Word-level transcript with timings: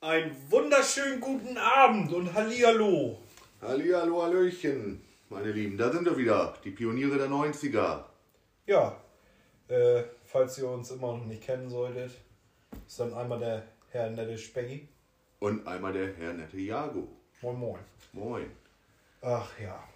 Einen 0.00 0.50
wunderschönen 0.50 1.20
guten 1.20 1.56
Abend 1.58 2.12
und 2.12 2.34
Hallihallo. 2.34 3.18
Hallihallo, 3.62 4.22
Hallöchen, 4.22 5.00
meine 5.28 5.52
Lieben. 5.52 5.78
Da 5.78 5.92
sind 5.92 6.04
wir 6.04 6.18
wieder, 6.18 6.54
die 6.64 6.72
Pioniere 6.72 7.18
der 7.18 7.28
90er. 7.28 8.02
Ja, 8.66 9.00
äh, 9.68 10.02
falls 10.24 10.58
ihr 10.58 10.68
uns 10.68 10.90
immer 10.90 11.18
noch 11.18 11.24
nicht 11.24 11.42
kennen 11.42 11.70
solltet, 11.70 12.10
ist 12.84 12.98
dann 12.98 13.14
einmal 13.14 13.38
der 13.38 13.62
Herr 13.90 14.10
Nette 14.10 14.36
Speggy. 14.36 14.88
Und 15.38 15.68
einmal 15.68 15.92
der 15.92 16.16
Herr 16.16 16.32
Nette 16.32 16.58
Jago. 16.58 17.06
Moin 17.42 17.60
Moin. 17.60 17.80
Moin. 18.12 18.50
Ach 19.22 19.50
ja. 19.60 19.88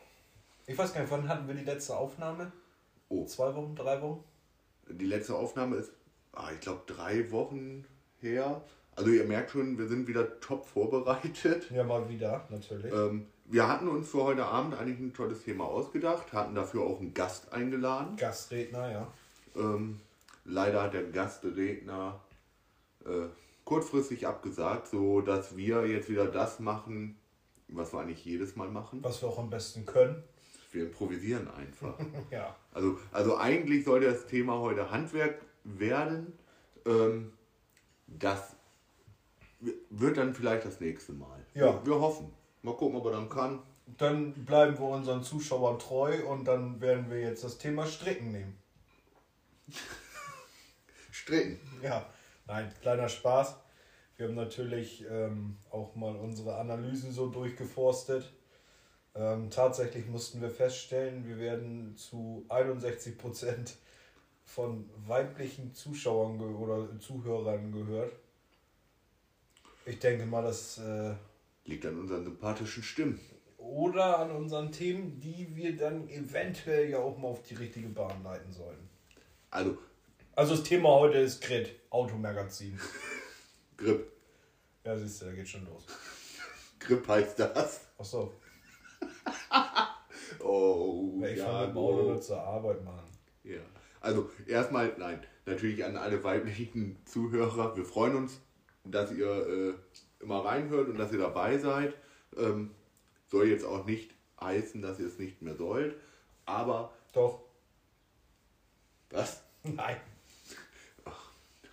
Ich 0.66 0.78
weiß 0.78 0.94
gar 0.94 1.00
nicht, 1.00 1.10
wann 1.10 1.28
hatten 1.28 1.46
wir 1.48 1.54
die 1.54 1.64
letzte 1.64 1.96
Aufnahme? 1.96 2.52
Oh, 3.08 3.24
Zwei 3.26 3.54
Wochen, 3.54 3.74
drei 3.74 4.00
Wochen? 4.00 4.24
die 4.88 5.06
letzte 5.06 5.34
Aufnahme 5.34 5.76
ist, 5.76 5.92
ah, 6.32 6.50
ich 6.52 6.60
glaube, 6.60 6.82
drei 6.86 7.30
Wochen 7.30 7.84
her. 8.20 8.62
Also 8.94 9.10
ihr 9.10 9.24
merkt 9.24 9.50
schon, 9.52 9.78
wir 9.78 9.88
sind 9.88 10.06
wieder 10.06 10.40
top 10.40 10.66
vorbereitet. 10.66 11.70
Ja, 11.70 11.84
mal 11.84 12.08
wieder, 12.08 12.46
natürlich. 12.50 12.92
Ähm, 12.92 13.26
wir 13.46 13.68
hatten 13.68 13.88
uns 13.88 14.08
für 14.10 14.22
heute 14.24 14.44
Abend 14.44 14.74
eigentlich 14.74 14.98
ein 14.98 15.14
tolles 15.14 15.44
Thema 15.44 15.64
ausgedacht, 15.64 16.32
hatten 16.32 16.54
dafür 16.54 16.82
auch 16.82 17.00
einen 17.00 17.14
Gast 17.14 17.52
eingeladen. 17.52 18.16
Gastredner, 18.16 18.90
ja. 18.90 19.12
Ähm, 19.56 20.00
leider 20.44 20.82
hat 20.82 20.94
der 20.94 21.04
Gastredner 21.04 22.20
äh, 23.06 23.28
kurzfristig 23.64 24.26
abgesagt, 24.26 24.88
so 24.88 25.20
dass 25.22 25.56
wir 25.56 25.86
jetzt 25.86 26.08
wieder 26.10 26.26
das 26.26 26.60
machen, 26.60 27.18
was 27.68 27.92
wir 27.94 28.00
eigentlich 28.00 28.24
jedes 28.24 28.56
Mal 28.56 28.68
machen. 28.68 28.98
Was 29.02 29.22
wir 29.22 29.28
auch 29.28 29.38
am 29.38 29.48
besten 29.48 29.86
können. 29.86 30.22
Wir 30.72 30.84
improvisieren 30.86 31.48
einfach. 31.48 31.98
Ja. 32.30 32.56
Also, 32.72 32.98
also 33.12 33.36
eigentlich 33.36 33.84
sollte 33.84 34.06
das 34.06 34.26
Thema 34.26 34.58
heute 34.58 34.90
Handwerk 34.90 35.42
werden. 35.64 36.32
Ähm, 36.86 37.32
das 38.06 38.56
wird 39.90 40.16
dann 40.16 40.34
vielleicht 40.34 40.64
das 40.64 40.80
nächste 40.80 41.12
Mal. 41.12 41.44
Ja. 41.54 41.84
Wir, 41.84 41.86
wir 41.86 42.00
hoffen. 42.00 42.32
Mal 42.62 42.74
gucken, 42.76 42.96
ob 42.96 43.06
er 43.06 43.12
dann 43.12 43.28
kann. 43.28 43.60
Dann 43.98 44.32
bleiben 44.32 44.78
wir 44.78 44.86
unseren 44.86 45.22
Zuschauern 45.22 45.78
treu 45.78 46.24
und 46.26 46.44
dann 46.46 46.80
werden 46.80 47.10
wir 47.10 47.20
jetzt 47.20 47.44
das 47.44 47.58
Thema 47.58 47.86
Stricken 47.86 48.32
nehmen. 48.32 48.58
Stricken. 51.10 51.60
Ja, 51.82 52.06
nein, 52.46 52.72
kleiner 52.80 53.08
Spaß. 53.08 53.56
Wir 54.16 54.28
haben 54.28 54.34
natürlich 54.34 55.04
ähm, 55.10 55.58
auch 55.70 55.94
mal 55.96 56.14
unsere 56.16 56.56
Analysen 56.56 57.12
so 57.12 57.28
durchgeforstet. 57.28 58.32
Ähm, 59.14 59.50
tatsächlich 59.50 60.06
mussten 60.06 60.40
wir 60.40 60.50
feststellen, 60.50 61.26
wir 61.26 61.38
werden 61.38 61.96
zu 61.96 62.46
61 62.48 63.18
Prozent 63.18 63.74
von 64.44 64.88
weiblichen 65.06 65.74
Zuschauern 65.74 66.40
oder 66.40 66.88
Zuhörern 66.98 67.72
gehört. 67.72 68.12
Ich 69.84 69.98
denke 69.98 70.24
mal, 70.26 70.42
das 70.42 70.78
äh, 70.78 71.14
Liegt 71.64 71.84
an 71.86 71.98
unseren 72.00 72.24
sympathischen 72.24 72.82
Stimmen. 72.82 73.20
oder 73.58 74.18
an 74.18 74.30
unseren 74.30 74.72
Themen, 74.72 75.20
die 75.20 75.54
wir 75.54 75.76
dann 75.76 76.08
eventuell 76.08 76.88
ja 76.90 76.98
auch 76.98 77.18
mal 77.18 77.28
auf 77.28 77.42
die 77.42 77.54
richtige 77.54 77.88
Bahn 77.88 78.22
leiten 78.24 78.52
sollen. 78.52 78.88
Also, 79.50 79.76
Also 80.34 80.56
das 80.56 80.64
Thema 80.64 80.88
heute 80.88 81.18
ist 81.18 81.42
Grid, 81.42 81.68
Automagazin. 81.90 82.78
Grip. 83.76 84.10
Ja, 84.84 84.96
siehst 84.98 85.20
du, 85.22 85.26
da 85.26 85.32
geht 85.32 85.48
schon 85.48 85.66
los. 85.66 85.84
Grip 86.78 87.06
heißt 87.06 87.38
das. 87.38 87.82
Ach 87.98 88.04
so. 88.04 88.32
Oh, 90.40 91.22
ich 91.24 91.38
ja, 91.38 91.44
fahre 91.44 91.68
mit 91.68 91.76
Auto 91.76 92.02
nur 92.02 92.20
zur 92.20 92.40
Arbeit, 92.40 92.84
Mann. 92.84 93.04
Ja. 93.44 93.60
Also 94.00 94.30
erstmal, 94.46 94.92
nein, 94.98 95.20
natürlich 95.46 95.84
an 95.84 95.96
alle 95.96 96.22
weiblichen 96.24 96.98
Zuhörer. 97.04 97.76
Wir 97.76 97.84
freuen 97.84 98.16
uns, 98.16 98.40
dass 98.84 99.12
ihr 99.12 99.28
äh, 99.28 99.74
immer 100.20 100.44
reinhört 100.44 100.88
und 100.88 100.98
dass 100.98 101.12
ihr 101.12 101.18
dabei 101.18 101.58
seid. 101.58 101.94
Ähm, 102.36 102.70
soll 103.28 103.48
jetzt 103.48 103.64
auch 103.64 103.84
nicht 103.86 104.14
heißen, 104.40 104.82
dass 104.82 104.98
ihr 104.98 105.06
es 105.06 105.18
nicht 105.18 105.42
mehr 105.42 105.54
sollt. 105.54 105.96
Aber 106.44 106.92
Doch. 107.12 107.44
was? 109.10 109.42
Nein. 109.62 109.96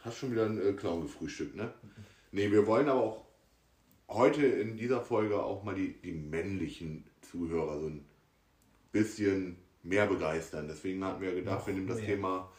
Hast 0.01 0.17
schon 0.17 0.31
wieder 0.31 0.45
einen 0.45 0.61
äh, 0.61 0.73
Clown 0.73 1.01
gefrühstückt, 1.01 1.55
ne? 1.55 1.73
Nee, 2.31 2.51
wir 2.51 2.67
wollen 2.67 2.87
aber 2.87 3.01
auch 3.01 3.25
heute 4.07 4.45
in 4.45 4.77
dieser 4.77 5.01
Folge 5.01 5.41
auch 5.41 5.63
mal 5.63 5.75
die, 5.75 5.99
die 6.01 6.13
männlichen 6.13 7.08
Zuhörer 7.29 7.79
so 7.79 7.87
ein 7.87 8.05
bisschen 8.91 9.57
mehr 9.83 10.07
begeistern. 10.07 10.67
Deswegen 10.67 11.03
hatten 11.03 11.21
wir 11.21 11.33
gedacht, 11.35 11.59
Noch 11.59 11.67
wir 11.67 11.73
nehmen 11.73 11.87
das 11.87 11.97
mehr. 11.97 12.07
Thema, 12.07 12.51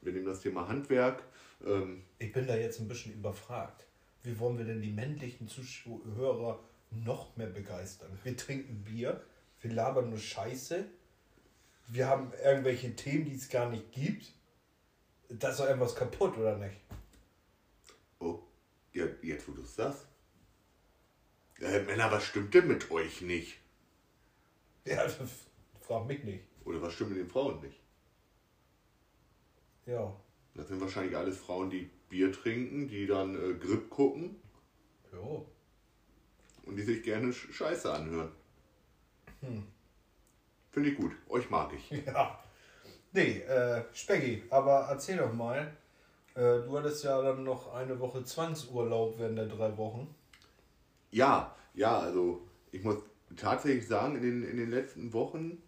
wir 0.00 0.12
nehmen 0.12 0.26
das 0.26 0.40
Thema 0.40 0.68
Handwerk. 0.68 1.22
Ähm, 1.64 2.04
Ich 2.18 2.32
bin 2.32 2.46
da 2.46 2.56
jetzt 2.56 2.80
ein 2.80 2.88
bisschen 2.88 3.14
überfragt. 3.14 3.86
Wie 4.22 4.38
wollen 4.38 4.58
wir 4.58 4.64
denn 4.64 4.80
die 4.82 4.92
männlichen 4.92 5.48
Zuhörer 5.48 6.60
noch 6.90 7.36
mehr 7.36 7.48
begeistern? 7.48 8.10
Wir 8.24 8.36
trinken 8.36 8.82
Bier, 8.84 9.22
wir 9.60 9.72
labern 9.72 10.10
nur 10.10 10.18
Scheiße, 10.18 10.84
wir 11.88 12.06
haben 12.08 12.32
irgendwelche 12.44 12.94
Themen, 12.96 13.24
die 13.26 13.36
es 13.36 13.48
gar 13.48 13.70
nicht 13.70 13.92
gibt. 13.92 14.32
Da 15.28 15.50
ist 15.50 15.60
doch 15.60 15.66
irgendwas 15.66 15.94
kaputt, 15.94 16.36
oder 16.38 16.56
nicht? 16.58 16.76
oh, 18.18 18.40
ja, 18.92 19.06
jetzt 19.22 19.48
wo 19.48 19.52
du 19.52 19.62
es 19.62 19.74
sagst. 19.74 20.06
Äh, 21.60 21.82
Männer, 21.82 22.10
was 22.10 22.24
stimmt 22.24 22.54
denn 22.54 22.68
mit 22.68 22.90
euch 22.90 23.20
nicht? 23.22 23.58
Ja, 24.90 25.04
das 25.04 25.16
frag 25.80 26.06
mich 26.06 26.22
nicht. 26.24 26.44
Oder 26.64 26.80
was 26.80 26.92
stimmt 26.92 27.10
mit 27.10 27.18
den 27.18 27.28
Frauen 27.28 27.60
nicht? 27.60 27.80
Ja. 29.86 30.12
Das 30.54 30.68
sind 30.68 30.80
wahrscheinlich 30.80 31.16
alles 31.16 31.36
Frauen, 31.38 31.70
die 31.70 31.90
Bier 32.08 32.32
trinken, 32.32 32.88
die 32.88 33.06
dann 33.06 33.34
äh, 33.34 33.54
Grip 33.54 33.90
gucken 33.90 34.36
Jo. 35.12 35.44
und 36.64 36.76
die 36.76 36.82
sich 36.82 37.02
gerne 37.02 37.28
Sch- 37.32 37.52
Scheiße 37.52 37.92
anhören. 37.92 38.30
Hm. 39.40 39.64
Finde 40.70 40.90
ich 40.90 40.96
gut. 40.96 41.12
Euch 41.28 41.50
mag 41.50 41.72
ich. 41.72 41.90
Ja. 42.06 42.42
Nee, 43.12 43.38
äh, 43.40 43.82
Speggy, 43.94 44.42
aber 44.50 44.86
erzähl 44.90 45.16
doch 45.16 45.32
mal. 45.32 45.74
Äh, 46.34 46.40
du 46.62 46.76
hattest 46.76 47.02
ja 47.02 47.22
dann 47.22 47.44
noch 47.44 47.72
eine 47.72 47.98
Woche 47.98 48.22
Zwangsurlaub 48.24 49.18
während 49.18 49.38
der 49.38 49.46
drei 49.46 49.74
Wochen. 49.78 50.14
Ja, 51.10 51.56
ja, 51.74 51.98
also 51.98 52.46
ich 52.72 52.82
muss 52.82 52.96
tatsächlich 53.36 53.86
sagen, 53.86 54.16
in 54.16 54.22
den, 54.22 54.44
in 54.44 54.56
den 54.56 54.70
letzten 54.70 55.12
Wochen 55.12 55.62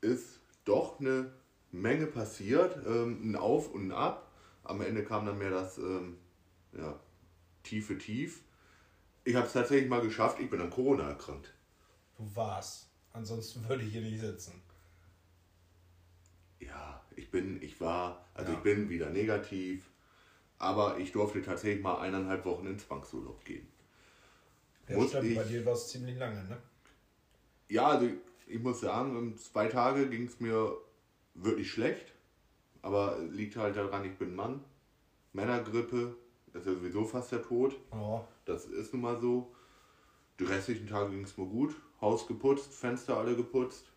ist 0.00 0.40
doch 0.64 1.00
eine 1.00 1.32
Menge 1.72 2.06
passiert. 2.06 2.78
Ähm, 2.86 3.30
ein 3.32 3.36
Auf 3.36 3.72
und 3.74 3.88
ein 3.88 3.92
Ab. 3.92 4.30
Am 4.64 4.80
Ende 4.80 5.04
kam 5.04 5.26
dann 5.26 5.38
mehr 5.38 5.50
das 5.50 5.78
ähm, 5.78 6.18
ja, 6.76 6.98
tiefe 7.64 7.98
Tief. 7.98 8.42
Ich 9.24 9.34
habe 9.36 9.46
es 9.46 9.52
tatsächlich 9.54 9.90
mal 9.90 10.02
geschafft, 10.02 10.40
ich 10.40 10.50
bin 10.50 10.60
an 10.60 10.70
Corona 10.70 11.08
erkrankt. 11.10 11.52
Du 12.16 12.28
warst. 12.34 12.88
Ansonsten 13.12 13.66
würde 13.68 13.84
ich 13.84 13.92
hier 13.92 14.02
nicht 14.02 14.20
sitzen. 14.20 14.60
Ja, 16.60 17.02
ich 17.14 17.30
bin, 17.30 17.62
ich 17.62 17.80
war, 17.80 18.24
also 18.34 18.52
Ja. 18.52 18.58
ich 18.58 18.62
bin 18.62 18.88
wieder 18.90 19.10
negativ, 19.10 19.90
aber 20.58 20.98
ich 20.98 21.12
durfte 21.12 21.42
tatsächlich 21.42 21.82
mal 21.82 22.00
eineinhalb 22.00 22.44
Wochen 22.46 22.66
ins 22.66 22.86
Zwangsurlaub 22.86 23.44
gehen. 23.44 23.68
Ja, 24.88 24.96
Muss 24.96 25.10
stimmt, 25.10 25.24
ich- 25.30 25.36
bei 25.36 25.44
dir 25.44 25.64
war 25.66 25.74
es 25.74 25.88
ziemlich 25.88 26.16
lange, 26.16 26.42
ne? 26.44 26.58
Ja, 27.68 27.88
also 27.88 28.08
ich 28.46 28.60
muss 28.60 28.80
sagen, 28.80 29.36
zwei 29.36 29.66
Tage 29.66 30.08
ging 30.08 30.26
es 30.26 30.40
mir 30.40 30.76
wirklich 31.34 31.70
schlecht. 31.70 32.12
Aber 32.82 33.18
liegt 33.18 33.56
halt 33.56 33.76
daran, 33.76 34.04
ich 34.04 34.16
bin 34.16 34.36
Mann. 34.36 34.62
Männergrippe 35.32 36.16
ist 36.54 36.66
ja 36.66 36.72
sowieso 36.74 37.04
fast 37.04 37.32
der 37.32 37.42
Tod. 37.42 37.76
Ja. 37.92 38.26
Das 38.44 38.66
ist 38.66 38.92
nun 38.92 39.02
mal 39.02 39.20
so. 39.20 39.52
Die 40.38 40.44
restlichen 40.44 40.86
Tage 40.86 41.10
ging 41.10 41.24
es 41.24 41.36
mir 41.36 41.46
gut. 41.46 41.74
Haus 42.00 42.26
geputzt, 42.26 42.72
Fenster 42.72 43.16
alle 43.16 43.34
geputzt. 43.34 43.90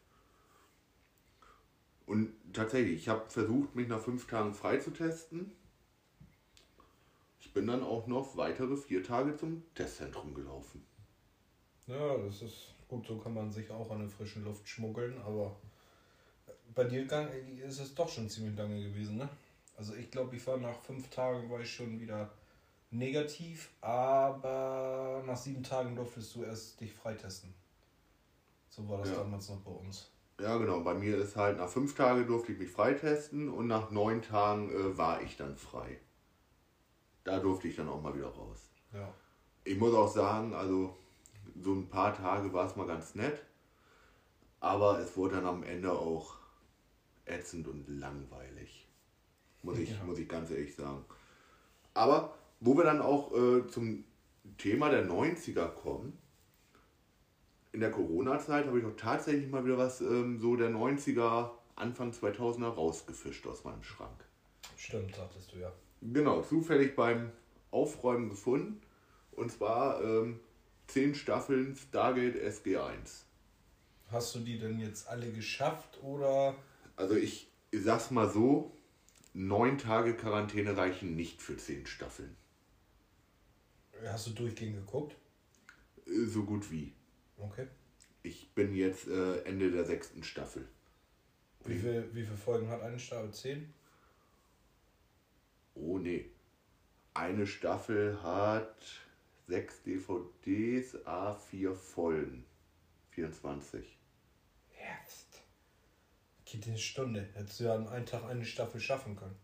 Und 2.06 2.34
tatsächlich, 2.54 2.96
ich 2.96 3.10
habe 3.10 3.30
versucht, 3.30 3.76
mich 3.76 3.88
nach 3.88 4.00
fünf 4.00 4.26
Tagen 4.26 4.54
freitesten. 4.56 5.52
Ich 7.40 7.54
bin 7.54 7.68
dann 7.68 7.84
auch 7.84 8.08
noch 8.08 8.36
weitere 8.38 8.76
vier 8.76 9.04
Tage 9.04 9.36
zum 9.36 9.64
Testzentrum 9.76 10.34
gelaufen. 10.34 10.84
Ja, 11.86 12.18
das 12.18 12.42
ist 12.42 12.76
gut, 12.90 13.08
so 13.08 13.18
kann 13.18 13.34
man 13.34 13.52
sich 13.52 13.70
auch 13.72 13.90
an 13.92 14.00
der 14.00 14.10
frischen 14.10 14.44
Luft 14.44 14.68
schmuggeln, 14.68 15.18
aber 15.22 15.56
bei 16.76 16.84
dir 16.84 17.08
ist 17.66 17.80
es 17.80 17.96
doch 17.96 18.10
schon 18.10 18.30
ziemlich 18.30 18.58
lange 18.58 18.82
gewesen, 18.82 19.18
ne? 19.18 19.30
Also 19.78 19.94
ich 19.96 20.12
glaube, 20.12 20.36
ich 20.36 20.46
war 20.46 20.58
nach 20.58 20.78
fünf 20.82 21.10
Tagen 21.10 21.50
war 21.50 21.62
ich 21.62 21.74
schon 21.74 22.00
wieder 22.02 22.30
negativ, 22.92 23.70
aber 23.80 25.24
nach 25.26 25.38
sieben 25.38 25.64
Tagen 25.64 25.96
durftest 25.96 26.36
du 26.36 26.44
erst 26.44 26.82
dich 26.82 26.92
freitesten. 26.92 27.54
So 28.70 28.88
war 28.90 29.00
das 29.00 29.10
Ja. 29.10 29.18
damals 29.18 29.48
noch 29.50 29.62
bei 29.62 29.72
uns. 29.72 30.12
Ja, 30.40 30.58
genau. 30.58 30.82
Bei 30.82 30.94
mir 30.94 31.18
ist 31.18 31.36
halt 31.36 31.58
nach 31.58 31.70
fünf 31.70 31.96
Tagen 31.96 32.26
durfte 32.28 32.52
ich 32.54 32.60
mich 32.60 32.70
freitesten 32.70 33.50
und 33.50 33.68
nach 33.68 33.92
neun 33.92 34.22
Tagen 34.22 34.70
äh, 34.72 34.98
war 34.98 35.22
ich 35.22 35.38
dann 35.38 35.56
frei. 35.56 36.00
Da 37.24 37.40
durfte 37.40 37.68
ich 37.68 37.76
dann 37.76 37.90
auch 37.90 38.02
mal 38.02 38.16
wieder 38.16 38.30
raus. 38.30 38.70
Ja. 38.94 39.14
Ich 39.64 39.78
muss 39.78 39.94
auch 39.94 40.08
sagen, 40.08 40.54
also 40.54 40.98
so 41.62 41.74
ein 41.74 41.90
paar 41.90 42.16
Tage 42.16 42.52
war 42.54 42.66
es 42.66 42.76
mal 42.76 42.88
ganz 42.88 43.16
nett. 43.16 43.44
Aber 44.60 45.00
es 45.00 45.16
wurde 45.16 45.36
dann 45.36 45.46
am 45.46 45.64
Ende 45.64 45.92
auch 45.92 46.36
ätzend 47.26 47.68
und 47.68 47.88
langweilig. 47.88 48.88
Muss 49.64 49.78
ich, 49.78 49.92
Ja. 49.92 50.04
muss 50.04 50.20
ich 50.20 50.28
ganz 50.28 50.52
ehrlich 50.52 50.76
sagen. 50.76 51.06
Aber 51.94 52.34
wo 52.60 52.76
wir 52.78 52.84
dann 52.84 53.02
auch 53.02 53.34
äh, 53.34 53.68
zum 53.68 54.04
Thema 54.58 54.90
der 54.90 55.08
90er 55.08 55.68
kommen, 55.68 56.18
in 57.72 57.82
der 57.82 57.92
Corona-Zeit 57.92 58.66
habe 58.66 58.80
ich 58.80 58.86
auch 58.86 58.96
tatsächlich 58.98 59.50
mal 59.50 59.64
wieder 59.64 59.78
was 59.78 60.02
ähm, 60.02 60.40
so 60.40 60.56
der 60.56 60.70
90er, 60.72 61.52
Anfang 61.76 62.12
2000er 62.12 62.68
rausgefischt 62.68 63.46
aus 63.48 63.64
meinem 63.64 63.84
Schrank. 63.84 64.26
Stimmt, 64.76 65.16
sagtest 65.16 65.54
du 65.54 65.60
ja. 65.60 65.72
Genau, 66.02 66.42
zufällig 66.42 66.96
beim 66.96 67.32
Aufräumen 67.72 68.30
gefunden. 68.30 68.82
Und 69.32 69.52
zwar 69.52 70.02
ähm, 70.04 70.40
10 70.90 71.16
Staffeln 71.16 71.76
Stargate 71.76 72.36
SG1. 72.36 73.24
Hast 74.12 74.34
du 74.36 74.40
die 74.40 74.58
denn 74.58 74.80
jetzt 74.80 75.08
alle 75.08 75.32
geschafft 75.32 76.02
oder? 76.02 76.56
Also 76.96 77.16
ich 77.16 77.52
sag's 77.72 78.10
mal 78.12 78.30
so, 78.30 78.76
neun 79.34 79.78
Tage 79.78 80.16
Quarantäne 80.16 80.76
reichen 80.76 81.16
nicht 81.16 81.42
für 81.42 81.56
10 81.56 81.86
Staffeln. 81.86 82.36
Hast 84.06 84.28
du 84.28 84.32
durchgehend 84.32 84.78
geguckt? 84.78 85.16
Äh, 86.08 86.26
So 86.26 86.44
gut 86.44 86.72
wie. 86.72 86.94
Okay. 87.38 87.68
Ich 88.24 88.54
bin 88.54 88.74
jetzt 88.74 89.08
äh, 89.08 89.42
Ende 89.44 89.72
der 89.72 89.86
sechsten 89.86 90.24
Staffel. 90.24 90.68
Wie, 91.66 91.78
viel, 91.78 92.10
wie 92.14 92.24
viele 92.24 92.38
Folgen 92.38 92.70
hat 92.70 92.82
eine 92.82 93.00
Staffel? 93.00 93.32
Zehn? 93.32 93.74
Oh 95.76 96.00
nee. 96.00 96.26
Eine 97.14 97.46
Staffel 97.46 98.22
hat 98.24 98.76
sechs 99.50 99.82
DVDs, 99.82 100.96
A4 101.06 101.74
Folgen. 101.74 102.46
24. 103.10 103.98
Jetzt. 104.72 105.42
Geht 106.46 106.68
eine 106.68 106.78
Stunde. 106.78 107.28
Hättest 107.34 107.60
du 107.60 107.64
ja 107.66 107.76
an 107.76 107.88
einem 107.88 108.06
Tag 108.06 108.24
eine 108.26 108.46
Staffel 108.46 108.80
schaffen 108.80 109.16
können. 109.16 109.36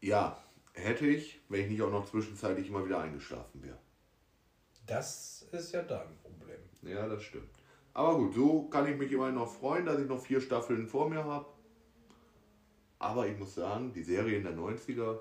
Ja, 0.00 0.42
hätte 0.72 1.06
ich, 1.06 1.40
wenn 1.48 1.62
ich 1.62 1.70
nicht 1.70 1.82
auch 1.82 1.90
noch 1.90 2.08
zwischenzeitlich 2.08 2.68
immer 2.68 2.84
wieder 2.84 3.00
eingeschlafen 3.00 3.62
wäre. 3.62 3.78
Das 4.86 5.42
ist 5.52 5.72
ja 5.72 5.82
dein 5.82 6.16
Problem. 6.18 6.60
Ja, 6.82 7.06
das 7.08 7.22
stimmt. 7.24 7.50
Aber 7.94 8.16
gut, 8.16 8.34
so 8.34 8.68
kann 8.68 8.90
ich 8.90 8.96
mich 8.96 9.12
immerhin 9.12 9.34
noch 9.34 9.52
freuen, 9.52 9.84
dass 9.84 10.00
ich 10.00 10.08
noch 10.08 10.24
vier 10.24 10.40
Staffeln 10.40 10.86
vor 10.86 11.10
mir 11.10 11.24
habe. 11.24 11.46
Aber 12.98 13.26
ich 13.26 13.36
muss 13.36 13.54
sagen, 13.56 13.92
die 13.92 14.02
Serie 14.02 14.38
in 14.38 14.44
der 14.44 14.56
90er, 14.56 15.18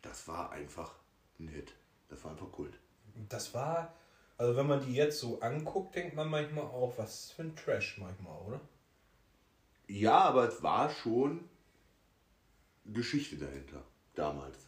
das 0.00 0.26
war 0.28 0.52
einfach 0.52 0.94
ein 1.38 1.48
Hit. 1.48 1.74
Das 2.08 2.24
war 2.24 2.30
einfach 2.30 2.50
Kult. 2.50 2.78
Das 3.28 3.54
war, 3.54 3.94
also 4.36 4.56
wenn 4.56 4.66
man 4.66 4.84
die 4.84 4.94
jetzt 4.94 5.20
so 5.20 5.40
anguckt, 5.40 5.94
denkt 5.94 6.16
man 6.16 6.28
manchmal 6.28 6.64
auch, 6.64 6.94
was 6.96 7.30
für 7.30 7.42
ein 7.42 7.56
Trash 7.56 7.98
manchmal, 7.98 8.36
oder? 8.42 8.60
Ja, 9.86 10.20
aber 10.20 10.48
es 10.48 10.62
war 10.62 10.90
schon 10.90 11.48
Geschichte 12.86 13.36
dahinter, 13.36 13.82
damals. 14.14 14.58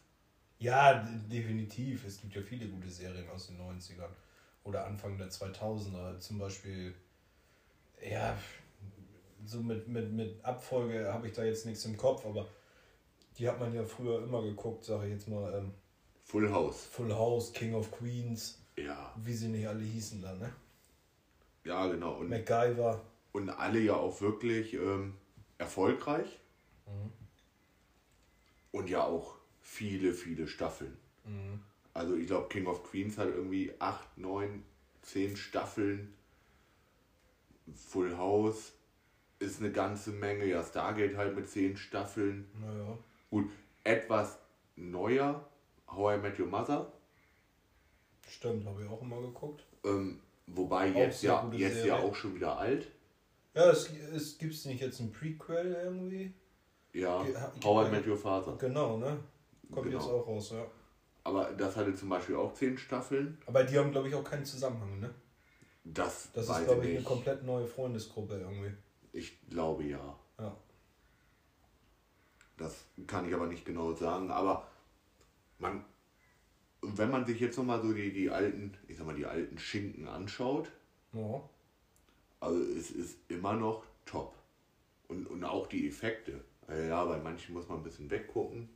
Ja, 0.59 0.93
definitiv. 1.29 2.05
Es 2.05 2.21
gibt 2.21 2.35
ja 2.35 2.41
viele 2.41 2.67
gute 2.67 2.89
Serien 2.89 3.29
aus 3.29 3.47
den 3.47 3.59
90ern 3.59 4.09
oder 4.63 4.85
Anfang 4.85 5.17
der 5.17 5.29
2000er. 5.29 6.19
Zum 6.19 6.39
Beispiel, 6.39 6.95
ja, 8.01 8.37
so 9.45 9.61
mit, 9.61 9.87
mit, 9.87 10.11
mit 10.11 10.43
Abfolge 10.43 11.11
habe 11.11 11.27
ich 11.27 11.33
da 11.33 11.43
jetzt 11.43 11.65
nichts 11.65 11.85
im 11.85 11.95
Kopf, 11.95 12.25
aber 12.25 12.47
die 13.37 13.47
hat 13.47 13.59
man 13.59 13.73
ja 13.73 13.83
früher 13.83 14.23
immer 14.23 14.41
geguckt, 14.41 14.83
sage 14.83 15.05
ich 15.05 15.13
jetzt 15.13 15.27
mal. 15.27 15.53
Ähm, 15.53 15.73
Full 16.27 16.51
House. 16.51 16.85
Full 16.91 17.13
House, 17.13 17.53
King 17.53 17.73
of 17.73 17.89
Queens, 17.91 18.59
Ja, 18.75 19.13
wie 19.17 19.33
sie 19.33 19.47
nicht 19.47 19.67
alle 19.67 19.81
hießen 19.81 20.21
dann, 20.21 20.39
ne? 20.39 20.51
ja, 21.63 21.87
genau. 21.87 22.15
Und, 22.15 22.29
MacGyver. 22.29 23.01
und 23.33 23.49
alle 23.49 23.79
ja 23.79 23.95
auch 23.95 24.19
wirklich 24.21 24.73
ähm, 24.73 25.13
erfolgreich. 25.57 26.39
Und 28.71 28.89
ja 28.89 29.03
auch 29.03 29.35
viele, 29.61 30.13
viele 30.13 30.47
Staffeln. 30.47 30.95
Also 31.93 32.15
ich 32.15 32.27
glaube, 32.27 32.47
King 32.47 32.67
of 32.67 32.83
Queens 32.89 33.17
hat 33.17 33.27
irgendwie 33.27 33.73
8, 33.79 34.17
9, 34.17 34.63
10 35.01 35.35
Staffeln. 35.35 36.13
Full 37.89 38.17
House 38.17 38.71
ist 39.39 39.59
eine 39.59 39.71
ganze 39.71 40.11
Menge. 40.11 40.45
Ja, 40.45 40.63
Stargate 40.63 41.17
halt 41.17 41.35
mit 41.35 41.49
10 41.49 41.75
Staffeln. 41.75 42.47
Naja. 42.61 42.97
Gut, 43.29 43.49
etwas 43.83 44.37
neuer. 44.77 45.45
How 45.87 46.15
I 46.15 46.17
Met 46.21 46.39
Your 46.39 46.47
Mother. 46.47 46.91
Stimmt, 48.29 48.65
habe 48.65 48.83
ich 48.83 48.89
auch 48.89 49.01
immer 49.01 49.21
geguckt. 49.21 49.63
Ähm, 49.83 50.19
wobei 50.47 50.91
Auch 50.91 50.95
jetzt 50.95 51.23
ja, 51.23 51.49
jetzt 51.53 51.75
Serie. 51.75 51.87
ja 51.87 51.97
auch 51.99 52.13
schon 52.15 52.35
wieder 52.35 52.57
alt. 52.57 52.87
Ja, 53.53 53.69
es, 53.69 53.89
es 53.91 54.37
gibt 54.37 54.53
nicht 54.65 54.81
jetzt 54.81 54.99
ein 54.99 55.11
Prequel 55.11 55.73
irgendwie. 55.83 56.33
Ja, 56.93 57.23
Ge- 57.23 57.35
How 57.63 57.87
I 57.87 57.91
Met 57.91 58.05
Your 58.07 58.17
Father. 58.17 58.55
Genau, 58.57 58.97
ne? 58.97 59.17
Kommt 59.71 59.85
Genau. 59.87 59.97
jetzt 59.99 60.09
auch 60.09 60.27
raus, 60.27 60.51
ja. 60.51 60.65
Aber 61.23 61.51
das 61.51 61.75
hatte 61.75 61.93
zum 61.95 62.09
Beispiel 62.09 62.35
auch 62.35 62.53
10 62.53 62.77
Staffeln. 62.77 63.37
Aber 63.45 63.63
die 63.63 63.77
haben, 63.77 63.91
glaube 63.91 64.07
ich, 64.07 64.15
auch 64.15 64.23
keinen 64.23 64.45
Zusammenhang, 64.45 64.99
ne? 64.99 65.13
Das, 65.83 66.29
Das 66.33 66.47
ist, 66.49 66.65
glaube 66.65 66.73
ich 66.73 66.77
ich, 66.79 66.83
eine 66.89 66.93
nicht. 66.99 67.05
komplett 67.05 67.43
neue 67.43 67.65
Freundesgruppe 67.65 68.35
irgendwie. 68.39 68.71
Ich 69.13 69.39
glaube 69.49 69.83
ja. 69.85 70.15
Ja. 70.39 70.55
Das 72.57 72.85
kann 73.07 73.27
ich 73.27 73.33
aber 73.33 73.47
nicht 73.47 73.65
genau 73.65 73.93
sagen. 73.93 74.31
Aber 74.31 74.67
man, 75.59 75.83
wenn 76.81 77.09
man 77.09 77.25
sich 77.25 77.39
jetzt 77.39 77.57
nochmal 77.57 77.81
so 77.81 77.93
die, 77.93 78.11
die 78.11 78.29
alten, 78.29 78.73
ich 78.87 78.97
sag 78.97 79.05
mal, 79.05 79.15
die 79.15 79.25
alten 79.25 79.57
Schinken 79.57 80.07
anschaut, 80.07 80.71
ja. 81.13 81.41
also 82.39 82.59
es 82.61 82.91
ist 82.91 83.17
immer 83.29 83.53
noch 83.53 83.83
top. 84.05 84.35
Und, 85.07 85.25
und 85.27 85.43
auch 85.43 85.67
die 85.67 85.87
Effekte. 85.87 86.43
Äh, 86.69 86.89
Ja, 86.89 87.05
bei 87.05 87.17
manchen 87.17 87.53
muss 87.53 87.67
man 87.69 87.77
ein 87.79 87.83
bisschen 87.83 88.09
weggucken. 88.09 88.69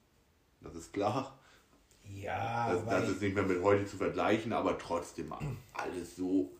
Das 0.61 0.75
ist 0.75 0.93
klar. 0.93 1.37
Ja, 2.15 2.73
Das, 2.73 2.85
das 2.85 3.09
ist 3.09 3.21
nicht 3.21 3.35
mehr 3.35 3.43
mit 3.43 3.61
heute 3.61 3.85
zu 3.85 3.97
vergleichen, 3.97 4.53
aber 4.53 4.77
trotzdem 4.77 5.33
alles 5.73 6.15
so 6.15 6.51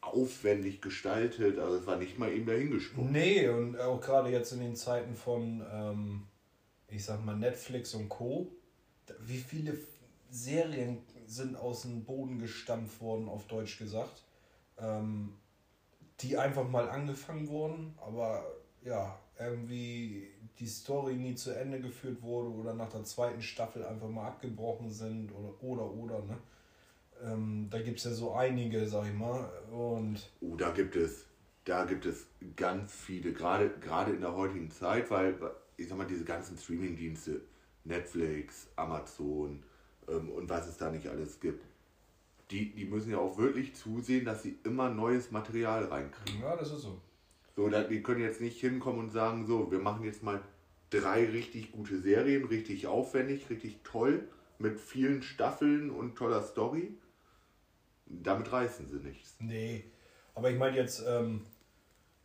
aufwendig 0.00 0.80
gestaltet. 0.80 1.58
Also 1.58 1.76
es 1.76 1.86
war 1.86 1.96
nicht 1.96 2.18
mal 2.18 2.32
eben 2.32 2.46
dahingesprungen. 2.46 3.12
Nee, 3.12 3.48
und 3.48 3.78
auch 3.80 4.00
gerade 4.00 4.30
jetzt 4.30 4.52
in 4.52 4.60
den 4.60 4.76
Zeiten 4.76 5.14
von, 5.14 5.64
ähm, 5.72 6.22
ich 6.88 7.04
sag 7.04 7.24
mal, 7.24 7.36
Netflix 7.36 7.94
und 7.94 8.08
Co., 8.08 8.48
wie 9.20 9.38
viele 9.38 9.78
Serien 10.30 10.98
sind 11.26 11.56
aus 11.56 11.82
dem 11.82 12.04
Boden 12.04 12.38
gestampft 12.38 13.00
worden, 13.00 13.28
auf 13.28 13.46
Deutsch 13.46 13.78
gesagt, 13.78 14.24
ähm, 14.78 15.34
die 16.20 16.36
einfach 16.36 16.68
mal 16.68 16.88
angefangen 16.88 17.48
wurden, 17.48 17.94
aber 18.00 18.44
ja, 18.82 19.18
irgendwie 19.38 20.28
die 20.58 20.66
Story 20.66 21.14
nie 21.14 21.34
zu 21.34 21.50
Ende 21.50 21.80
geführt 21.80 22.22
wurde 22.22 22.50
oder 22.50 22.74
nach 22.74 22.90
der 22.90 23.04
zweiten 23.04 23.42
Staffel 23.42 23.84
einfach 23.84 24.08
mal 24.08 24.28
abgebrochen 24.28 24.90
sind 24.90 25.32
oder 25.32 25.62
oder 25.62 25.90
oder, 25.90 26.18
ne? 26.24 26.38
Ähm, 27.24 27.68
da 27.70 27.80
gibt 27.80 27.98
es 27.98 28.04
ja 28.04 28.10
so 28.12 28.32
einige, 28.34 28.86
sag 28.86 29.06
ich 29.06 29.14
mal, 29.14 29.48
und 29.70 30.30
Oh, 30.40 30.56
da 30.56 30.70
gibt 30.70 30.96
es, 30.96 31.26
da 31.64 31.84
gibt 31.84 32.04
es 32.06 32.26
ganz 32.56 32.92
viele, 32.92 33.32
gerade, 33.32 33.70
gerade 33.80 34.12
in 34.12 34.20
der 34.20 34.34
heutigen 34.34 34.70
Zeit, 34.70 35.10
weil 35.10 35.36
ich 35.76 35.88
sag 35.88 35.98
mal, 35.98 36.06
diese 36.06 36.24
ganzen 36.24 36.58
Streaming-Dienste, 36.58 37.40
Netflix, 37.84 38.68
Amazon 38.76 39.62
ähm, 40.08 40.30
und 40.30 40.48
was 40.48 40.68
es 40.68 40.76
da 40.76 40.90
nicht 40.90 41.08
alles 41.08 41.40
gibt, 41.40 41.64
die, 42.50 42.74
die 42.74 42.84
müssen 42.84 43.10
ja 43.10 43.18
auch 43.18 43.38
wirklich 43.38 43.74
zusehen, 43.74 44.24
dass 44.24 44.42
sie 44.42 44.58
immer 44.64 44.90
neues 44.90 45.30
Material 45.30 45.84
reinkriegen. 45.84 46.42
ja, 46.42 46.56
das 46.56 46.70
ist 46.72 46.82
so. 46.82 47.00
So, 47.56 47.68
die 47.68 48.02
können 48.02 48.22
jetzt 48.22 48.40
nicht 48.40 48.60
hinkommen 48.60 49.00
und 49.00 49.10
sagen, 49.10 49.46
so, 49.46 49.70
wir 49.70 49.78
machen 49.78 50.04
jetzt 50.04 50.22
mal 50.22 50.40
drei 50.90 51.26
richtig 51.26 51.72
gute 51.72 52.00
Serien, 52.00 52.44
richtig 52.44 52.86
aufwendig, 52.86 53.50
richtig 53.50 53.80
toll, 53.84 54.26
mit 54.58 54.80
vielen 54.80 55.22
Staffeln 55.22 55.90
und 55.90 56.16
toller 56.16 56.42
Story. 56.42 56.94
Damit 58.06 58.52
reißen 58.52 58.88
sie 58.88 58.98
nichts. 58.98 59.36
Nee, 59.38 59.84
aber 60.34 60.50
ich 60.50 60.58
meine 60.58 60.76
jetzt, 60.76 61.02
ähm, 61.06 61.42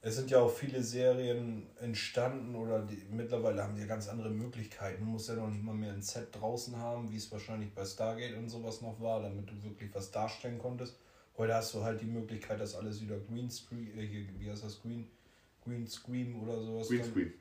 es 0.08 0.16
sind 0.16 0.32
ja 0.32 0.40
auch 0.40 0.50
viele 0.52 0.82
Serien 0.82 1.68
entstanden 1.82 2.56
oder 2.56 2.82
die, 2.82 3.06
mittlerweile 3.12 3.62
haben 3.62 3.76
die 3.76 3.82
ja 3.82 3.88
ganz 3.88 4.08
andere 4.08 4.30
Möglichkeiten. 4.30 5.04
Du 5.04 5.12
musst 5.12 5.28
ja 5.28 5.36
noch 5.36 5.50
nicht 5.50 5.64
mal 5.64 5.74
mehr 5.76 5.92
ein 5.92 6.02
Set 6.02 6.30
draußen 6.32 6.78
haben, 6.78 7.12
wie 7.12 7.18
es 7.18 7.30
wahrscheinlich 7.32 7.74
bei 7.74 7.84
Stargate 7.84 8.38
und 8.38 8.48
sowas 8.50 8.82
noch 8.82 9.00
war, 9.02 9.22
damit 9.22 9.50
du 9.50 9.64
wirklich 9.64 9.94
was 9.94 10.10
darstellen 10.12 10.60
konntest. 10.60 10.98
Heute 11.38 11.54
hast 11.54 11.74
du 11.74 11.84
halt 11.84 12.00
die 12.02 12.06
Möglichkeit, 12.06 12.60
dass 12.62 12.76
alles 12.76 13.02
wieder 13.02 13.18
Greenscreen, 13.20 13.98
äh, 13.98 14.06
hier, 14.08 14.26
wie 14.40 14.50
heißt 14.50 14.64
das, 14.64 14.82
Green, 14.82 15.08
Green 15.64 15.86
Screen 15.86 16.36
oder 16.42 16.60
sowas. 16.62 16.88
Greenscreen. 16.88 17.34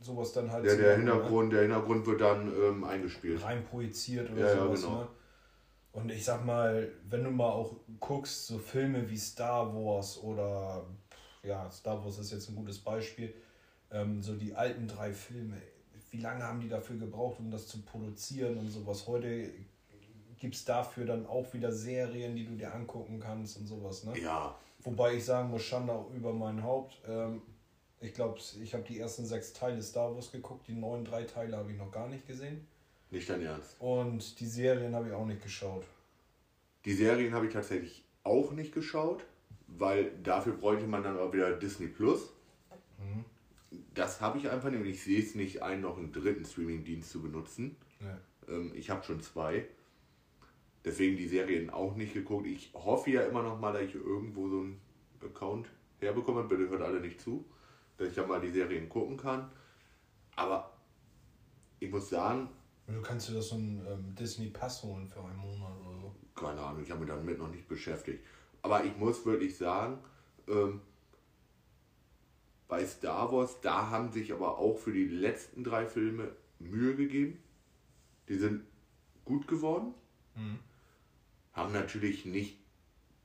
Sowas 0.00 0.32
dann 0.32 0.50
halt 0.50 0.64
Der, 0.64 0.72
zu 0.72 0.78
der, 0.78 0.96
machen, 0.96 1.04
ne? 1.04 1.12
Hintergrund, 1.12 1.52
der 1.52 1.62
Hintergrund 1.62 2.06
wird 2.06 2.20
dann 2.22 2.52
ähm, 2.52 2.84
eingespielt. 2.84 3.42
rein 3.44 3.62
projiziert 3.64 4.30
oder 4.30 4.40
Ja, 4.40 4.46
ja, 4.54 4.62
sowas. 4.64 4.80
genau. 4.82 5.00
Ne? 5.00 5.08
Und 5.92 6.12
ich 6.12 6.24
sag 6.24 6.44
mal, 6.44 6.88
wenn 7.08 7.24
du 7.24 7.30
mal 7.30 7.48
auch 7.50 7.76
guckst, 8.00 8.46
so 8.46 8.58
Filme 8.58 9.08
wie 9.08 9.16
Star 9.16 9.74
Wars 9.74 10.18
oder 10.22 10.86
ja, 11.46 11.70
Star 11.70 12.04
Wars 12.04 12.18
ist 12.18 12.32
jetzt 12.32 12.48
ein 12.48 12.56
gutes 12.56 12.78
Beispiel, 12.78 13.32
ähm, 13.90 14.22
so 14.22 14.34
die 14.34 14.54
alten 14.54 14.88
drei 14.88 15.12
Filme, 15.12 15.56
wie 16.10 16.20
lange 16.20 16.42
haben 16.42 16.60
die 16.60 16.68
dafür 16.68 16.96
gebraucht, 16.96 17.38
um 17.38 17.50
das 17.50 17.66
zu 17.66 17.82
produzieren 17.82 18.58
und 18.58 18.70
sowas? 18.70 19.06
Heute 19.06 19.50
gibt 20.38 20.54
es 20.54 20.64
dafür 20.64 21.06
dann 21.06 21.26
auch 21.26 21.52
wieder 21.52 21.72
Serien, 21.72 22.36
die 22.36 22.44
du 22.44 22.54
dir 22.54 22.74
angucken 22.74 23.20
kannst 23.20 23.58
und 23.58 23.66
sowas, 23.66 24.04
ne? 24.04 24.18
Ja. 24.18 24.58
Wobei 24.80 25.14
ich 25.14 25.24
sagen 25.24 25.50
muss, 25.50 25.62
Schande 25.62 26.04
über 26.14 26.32
mein 26.32 26.62
Haupt. 26.62 27.00
Ähm, 27.08 27.42
ich 28.00 28.12
glaube, 28.12 28.38
ich 28.62 28.74
habe 28.74 28.84
die 28.84 29.00
ersten 29.00 29.24
sechs 29.24 29.52
Teile 29.52 29.82
Star 29.82 30.14
Wars 30.14 30.30
geguckt, 30.30 30.68
die 30.68 30.74
neuen 30.74 31.04
drei 31.04 31.24
Teile 31.24 31.56
habe 31.56 31.72
ich 31.72 31.78
noch 31.78 31.90
gar 31.90 32.08
nicht 32.08 32.26
gesehen. 32.26 32.66
Nicht 33.10 33.28
dein 33.28 33.42
Ernst. 33.42 33.76
Und 33.78 34.38
die 34.38 34.46
Serien 34.46 34.94
habe 34.94 35.08
ich 35.08 35.14
auch 35.14 35.24
nicht 35.24 35.42
geschaut. 35.42 35.84
Die 36.84 36.92
Serien 36.92 37.32
habe 37.34 37.46
ich 37.46 37.52
tatsächlich 37.52 38.04
auch 38.22 38.52
nicht 38.52 38.72
geschaut, 38.72 39.24
weil 39.66 40.10
dafür 40.22 40.54
bräuchte 40.54 40.86
man 40.86 41.02
dann 41.02 41.18
auch 41.18 41.32
wieder 41.32 41.52
Disney 41.52 41.88
Plus. 41.88 42.32
Mhm. 42.98 43.24
Das 43.94 44.20
habe 44.20 44.38
ich 44.38 44.48
einfach 44.50 44.70
nicht 44.70 44.80
und 44.80 44.86
ich 44.86 45.02
sehe 45.02 45.20
es 45.20 45.34
nicht 45.34 45.62
ein, 45.62 45.80
noch 45.80 45.98
einen 45.98 46.12
dritten 46.12 46.44
Streaming-Dienst 46.44 47.10
zu 47.10 47.20
benutzen. 47.22 47.76
Ja. 48.00 48.18
Ähm, 48.48 48.72
ich 48.74 48.90
habe 48.90 49.02
schon 49.04 49.20
zwei. 49.20 49.66
Deswegen 50.84 51.16
die 51.16 51.26
Serien 51.26 51.70
auch 51.70 51.96
nicht 51.96 52.14
geguckt. 52.14 52.46
Ich 52.46 52.72
hoffe 52.74 53.10
ja 53.10 53.22
immer 53.22 53.42
noch 53.42 53.58
mal, 53.58 53.72
dass 53.72 53.82
ich 53.82 53.94
irgendwo 53.96 54.48
so 54.48 54.60
einen 54.60 54.80
Account 55.20 55.66
herbekomme. 55.98 56.44
Bitte 56.44 56.68
hört 56.68 56.82
alle 56.82 57.00
nicht 57.00 57.20
zu. 57.20 57.44
Dass 57.98 58.08
ich 58.08 58.16
ja 58.16 58.24
mal 58.26 58.40
die 58.40 58.50
Serien 58.50 58.88
gucken 58.88 59.16
kann. 59.16 59.50
Aber 60.36 60.72
ich 61.80 61.90
muss 61.90 62.08
sagen, 62.10 62.48
Du 62.86 63.02
kannst 63.02 63.28
dir 63.28 63.34
das 63.34 63.48
so 63.48 63.56
einen 63.56 63.84
ähm, 63.84 64.14
Disney 64.14 64.46
Pass 64.50 64.84
holen 64.84 65.08
für 65.08 65.18
einen 65.20 65.38
Monat 65.38 65.72
oder 65.80 65.98
so. 65.98 66.14
keine 66.36 66.60
Ahnung, 66.60 66.84
ich 66.84 66.90
habe 66.92 67.00
mich 67.00 67.08
damit 67.08 67.36
noch 67.36 67.50
nicht 67.50 67.66
beschäftigt. 67.66 68.24
Aber 68.66 68.84
ich 68.84 68.96
muss 68.96 69.24
wirklich 69.24 69.56
sagen, 69.56 69.96
ähm, 70.48 70.80
bei 72.66 72.84
Star 72.84 73.30
Wars, 73.30 73.60
da 73.60 73.90
haben 73.90 74.10
sich 74.10 74.32
aber 74.32 74.58
auch 74.58 74.76
für 74.76 74.92
die 74.92 75.06
letzten 75.06 75.62
drei 75.62 75.86
Filme 75.86 76.34
Mühe 76.58 76.96
gegeben. 76.96 77.40
Die 78.28 78.36
sind 78.36 78.64
gut 79.24 79.46
geworden. 79.46 79.94
Haben 81.52 81.72
natürlich 81.74 82.24
nicht 82.24 82.58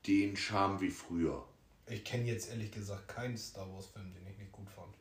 den 0.05 0.37
Charme 0.37 0.79
wie 0.79 0.91
früher. 0.91 1.43
Ich 1.87 2.05
kenne 2.05 2.25
jetzt 2.25 2.51
ehrlich 2.51 2.69
gesagt 2.71 3.07
keinen 3.07 3.35
Star 3.35 3.67
Wars 3.73 3.87
Film, 3.87 4.13
den 4.13 4.27
ich 4.27 4.37
nicht 4.37 4.51
gut 4.51 4.69
fand. 4.69 4.93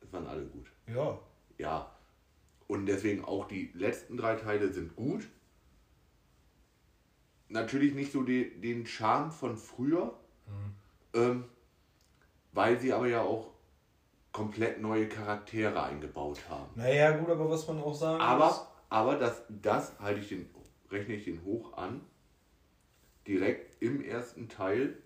Es 0.00 0.12
waren 0.12 0.26
alle 0.26 0.44
gut. 0.44 0.66
Ja, 0.88 1.20
Ja. 1.56 1.96
Und 2.66 2.86
deswegen 2.86 3.24
auch 3.24 3.46
die 3.46 3.70
letzten 3.74 4.16
drei 4.16 4.34
Teile 4.34 4.72
sind 4.72 4.96
gut. 4.96 5.28
Natürlich 7.48 7.94
nicht 7.94 8.12
so 8.12 8.22
de, 8.22 8.60
den 8.60 8.86
Charme 8.86 9.30
von 9.30 9.56
früher, 9.56 10.14
ähm, 11.14 11.44
weil 12.52 12.78
sie 12.78 12.92
aber 12.92 13.08
ja 13.08 13.22
auch 13.22 13.50
komplett 14.32 14.80
neue 14.80 15.08
Charaktere 15.08 15.82
eingebaut 15.82 16.40
haben. 16.48 16.70
naja, 16.74 17.12
gut, 17.12 17.30
aber 17.30 17.48
was 17.50 17.66
man 17.66 17.80
auch 17.80 17.94
sagen 17.94 18.18
muss. 18.18 18.26
Aber, 18.26 18.68
aber 18.90 19.16
das, 19.16 19.42
das 19.48 19.98
halte 19.98 20.20
ich 20.20 20.28
den, 20.28 20.48
rechne 20.90 21.14
ich 21.14 21.24
den 21.24 21.42
hoch 21.44 21.76
an. 21.76 22.02
Direkt 23.26 23.82
im 23.82 24.02
ersten 24.02 24.48
Teil 24.48 24.96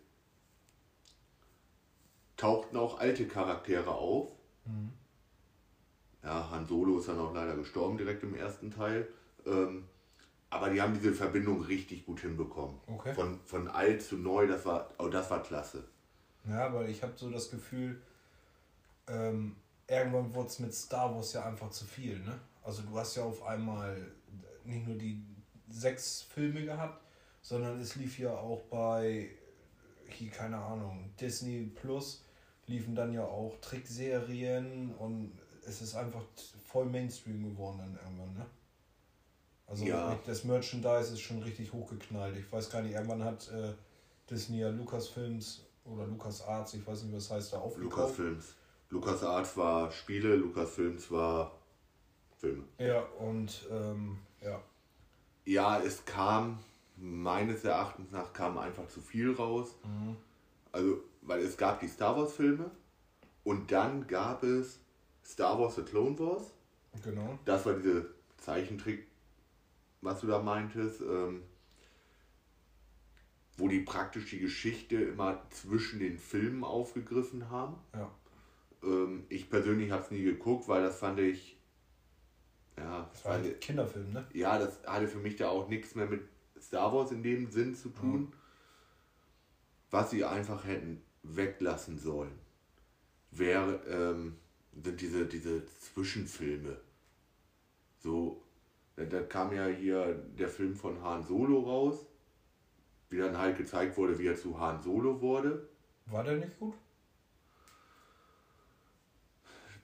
tauchten 2.36 2.76
auch 2.76 2.98
alte 2.98 3.26
Charaktere 3.26 3.90
auf. 3.90 4.32
Ja, 6.22 6.50
Han 6.50 6.66
Solo 6.66 6.98
ist 6.98 7.08
dann 7.08 7.18
auch 7.18 7.34
leider 7.34 7.56
gestorben 7.56 7.96
direkt 7.98 8.22
im 8.22 8.34
ersten 8.34 8.70
Teil. 8.70 9.08
Ähm, 9.44 9.88
aber 10.52 10.68
die 10.68 10.82
haben 10.82 10.92
diese 10.92 11.14
Verbindung 11.14 11.62
richtig 11.62 12.04
gut 12.04 12.20
hinbekommen. 12.20 12.78
Okay. 12.86 13.14
Von, 13.14 13.40
von 13.46 13.68
alt 13.68 14.02
zu 14.02 14.18
neu, 14.18 14.46
das 14.46 14.66
war, 14.66 14.90
oh, 14.98 15.08
das 15.08 15.30
war 15.30 15.42
klasse. 15.42 15.82
Ja, 16.46 16.72
weil 16.74 16.90
ich 16.90 17.02
habe 17.02 17.14
so 17.16 17.30
das 17.30 17.50
Gefühl, 17.50 18.02
ähm, 19.08 19.56
irgendwann 19.88 20.34
wurde 20.34 20.48
es 20.48 20.58
mit 20.58 20.74
Star 20.74 21.14
Wars 21.14 21.32
ja 21.32 21.46
einfach 21.46 21.70
zu 21.70 21.86
viel, 21.86 22.18
ne? 22.18 22.38
Also 22.62 22.82
du 22.82 22.98
hast 22.98 23.16
ja 23.16 23.24
auf 23.24 23.42
einmal 23.44 23.96
nicht 24.64 24.86
nur 24.86 24.96
die 24.96 25.22
sechs 25.70 26.20
Filme 26.20 26.62
gehabt, 26.66 27.02
sondern 27.40 27.80
es 27.80 27.96
lief 27.96 28.18
ja 28.18 28.34
auch 28.34 28.60
bei, 28.64 29.30
hier, 30.06 30.30
keine 30.30 30.58
Ahnung, 30.58 31.10
Disney 31.18 31.62
Plus 31.74 32.26
liefen 32.66 32.94
dann 32.94 33.14
ja 33.14 33.24
auch 33.24 33.56
Trickserien 33.62 34.94
und 34.96 35.32
es 35.66 35.80
ist 35.80 35.94
einfach 35.94 36.24
voll 36.66 36.84
Mainstream 36.84 37.42
geworden 37.42 37.78
dann 37.78 37.98
irgendwann, 38.04 38.34
ne? 38.34 38.46
Also 39.72 39.86
Ja. 39.86 40.18
das 40.26 40.44
Merchandise 40.44 41.14
ist 41.14 41.20
schon 41.22 41.42
richtig 41.42 41.72
hochgeknallt. 41.72 42.36
Ich 42.36 42.52
weiß 42.52 42.68
gar 42.68 42.82
nicht, 42.82 42.92
irgendwann 42.92 43.24
hat 43.24 43.48
äh, 43.50 43.72
Disney 44.30 44.60
ja 44.60 44.68
Lucasfilms 44.68 45.64
oder 45.86 46.06
LucasArts, 46.06 46.74
ich 46.74 46.86
weiß 46.86 47.04
nicht, 47.04 47.14
was 47.16 47.30
heißt 47.30 47.54
da, 47.54 47.58
aufgekauft. 47.58 48.18
Lucasfilms. 48.18 48.54
LucasArts 48.90 49.56
war 49.56 49.90
Spiele, 49.90 50.36
Lucasfilms 50.36 51.10
war 51.10 51.52
Filme. 52.36 52.64
Ja, 52.78 53.00
und 53.18 53.66
ähm, 53.70 54.18
ja. 54.42 54.60
Ja, 55.46 55.80
es 55.80 56.04
kam, 56.04 56.58
meines 56.96 57.64
Erachtens 57.64 58.10
nach, 58.10 58.30
kam 58.34 58.58
einfach 58.58 58.86
zu 58.88 59.00
viel 59.00 59.32
raus. 59.32 59.74
Also, 60.70 60.98
weil 61.22 61.40
es 61.40 61.56
gab 61.56 61.80
die 61.80 61.88
Star 61.88 62.14
Wars 62.14 62.34
Filme 62.34 62.70
und 63.44 63.72
dann 63.72 64.06
gab 64.06 64.42
es 64.42 64.80
Star 65.24 65.58
Wars 65.58 65.76
The 65.76 65.82
Clone 65.82 66.18
Wars. 66.18 66.52
Genau. 67.02 67.38
Das 67.46 67.64
war 67.64 67.72
diese 67.72 68.06
Zeichentrick, 68.36 69.06
was 70.02 70.20
du 70.20 70.26
da 70.26 70.42
meintest, 70.42 71.00
ähm, 71.00 71.42
wo 73.56 73.68
die 73.68 73.80
praktisch 73.80 74.30
die 74.30 74.40
Geschichte 74.40 74.96
immer 74.96 75.42
zwischen 75.50 76.00
den 76.00 76.18
Filmen 76.18 76.64
aufgegriffen 76.64 77.48
haben. 77.50 77.76
Ja. 77.94 78.10
Ähm, 78.82 79.24
ich 79.28 79.48
persönlich 79.48 79.90
habe 79.90 80.02
es 80.02 80.10
nie 80.10 80.22
geguckt, 80.22 80.68
weil 80.68 80.82
das 80.82 80.98
fand 80.98 81.20
ich, 81.20 81.56
ja, 82.76 83.08
Das 83.12 83.24
war 83.24 83.34
ein 83.34 83.60
Kinderfilm, 83.60 84.12
ne? 84.12 84.26
ja, 84.32 84.58
das 84.58 84.82
hatte 84.86 85.06
für 85.06 85.18
mich 85.18 85.36
da 85.36 85.48
auch 85.48 85.68
nichts 85.68 85.94
mehr 85.94 86.06
mit 86.06 86.22
Star 86.60 86.92
Wars 86.92 87.12
in 87.12 87.22
dem 87.22 87.50
Sinn 87.50 87.74
zu 87.74 87.90
tun, 87.90 88.32
was 89.90 90.10
sie 90.10 90.24
einfach 90.24 90.64
hätten 90.64 91.02
weglassen 91.22 91.98
sollen. 91.98 92.38
Wäre, 93.30 93.74
ähm, 93.86 94.36
sind 94.82 95.00
diese, 95.00 95.26
diese 95.26 95.66
Zwischenfilme. 95.66 96.80
So, 97.98 98.42
da, 99.10 99.18
da 99.18 99.22
kam 99.24 99.52
ja 99.54 99.66
hier 99.66 100.14
der 100.38 100.48
Film 100.48 100.74
von 100.74 101.02
Han 101.02 101.24
Solo 101.24 101.60
raus, 101.60 102.06
wie 103.10 103.18
dann 103.18 103.36
halt 103.38 103.56
gezeigt 103.58 103.96
wurde, 103.96 104.18
wie 104.18 104.26
er 104.26 104.36
zu 104.36 104.58
Han 104.58 104.80
Solo 104.82 105.20
wurde. 105.20 105.68
War 106.06 106.24
der 106.24 106.36
nicht 106.36 106.58
gut? 106.58 106.74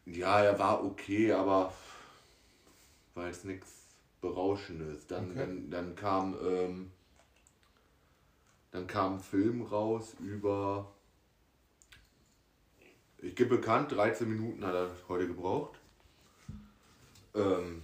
Ja, 0.07 0.41
er 0.41 0.59
war 0.59 0.85
okay, 0.85 1.33
aber 1.33 1.73
war 3.15 3.27
jetzt 3.27 3.45
nichts 3.45 3.99
Berauschendes. 4.21 5.07
Dann, 5.07 5.31
Okay. 5.31 5.39
dann, 5.39 5.71
dann 5.71 5.95
kam 5.95 6.37
ähm, 6.43 6.91
dann 8.71 8.87
kam 8.87 9.15
ein 9.15 9.21
Film 9.21 9.63
raus 9.63 10.15
über 10.21 10.93
ich 13.21 13.35
gebe 13.35 13.57
bekannt, 13.57 13.91
13 13.93 14.29
Minuten 14.29 14.65
hat 14.65 14.75
er 14.75 14.91
heute 15.09 15.27
gebraucht. 15.27 15.79
Ähm, 17.35 17.83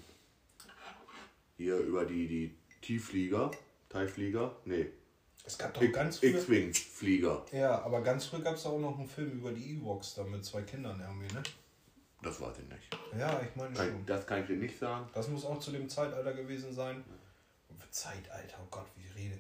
hier 1.57 1.79
über 1.79 2.05
die, 2.05 2.27
die 2.27 2.55
Tiefflieger, 2.83 3.51
Teilflieger, 3.89 4.57
nee, 4.65 4.87
Es 5.45 5.57
gab 5.59 5.75
doch 5.75 5.93
ganz 5.93 6.19
früh. 6.19 6.29
X-Wing-Flieger. 6.29 7.45
Ja, 7.53 7.83
aber 7.83 8.03
ganz 8.03 8.27
früh 8.27 8.41
gab 8.41 8.55
es 8.57 8.67
auch 8.67 8.79
noch 8.79 8.99
einen 8.99 9.09
Film 9.09 9.31
über 9.33 9.53
die 9.53 9.77
Ewoks 9.77 10.15
da 10.15 10.25
mit 10.25 10.45
zwei 10.45 10.63
Kindern 10.63 11.01
irgendwie, 11.01 11.33
ne? 11.35 11.43
Das 12.23 12.41
weiß 12.41 12.57
ich 12.59 12.69
nicht. 12.69 12.97
Ja, 13.19 13.41
ich 13.43 13.55
meine 13.55 13.75
Kann, 13.75 13.89
schon. 13.91 14.07
das 14.07 14.27
kann 14.27 14.41
ich 14.41 14.47
dir 14.47 14.57
nicht 14.57 14.79
sagen. 14.79 15.07
Das 15.13 15.29
muss 15.29 15.45
auch 15.45 15.59
zu 15.61 15.71
dem 15.73 15.89
Zeitalter 15.89 16.33
gewesen 16.33 16.73
sein. 16.73 17.05
Zeitalter, 17.91 18.57
oh 18.63 18.67
Gott, 18.71 18.87
wie 18.97 19.05
ich 19.07 19.15
rede. 19.15 19.39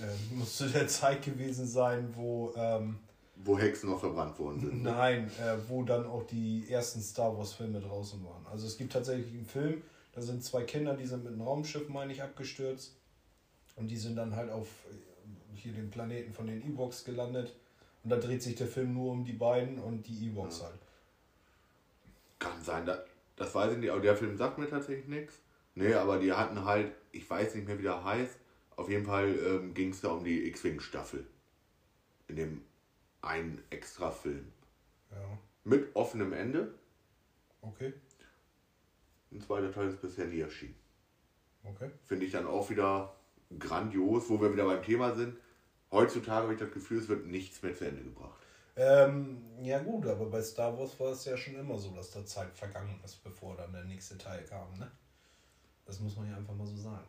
Ähm, 0.00 0.38
muss 0.38 0.56
zu 0.56 0.68
der 0.68 0.86
Zeit 0.86 1.22
gewesen 1.24 1.66
sein, 1.66 2.08
wo, 2.14 2.52
ähm, 2.56 2.98
Wo 3.36 3.58
Hexen 3.58 3.88
noch 3.90 3.98
verbrannt 4.00 4.38
worden 4.38 4.60
sind. 4.60 4.82
ne? 4.82 4.90
nein, 4.92 5.30
äh, 5.40 5.56
wo 5.68 5.82
dann 5.82 6.06
auch 6.06 6.24
die 6.26 6.66
ersten 6.70 7.00
Star 7.00 7.36
Wars 7.36 7.54
Filme 7.54 7.80
draußen 7.80 8.22
waren. 8.24 8.46
Also 8.46 8.66
es 8.66 8.76
gibt 8.76 8.92
tatsächlich 8.92 9.32
einen 9.32 9.46
Film, 9.46 9.82
da 10.16 10.22
sind 10.22 10.42
zwei 10.42 10.64
Kinder, 10.64 10.94
die 10.94 11.04
sind 11.04 11.24
mit 11.24 11.34
einem 11.34 11.42
Raumschiff, 11.42 11.90
meine 11.90 12.10
ich, 12.10 12.22
abgestürzt. 12.22 12.96
Und 13.76 13.88
die 13.88 13.98
sind 13.98 14.16
dann 14.16 14.34
halt 14.34 14.50
auf 14.50 14.66
äh, 14.90 15.54
hier 15.54 15.74
den 15.74 15.90
Planeten 15.90 16.32
von 16.32 16.46
den 16.46 16.62
Ewoks 16.62 17.04
gelandet. 17.04 17.54
Und 18.02 18.08
da 18.08 18.16
dreht 18.16 18.42
sich 18.42 18.54
der 18.54 18.66
Film 18.66 18.94
nur 18.94 19.12
um 19.12 19.26
die 19.26 19.34
beiden 19.34 19.78
und 19.78 20.06
die 20.08 20.28
Ewoks 20.28 20.62
halt. 20.62 20.80
Kann 22.38 22.62
sein, 22.62 22.86
da, 22.86 23.04
das 23.36 23.54
weiß 23.54 23.72
ich 23.74 23.78
nicht, 23.78 23.90
aber 23.90 24.00
der 24.00 24.16
Film 24.16 24.38
sagt 24.38 24.56
mir 24.56 24.66
tatsächlich 24.70 25.06
nichts. 25.06 25.34
Nee, 25.74 25.92
aber 25.92 26.18
die 26.18 26.32
hatten 26.32 26.64
halt, 26.64 26.92
ich 27.12 27.28
weiß 27.28 27.54
nicht 27.54 27.66
mehr, 27.66 27.78
wie 27.78 27.82
der 27.82 28.02
heißt. 28.02 28.38
Auf 28.76 28.88
jeden 28.88 29.04
Fall 29.04 29.38
ähm, 29.46 29.74
ging 29.74 29.90
es 29.90 30.00
da 30.00 30.08
um 30.08 30.24
die 30.24 30.48
X-Wing-Staffel. 30.48 31.26
In 32.28 32.36
dem 32.36 32.62
einen 33.20 33.62
extra 33.68 34.10
Film. 34.10 34.50
Ja, 35.10 35.38
Mit 35.64 35.94
offenem 35.94 36.32
Ende. 36.32 36.72
okay, 37.60 37.92
Ein 39.36 39.42
zweiter 39.42 39.70
Teil 39.70 39.88
ist 39.88 40.00
bisher 40.00 40.26
nie 40.26 40.40
erschienen. 40.40 40.76
okay. 41.62 41.90
Finde 42.04 42.24
ich 42.24 42.32
dann 42.32 42.46
auch 42.46 42.70
wieder 42.70 43.14
grandios, 43.58 44.30
wo 44.30 44.40
wir 44.40 44.50
wieder 44.52 44.64
beim 44.64 44.82
Thema 44.82 45.14
sind. 45.14 45.36
Heutzutage 45.90 46.44
habe 46.44 46.54
ich 46.54 46.58
das 46.58 46.72
Gefühl, 46.72 46.98
es 46.98 47.08
wird 47.08 47.26
nichts 47.26 47.62
mehr 47.62 47.74
zu 47.74 47.86
Ende 47.86 48.02
gebracht. 48.02 48.40
Ähm, 48.76 49.42
ja 49.62 49.78
gut, 49.80 50.06
aber 50.06 50.26
bei 50.26 50.42
Star 50.42 50.76
Wars 50.78 50.98
war 50.98 51.12
es 51.12 51.24
ja 51.26 51.36
schon 51.36 51.54
immer 51.54 51.78
so, 51.78 51.90
dass 51.90 52.10
da 52.10 52.24
Zeit 52.24 52.52
vergangen 52.54 52.98
ist, 53.04 53.22
bevor 53.22 53.56
dann 53.56 53.72
der 53.72 53.84
nächste 53.84 54.16
Teil 54.16 54.42
kam, 54.44 54.78
ne? 54.78 54.90
Das 55.84 56.00
muss 56.00 56.16
man 56.16 56.28
ja 56.30 56.36
einfach 56.36 56.54
mal 56.54 56.66
so 56.66 56.76
sagen. 56.76 57.06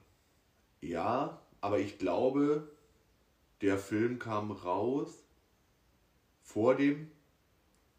Ja, 0.82 1.42
aber 1.62 1.80
ich 1.80 1.98
glaube, 1.98 2.70
der 3.62 3.78
Film 3.78 4.20
kam 4.20 4.52
raus 4.52 5.24
vor 6.44 6.76
dem 6.76 7.10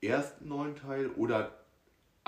ersten 0.01 0.49
neuen 0.49 0.77
Teil 0.77 1.09
oder 1.13 1.58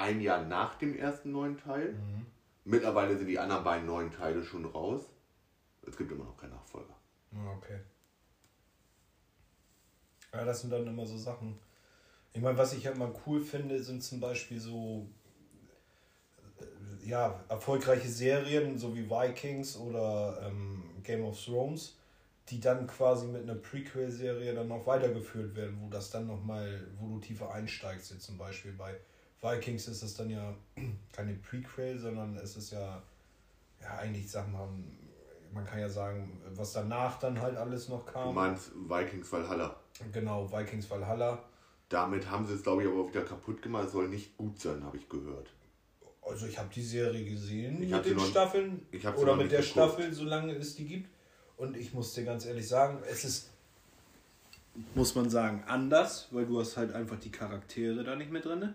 ein 0.00 0.20
Jahr 0.20 0.42
nach 0.44 0.76
dem 0.76 0.96
ersten 0.96 1.30
neuen 1.32 1.58
Teil. 1.58 1.92
Mhm. 1.92 2.26
Mittlerweile 2.64 3.16
sind 3.16 3.26
die 3.26 3.38
anderen 3.38 3.64
beiden 3.64 3.86
neuen 3.86 4.10
Teile 4.10 4.42
schon 4.42 4.64
raus. 4.64 5.02
Es 5.86 5.96
gibt 5.96 6.10
immer 6.10 6.24
noch 6.24 6.36
keinen 6.36 6.50
Nachfolger. 6.50 6.94
Ah, 7.34 7.52
okay. 7.56 7.78
Ja, 10.32 10.44
das 10.44 10.60
sind 10.60 10.70
dann 10.70 10.86
immer 10.86 11.06
so 11.06 11.16
Sachen. 11.16 11.58
Ich 12.32 12.40
meine, 12.40 12.56
was 12.56 12.72
ich 12.72 12.84
ja 12.84 12.92
immer 12.92 13.12
cool 13.26 13.40
finde, 13.40 13.82
sind 13.82 14.02
zum 14.02 14.20
Beispiel 14.20 14.60
so 14.60 15.08
äh, 16.60 17.08
ja, 17.08 17.40
erfolgreiche 17.48 18.08
Serien, 18.08 18.78
so 18.78 18.94
wie 18.94 19.10
Vikings 19.10 19.76
oder 19.76 20.40
ähm, 20.46 20.82
Game 21.02 21.24
of 21.24 21.42
Thrones, 21.42 21.96
die 22.48 22.60
dann 22.60 22.86
quasi 22.86 23.26
mit 23.26 23.42
einer 23.42 23.56
Prequel-Serie 23.56 24.54
dann 24.54 24.68
noch 24.68 24.86
weitergeführt 24.86 25.56
werden, 25.56 25.78
wo 25.80 25.88
das 25.88 26.10
dann 26.10 26.26
nochmal, 26.26 26.86
wo 27.00 27.08
du 27.08 27.18
tiefer 27.18 27.52
einsteigst. 27.52 28.12
Jetzt 28.12 28.26
zum 28.26 28.38
Beispiel 28.38 28.72
bei 28.72 28.96
Vikings 29.42 29.88
ist 29.88 30.02
es 30.02 30.14
dann 30.14 30.30
ja 30.30 30.54
keine 31.12 31.34
Prequel, 31.34 31.98
sondern 31.98 32.36
es 32.36 32.56
ist 32.56 32.72
ja, 32.72 33.02
ja 33.80 33.98
eigentlich, 33.98 34.30
sag 34.30 34.50
mal, 34.52 34.68
man 35.52 35.64
kann 35.64 35.80
ja 35.80 35.88
sagen, 35.88 36.40
was 36.54 36.72
danach 36.72 37.18
dann 37.18 37.40
halt 37.40 37.56
alles 37.56 37.88
noch 37.88 38.06
kam. 38.06 38.28
Du 38.28 38.32
meinst 38.32 38.70
Vikings 38.88 39.32
Valhalla? 39.32 39.76
Genau, 40.12 40.50
Vikings 40.50 40.88
Valhalla. 40.90 41.42
Damit 41.88 42.30
haben 42.30 42.46
sie 42.46 42.54
es, 42.54 42.62
glaube 42.62 42.82
ich, 42.82 42.88
aber 42.88 43.08
wieder 43.08 43.22
kaputt 43.22 43.60
gemacht. 43.62 43.86
Es 43.86 43.92
soll 43.92 44.08
nicht 44.08 44.36
gut 44.36 44.60
sein, 44.60 44.84
habe 44.84 44.96
ich 44.96 45.08
gehört. 45.08 45.48
Also 46.22 46.46
ich 46.46 46.56
habe 46.56 46.68
die 46.72 46.82
Serie 46.82 47.24
gesehen 47.24 47.82
ich 47.82 47.90
mit 47.90 48.04
den 48.04 48.16
noch, 48.16 48.26
Staffeln 48.26 48.86
oder 49.16 49.34
mit 49.34 49.50
der 49.50 49.60
geguckt. 49.60 49.64
Staffel, 49.64 50.12
solange 50.12 50.54
es 50.54 50.76
die 50.76 50.86
gibt. 50.86 51.10
Und 51.56 51.76
ich 51.76 51.92
muss 51.92 52.14
dir 52.14 52.24
ganz 52.24 52.46
ehrlich 52.46 52.68
sagen, 52.68 53.02
es 53.10 53.24
ist, 53.24 53.50
muss 54.94 55.14
man 55.14 55.28
sagen, 55.28 55.64
anders, 55.66 56.28
weil 56.30 56.46
du 56.46 56.60
hast 56.60 56.76
halt 56.76 56.92
einfach 56.92 57.18
die 57.18 57.32
Charaktere 57.32 58.04
da 58.04 58.14
nicht 58.14 58.30
mehr 58.30 58.40
drin. 58.40 58.74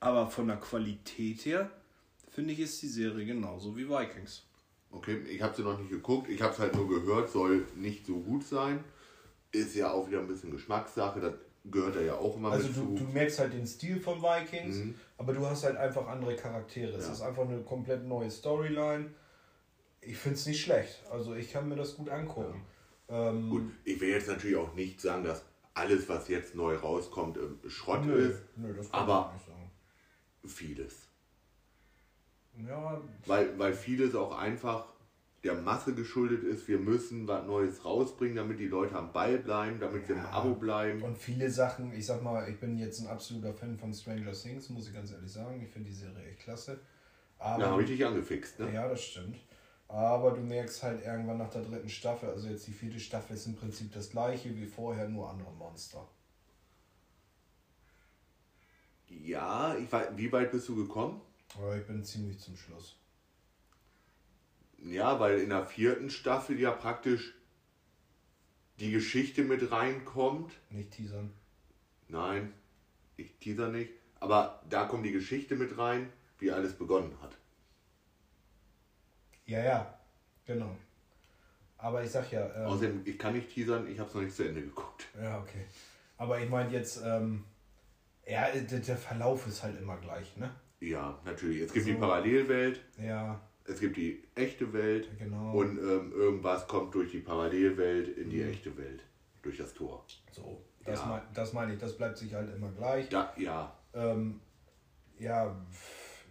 Aber 0.00 0.28
von 0.28 0.46
der 0.46 0.58
Qualität 0.58 1.44
her, 1.44 1.70
finde 2.30 2.52
ich, 2.52 2.60
ist 2.60 2.80
die 2.82 2.88
Serie 2.88 3.26
genauso 3.26 3.76
wie 3.76 3.88
Vikings. 3.88 4.44
Okay, 4.90 5.18
ich 5.28 5.42
habe 5.42 5.54
sie 5.54 5.62
noch 5.62 5.78
nicht 5.78 5.90
geguckt, 5.90 6.28
ich 6.30 6.40
habe 6.40 6.52
es 6.52 6.58
halt 6.58 6.74
nur 6.74 6.88
gehört, 6.88 7.28
soll 7.28 7.66
nicht 7.76 8.06
so 8.06 8.16
gut 8.16 8.44
sein. 8.44 8.82
Ist 9.52 9.74
ja 9.74 9.90
auch 9.92 10.08
wieder 10.08 10.20
ein 10.20 10.28
bisschen 10.28 10.50
Geschmackssache, 10.50 11.20
das 11.20 11.34
gehört 11.64 11.96
ja 12.00 12.14
auch 12.14 12.36
immer 12.36 12.52
also 12.52 12.68
mit 12.68 12.76
du, 12.76 12.96
zu. 12.96 13.04
du 13.04 13.12
merkst 13.12 13.38
halt 13.38 13.52
den 13.52 13.66
Stil 13.66 14.00
von 14.00 14.22
Vikings, 14.22 14.76
mhm. 14.76 14.94
aber 15.18 15.32
du 15.32 15.44
hast 15.44 15.64
halt 15.64 15.76
einfach 15.76 16.06
andere 16.06 16.36
Charaktere. 16.36 16.92
Es 16.96 17.06
ja. 17.06 17.12
ist 17.12 17.20
einfach 17.20 17.42
eine 17.42 17.60
komplett 17.60 18.04
neue 18.06 18.30
Storyline. 18.30 19.10
Ich 20.00 20.16
finde 20.16 20.36
es 20.36 20.46
nicht 20.46 20.62
schlecht. 20.62 21.02
Also 21.10 21.34
ich 21.34 21.52
kann 21.52 21.68
mir 21.68 21.76
das 21.76 21.96
gut 21.96 22.08
angucken. 22.08 22.62
Ja. 23.08 23.30
Ähm, 23.30 23.50
gut, 23.50 23.62
ich 23.84 24.00
will 24.00 24.10
jetzt 24.10 24.28
natürlich 24.28 24.56
auch 24.56 24.74
nicht 24.74 25.00
sagen, 25.00 25.24
dass 25.24 25.42
alles, 25.74 26.08
was 26.08 26.28
jetzt 26.28 26.54
neu 26.54 26.76
rauskommt, 26.76 27.36
äh, 27.36 27.68
Schrott 27.68 28.04
nö, 28.04 28.14
ist. 28.14 28.42
Nö, 28.56 28.74
das 28.74 28.90
kann 28.90 29.00
aber. 29.00 29.34
Vieles. 30.48 31.08
Ja. 32.66 33.00
Weil, 33.26 33.58
weil 33.58 33.72
vieles 33.72 34.14
auch 34.14 34.36
einfach 34.36 34.86
der 35.44 35.54
Masse 35.54 35.94
geschuldet 35.94 36.42
ist. 36.42 36.66
Wir 36.66 36.78
müssen 36.78 37.28
was 37.28 37.46
Neues 37.46 37.84
rausbringen, 37.84 38.36
damit 38.36 38.58
die 38.58 38.66
Leute 38.66 38.96
am 38.96 39.12
Ball 39.12 39.38
bleiben, 39.38 39.78
damit 39.78 40.06
sie 40.06 40.14
im 40.14 40.26
Abo 40.26 40.54
bleiben. 40.54 41.02
Und 41.02 41.16
viele 41.16 41.48
Sachen, 41.48 41.92
ich 41.92 42.06
sag 42.06 42.22
mal, 42.22 42.48
ich 42.48 42.58
bin 42.58 42.76
jetzt 42.76 43.00
ein 43.00 43.06
absoluter 43.06 43.54
Fan 43.54 43.78
von 43.78 43.92
Stranger 43.92 44.32
Things, 44.32 44.68
muss 44.70 44.88
ich 44.88 44.94
ganz 44.94 45.12
ehrlich 45.12 45.30
sagen. 45.30 45.62
Ich 45.62 45.70
finde 45.70 45.90
die 45.90 45.94
Serie 45.94 46.24
echt 46.28 46.40
klasse. 46.40 46.80
Aber, 47.38 47.62
da 47.62 47.70
habe 47.70 47.82
ich 47.82 47.88
dich 47.88 48.04
angefixt, 48.04 48.58
ne? 48.58 48.74
Ja, 48.74 48.88
das 48.88 49.02
stimmt. 49.02 49.36
Aber 49.86 50.32
du 50.32 50.42
merkst 50.42 50.82
halt 50.82 51.04
irgendwann 51.04 51.38
nach 51.38 51.50
der 51.50 51.62
dritten 51.62 51.88
Staffel, 51.88 52.28
also 52.28 52.48
jetzt 52.48 52.66
die 52.66 52.72
vierte 52.72 53.00
Staffel 53.00 53.34
ist 53.34 53.46
im 53.46 53.54
Prinzip 53.54 53.92
das 53.92 54.10
gleiche 54.10 54.54
wie 54.54 54.66
vorher, 54.66 55.08
nur 55.08 55.30
andere 55.30 55.52
Monster. 55.52 56.06
Ja, 59.08 59.76
ich 59.76 59.90
war, 59.90 60.16
wie 60.16 60.30
weit 60.32 60.52
bist 60.52 60.68
du 60.68 60.76
gekommen? 60.76 61.20
Aber 61.56 61.76
ich 61.76 61.86
bin 61.86 62.04
ziemlich 62.04 62.38
zum 62.38 62.56
Schluss. 62.56 62.96
Ja, 64.78 65.18
weil 65.18 65.40
in 65.40 65.50
der 65.50 65.66
vierten 65.66 66.10
Staffel 66.10 66.58
ja 66.60 66.70
praktisch 66.70 67.34
die 68.78 68.92
Geschichte 68.92 69.42
mit 69.42 69.70
reinkommt. 69.72 70.52
Nicht 70.70 70.92
teasern. 70.92 71.32
Nein, 72.08 72.52
ich 73.16 73.36
teaser 73.38 73.68
nicht. 73.68 73.90
Aber 74.20 74.62
da 74.68 74.84
kommt 74.84 75.04
die 75.04 75.12
Geschichte 75.12 75.56
mit 75.56 75.78
rein, 75.78 76.12
wie 76.38 76.50
alles 76.50 76.74
begonnen 76.74 77.16
hat. 77.20 77.36
Ja, 79.46 79.62
ja, 79.64 79.98
genau. 80.46 80.76
Aber 81.78 82.02
ich 82.02 82.10
sag 82.10 82.30
ja. 82.32 82.46
Ähm, 82.54 82.66
Außerdem, 82.66 83.02
ich 83.04 83.18
kann 83.18 83.34
nicht 83.34 83.50
teasern, 83.50 83.88
ich 83.88 83.98
habe 83.98 84.08
es 84.08 84.14
noch 84.14 84.22
nicht 84.22 84.36
zu 84.36 84.46
Ende 84.46 84.62
geguckt. 84.62 85.06
Ja, 85.20 85.40
okay. 85.40 85.64
Aber 86.16 86.40
ich 86.40 86.48
meine 86.48 86.70
jetzt, 86.70 87.00
ähm, 87.04 87.44
ja, 88.28 88.48
der 88.52 88.96
Verlauf 88.96 89.46
ist 89.46 89.62
halt 89.62 89.80
immer 89.80 89.96
gleich, 89.96 90.36
ne? 90.36 90.50
Ja, 90.80 91.18
natürlich. 91.24 91.62
Es 91.62 91.72
gibt 91.72 91.86
so, 91.86 91.92
die 91.92 91.98
Parallelwelt. 91.98 92.80
Ja. 93.00 93.40
Es 93.64 93.80
gibt 93.80 93.96
die 93.96 94.22
echte 94.34 94.72
Welt. 94.72 95.08
Genau. 95.18 95.52
Und 95.52 95.78
ähm, 95.78 96.12
irgendwas 96.12 96.66
kommt 96.68 96.94
durch 96.94 97.10
die 97.10 97.20
Parallelwelt 97.20 98.16
in 98.16 98.30
die 98.30 98.42
mhm. 98.42 98.50
echte 98.50 98.76
Welt. 98.76 99.02
Durch 99.42 99.58
das 99.58 99.74
Tor. 99.74 100.04
So, 100.32 100.62
das, 100.84 101.00
ja. 101.00 101.06
mein, 101.06 101.22
das 101.34 101.52
meine 101.52 101.74
ich. 101.74 101.78
Das 101.78 101.96
bleibt 101.96 102.18
sich 102.18 102.34
halt 102.34 102.54
immer 102.54 102.70
gleich. 102.70 103.08
Da, 103.08 103.32
ja. 103.36 103.72
Ähm, 103.94 104.40
ja, 105.18 105.56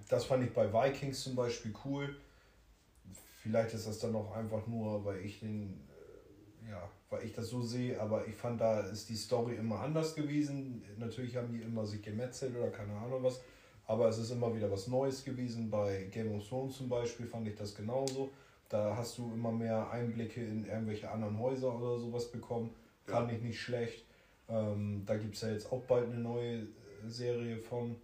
das 0.08 0.26
fand 0.26 0.44
ich 0.44 0.54
bei 0.54 0.72
Vikings 0.72 1.24
zum 1.24 1.36
Beispiel 1.36 1.74
cool. 1.86 2.16
Vielleicht 3.42 3.74
ist 3.74 3.88
das 3.88 4.00
dann 4.00 4.16
auch 4.16 4.36
einfach 4.36 4.66
nur, 4.68 5.04
weil 5.06 5.20
ich 5.20 5.40
den, 5.40 5.87
äh, 5.87 5.87
ja, 6.70 6.90
weil 7.10 7.26
ich 7.26 7.34
das 7.34 7.50
so 7.50 7.62
sehe, 7.62 8.00
aber 8.00 8.28
ich 8.28 8.36
fand, 8.36 8.60
da 8.60 8.82
ist 8.82 9.10
die 9.10 9.16
Story 9.16 9.56
immer 9.56 9.80
anders 9.80 10.16
gewesen. 10.16 10.84
Natürlich 10.98 11.36
haben 11.36 11.52
die 11.52 11.62
immer 11.62 11.86
sich 11.86 12.02
gemetzelt 12.02 12.56
oder 12.56 12.70
keine 12.70 12.94
Ahnung 12.94 13.24
was. 13.24 13.42
Aber 13.86 14.10
es 14.10 14.18
ist 14.18 14.32
immer 14.32 14.54
wieder 14.54 14.70
was 14.70 14.88
Neues 14.88 15.24
gewesen. 15.24 15.70
Bei 15.70 16.08
Game 16.12 16.36
of 16.36 16.48
Thrones 16.48 16.78
zum 16.78 16.90
Beispiel 16.90 17.26
fand 17.26 17.48
ich 17.48 17.56
das 17.56 17.74
genauso. 17.74 18.30
Da 18.70 18.96
hast 18.98 19.18
du 19.18 19.32
immer 19.34 19.52
mehr 19.52 19.90
Einblicke 19.90 20.44
in 20.44 20.66
irgendwelche 20.66 21.10
anderen 21.10 21.40
Häuser 21.40 21.74
oder 21.74 21.98
sowas 21.98 22.30
bekommen. 22.30 22.72
Fand 23.06 23.32
ja. 23.32 23.38
ich 23.38 23.44
nicht 23.44 23.62
schlecht. 23.62 24.04
Ähm, 24.50 25.04
da 25.06 25.16
gibt 25.16 25.36
es 25.36 25.42
ja 25.42 25.50
jetzt 25.50 25.72
auch 25.72 25.82
bald 25.84 26.10
eine 26.10 26.20
neue 26.20 26.68
Serie 27.08 27.58
von. 27.58 27.96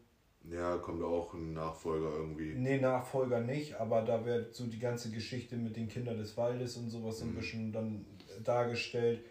Ja, 0.50 0.78
kommt 0.78 1.04
auch 1.04 1.34
ein 1.34 1.54
Nachfolger 1.54 2.12
irgendwie. 2.18 2.54
Nee, 2.54 2.80
Nachfolger 2.80 3.40
nicht, 3.40 3.76
aber 3.76 4.02
da 4.02 4.26
wird 4.26 4.54
so 4.54 4.68
die 4.68 4.80
ganze 4.80 5.10
Geschichte 5.10 5.56
mit 5.56 5.76
den 5.78 5.88
Kindern 5.88 6.18
des 6.18 6.36
Waldes 6.36 6.76
und 6.76 6.90
sowas 6.90 7.22
mhm. 7.22 7.30
ein 7.30 7.36
bisschen 7.36 7.72
dann 7.72 8.06
dargestellt. 8.44 9.26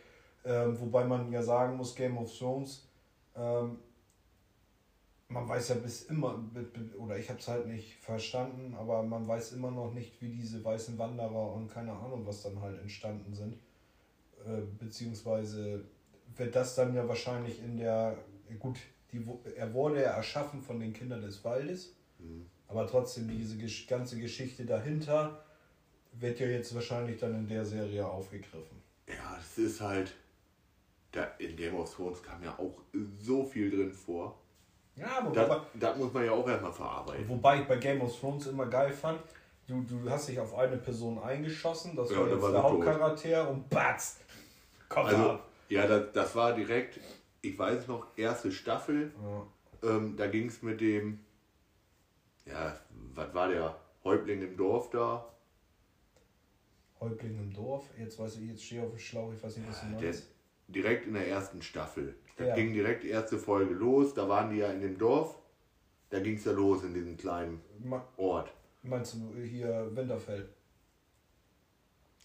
Ähm, 0.44 0.78
wobei 0.80 1.04
man 1.04 1.30
ja 1.32 1.42
sagen 1.42 1.76
muss, 1.76 1.94
Game 1.94 2.18
of 2.18 2.36
Thrones 2.36 2.88
ähm, 3.36 3.78
man 5.32 5.48
weiß 5.48 5.70
ja 5.70 5.74
bis 5.76 6.02
immer, 6.02 6.38
oder 6.98 7.18
ich 7.18 7.28
habe 7.28 7.40
es 7.40 7.48
halt 7.48 7.66
nicht 7.66 7.94
verstanden, 7.96 8.74
aber 8.74 9.02
man 9.02 9.26
weiß 9.26 9.52
immer 9.52 9.70
noch 9.70 9.92
nicht, 9.92 10.20
wie 10.20 10.28
diese 10.28 10.62
weißen 10.62 10.98
Wanderer 10.98 11.52
und 11.54 11.68
keine 11.68 11.92
Ahnung, 11.92 12.26
was 12.26 12.42
dann 12.42 12.60
halt 12.60 12.80
entstanden 12.80 13.34
sind. 13.34 13.54
Äh, 14.46 14.62
beziehungsweise 14.78 15.84
wird 16.36 16.54
das 16.54 16.74
dann 16.74 16.94
ja 16.94 17.08
wahrscheinlich 17.08 17.62
in 17.62 17.76
der, 17.78 18.18
gut, 18.58 18.78
die, 19.10 19.24
er 19.56 19.72
wurde 19.72 20.02
ja 20.02 20.10
erschaffen 20.10 20.62
von 20.62 20.80
den 20.80 20.92
Kindern 20.92 21.22
des 21.22 21.44
Waldes, 21.44 21.94
mhm. 22.18 22.46
aber 22.68 22.86
trotzdem 22.86 23.28
diese 23.28 23.56
ganze 23.86 24.18
Geschichte 24.18 24.64
dahinter 24.64 25.44
wird 26.12 26.40
ja 26.40 26.46
jetzt 26.46 26.74
wahrscheinlich 26.74 27.18
dann 27.18 27.34
in 27.34 27.48
der 27.48 27.64
Serie 27.64 28.06
aufgegriffen. 28.06 28.81
Ja, 29.08 29.36
das 29.36 29.58
ist 29.58 29.80
halt, 29.80 30.14
da 31.10 31.24
in 31.38 31.56
Game 31.56 31.74
of 31.74 31.94
Thrones 31.94 32.22
kam 32.22 32.42
ja 32.42 32.58
auch 32.58 32.80
so 33.20 33.44
viel 33.44 33.70
drin 33.70 33.92
vor. 33.92 34.38
Ja, 34.96 35.18
aber 35.18 35.30
das, 35.30 35.48
wobei, 35.48 35.60
das 35.74 35.96
muss 35.96 36.12
man 36.12 36.24
ja 36.24 36.32
auch 36.32 36.48
erstmal 36.48 36.72
verarbeiten. 36.72 37.28
Wobei 37.28 37.60
ich 37.60 37.66
bei 37.66 37.76
Game 37.76 38.00
of 38.02 38.18
Thrones 38.18 38.46
immer 38.46 38.66
geil 38.66 38.92
fand, 38.92 39.20
du, 39.66 39.82
du 39.82 40.08
hast 40.10 40.28
dich 40.28 40.38
auf 40.38 40.54
eine 40.54 40.76
Person 40.76 41.18
eingeschossen, 41.18 41.96
das 41.96 42.10
ja, 42.10 42.18
war 42.18 42.28
jetzt 42.28 42.42
war 42.42 42.52
der 42.52 42.62
Hauptcharakter 42.62 43.50
und 43.50 43.68
batz, 43.70 44.20
kommt 44.88 45.08
also, 45.08 45.30
ab. 45.30 45.48
Ja, 45.68 45.86
das, 45.86 46.12
das 46.12 46.34
war 46.36 46.52
direkt, 46.52 47.00
ich 47.40 47.58
weiß 47.58 47.88
noch, 47.88 48.06
erste 48.16 48.52
Staffel, 48.52 49.12
ja. 49.22 49.88
ähm, 49.90 50.16
da 50.16 50.26
ging 50.26 50.48
es 50.48 50.62
mit 50.62 50.80
dem, 50.82 51.20
ja, 52.44 52.78
was 53.14 53.32
war 53.32 53.48
der, 53.48 53.74
Häuptling 54.04 54.42
im 54.42 54.56
Dorf 54.56 54.90
da? 54.90 55.24
Häuptling 57.02 57.38
im 57.38 57.52
Dorf? 57.52 57.84
Jetzt 57.98 58.18
weiß 58.18 58.36
ich, 58.38 58.48
jetzt 58.48 58.64
stehe 58.64 58.80
ich 58.80 58.86
auf 58.86 58.92
dem 58.92 58.98
Schlauch, 58.98 59.32
ich 59.32 59.42
weiß 59.42 59.56
nicht, 59.56 59.68
was 59.68 59.80
du 59.80 59.86
meinst. 59.86 60.28
direkt 60.68 61.06
in 61.06 61.14
der 61.14 61.28
ersten 61.28 61.60
Staffel. 61.60 62.14
Da 62.36 62.46
ja. 62.46 62.54
ging 62.54 62.72
direkt 62.72 63.02
die 63.02 63.08
erste 63.08 63.38
Folge 63.38 63.74
los. 63.74 64.14
Da 64.14 64.28
waren 64.28 64.50
die 64.50 64.58
ja 64.58 64.72
in 64.72 64.80
dem 64.80 64.96
Dorf. 64.96 65.38
Da 66.10 66.20
ging 66.20 66.36
es 66.36 66.44
ja 66.44 66.52
los 66.52 66.84
in 66.84 66.94
diesem 66.94 67.16
kleinen 67.16 67.60
Ort. 68.16 68.52
Meinst 68.82 69.14
du 69.14 69.34
hier 69.42 69.90
Winterfeld? 69.94 70.48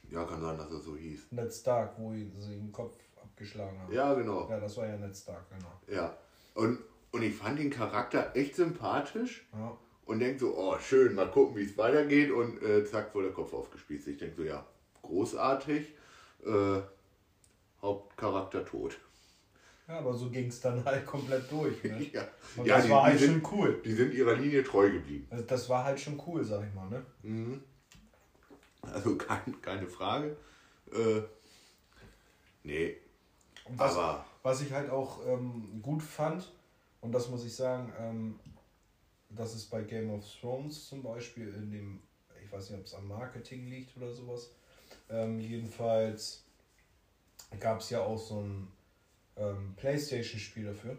Ja, 0.10 0.24
kann 0.24 0.42
sein, 0.42 0.58
dass 0.58 0.72
er 0.72 0.80
so 0.80 0.96
hieß. 0.96 1.32
Ned 1.32 1.54
Stark, 1.54 1.98
wo 1.98 2.14
sie 2.14 2.30
den 2.30 2.72
Kopf 2.72 2.96
abgeschlagen 3.22 3.78
haben. 3.80 3.94
Ja, 3.94 4.14
genau. 4.14 4.50
Ja, 4.50 4.60
das 4.60 4.78
war 4.78 4.88
ja 4.88 4.98
Ned 4.98 5.16
Stark, 5.16 5.46
genau. 5.50 5.72
Ja. 5.88 6.18
Und, 6.54 6.80
und 7.12 7.22
ich 7.22 7.36
fand 7.36 7.60
den 7.60 7.70
Charakter 7.70 8.36
echt 8.36 8.56
sympathisch. 8.56 9.48
Ja. 9.54 9.78
Und 10.08 10.20
denk 10.20 10.40
so, 10.40 10.58
oh 10.58 10.78
schön, 10.80 11.16
mal 11.16 11.30
gucken, 11.30 11.58
wie 11.58 11.64
es 11.64 11.78
weitergeht. 11.78 12.32
Und 12.32 12.64
äh, 12.64 12.86
zack, 12.86 13.14
wurde 13.14 13.28
der 13.28 13.36
Kopf 13.36 13.54
aufgespießt. 13.54 14.08
Ich 14.08 14.18
denk 14.18 14.36
so, 14.36 14.44
ja, 14.44 14.66
großartig. 15.02 15.94
Äh, 16.46 16.80
Hauptcharakter 17.82 18.66
tot. 18.66 18.98
Ja, 19.88 20.00
aber 20.00 20.14
so 20.14 20.30
ging 20.30 20.48
es 20.48 20.60
dann 20.60 20.84
halt 20.84 21.06
komplett 21.06 21.52
durch. 21.52 21.84
Ne? 21.84 22.10
ja, 22.14 22.28
Und 22.56 22.66
ja 22.66 22.78
das 22.78 22.86
die, 22.86 22.92
war 22.92 23.04
halt 23.04 23.20
die 23.20 23.26
schon 23.26 23.34
sind, 23.36 23.52
cool. 23.52 23.82
Die 23.84 23.94
sind 23.94 24.14
ihrer 24.14 24.34
Linie 24.34 24.64
treu 24.64 24.90
geblieben. 24.90 25.28
Also 25.30 25.44
das 25.44 25.70
war 25.70 25.84
halt 25.84 26.00
schon 26.00 26.22
cool, 26.26 26.44
sag 26.44 26.66
ich 26.66 26.74
mal. 26.74 26.90
Ne? 26.90 27.06
Mhm. 27.24 27.62
Also 28.82 29.16
kein, 29.18 29.62
keine 29.62 29.88
Frage. 29.88 30.36
Äh, 30.92 31.22
nee, 32.64 32.98
was, 33.76 33.98
aber 33.98 34.26
was 34.44 34.62
ich 34.62 34.72
halt 34.72 34.90
auch 34.90 35.26
ähm, 35.28 35.82
gut 35.82 36.02
fand, 36.02 36.50
und 37.02 37.12
das 37.12 37.30
muss 37.30 37.46
ich 37.46 37.54
sagen, 37.54 37.92
ähm, 38.00 38.40
das 39.30 39.56
ist 39.56 39.70
bei 39.70 39.82
Game 39.84 40.10
of 40.12 40.26
Thrones 40.40 40.88
zum 40.88 41.04
Beispiel 41.04 41.54
in 41.54 41.70
dem, 41.72 42.02
ich 42.44 42.52
weiß 42.52 42.70
nicht, 42.70 42.80
ob 42.80 42.86
es 42.86 42.94
am 42.94 43.08
Marketing 43.08 43.68
liegt 43.68 43.96
oder 43.98 44.12
sowas. 44.14 44.52
Ähm, 45.10 45.40
jedenfalls 45.40 46.44
gab 47.60 47.80
es 47.80 47.90
ja 47.90 48.02
auch 48.02 48.18
so 48.18 48.42
ein 48.42 48.68
ähm, 49.36 49.74
Playstation-Spiel 49.78 50.66
dafür. 50.66 50.98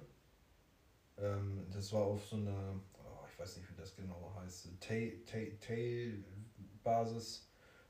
Ähm, 1.18 1.66
das 1.72 1.92
war 1.92 2.02
auf 2.02 2.24
so 2.26 2.36
einer, 2.36 2.74
oh, 3.04 3.26
ich 3.30 3.38
weiß 3.38 3.56
nicht, 3.56 3.68
wie 3.70 3.74
das 3.80 3.94
genau 3.96 4.32
heißt, 4.40 4.68
Tail-Basis, 6.40 7.46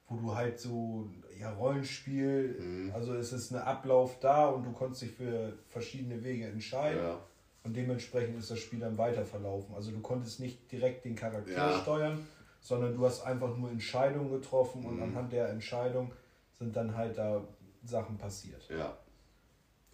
wo 0.08 0.16
du 0.16 0.34
halt 0.34 0.58
so, 0.58 1.10
ja, 1.38 1.52
Rollenspiel, 1.52 2.56
Mhm. 2.58 2.92
also 2.94 3.14
es 3.14 3.32
ist 3.32 3.50
ein 3.52 3.58
Ablauf 3.58 4.18
da 4.20 4.46
und 4.48 4.64
du 4.64 4.72
konntest 4.72 5.02
dich 5.02 5.10
für 5.12 5.58
verschiedene 5.68 6.22
Wege 6.24 6.46
entscheiden. 6.46 7.02
ja, 7.02 7.20
Und 7.68 7.74
dementsprechend 7.74 8.38
ist 8.38 8.50
das 8.50 8.60
Spiel 8.60 8.80
dann 8.80 8.96
weiter 8.96 9.26
verlaufen. 9.26 9.74
Also 9.74 9.90
du 9.90 10.00
konntest 10.00 10.40
nicht 10.40 10.72
direkt 10.72 11.04
den 11.04 11.14
Charakter 11.14 11.52
Ja. 11.52 11.78
steuern, 11.82 12.26
sondern 12.62 12.96
du 12.96 13.04
hast 13.04 13.20
einfach 13.26 13.54
nur 13.58 13.70
Entscheidungen 13.70 14.30
getroffen 14.30 14.86
und 14.86 14.96
Mhm. 14.96 15.02
anhand 15.02 15.32
der 15.32 15.50
Entscheidung 15.50 16.10
sind 16.58 16.74
dann 16.74 16.96
halt 16.96 17.18
da 17.18 17.44
Sachen 17.84 18.16
passiert. 18.16 18.62
ja. 18.70 18.96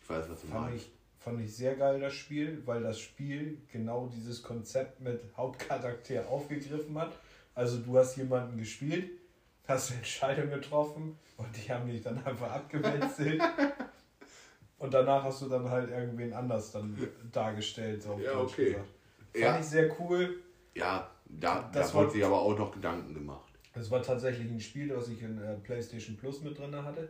Ich 0.00 0.08
weiß, 0.08 0.28
was 0.30 0.40
du 0.42 0.46
Fand 0.46 0.66
meinst. 0.66 0.84
ich, 0.86 0.92
fand 1.18 1.40
ich 1.40 1.56
sehr 1.56 1.74
geil 1.74 1.98
das 1.98 2.12
Spiel, 2.12 2.62
weil 2.64 2.80
das 2.80 3.00
Spiel 3.00 3.58
genau 3.72 4.06
dieses 4.06 4.40
Konzept 4.40 5.00
mit 5.00 5.20
Hauptcharakter 5.36 6.28
aufgegriffen 6.28 6.96
hat. 6.96 7.10
Also 7.56 7.78
du 7.78 7.98
hast 7.98 8.16
jemanden 8.16 8.56
gespielt, 8.56 9.10
hast 9.66 9.90
eine 9.90 9.98
Entscheidung 9.98 10.48
getroffen 10.50 11.18
und 11.38 11.48
die 11.56 11.72
haben 11.72 11.88
dich 11.88 12.02
dann 12.02 12.24
einfach 12.24 12.52
abgemetzelt. 12.52 13.42
und 14.78 14.92
danach 14.94 15.24
hast 15.24 15.42
du 15.42 15.48
dann 15.48 15.68
halt 15.68 15.90
irgendwen 15.90 16.32
anders 16.32 16.72
dann 16.72 16.96
dargestellt. 17.32 18.02
So 18.02 18.18
Ja, 18.18 18.38
okay. 18.38 18.66
gesagt. 18.72 18.84
Fand 19.32 19.42
Ja. 19.44 19.58
ich 19.58 19.66
sehr 19.66 20.00
cool. 20.00 20.40
Ja, 20.74 21.10
da, 21.26 21.68
Das 21.72 21.90
da 21.92 21.98
wurde 21.98 22.10
sich 22.10 22.24
aber 22.24 22.40
auch 22.40 22.58
noch 22.58 22.72
Gedanken 22.72 23.14
gemacht. 23.14 23.52
Es 23.74 23.90
war 23.90 24.02
tatsächlich 24.02 24.48
ein 24.50 24.60
Spiel, 24.60 24.88
das 24.88 25.08
ich 25.08 25.20
in 25.22 25.40
äh, 25.42 25.54
PlayStation 25.56 26.16
Plus 26.16 26.42
mit 26.42 26.58
drin 26.58 26.74
hatte. 26.76 27.08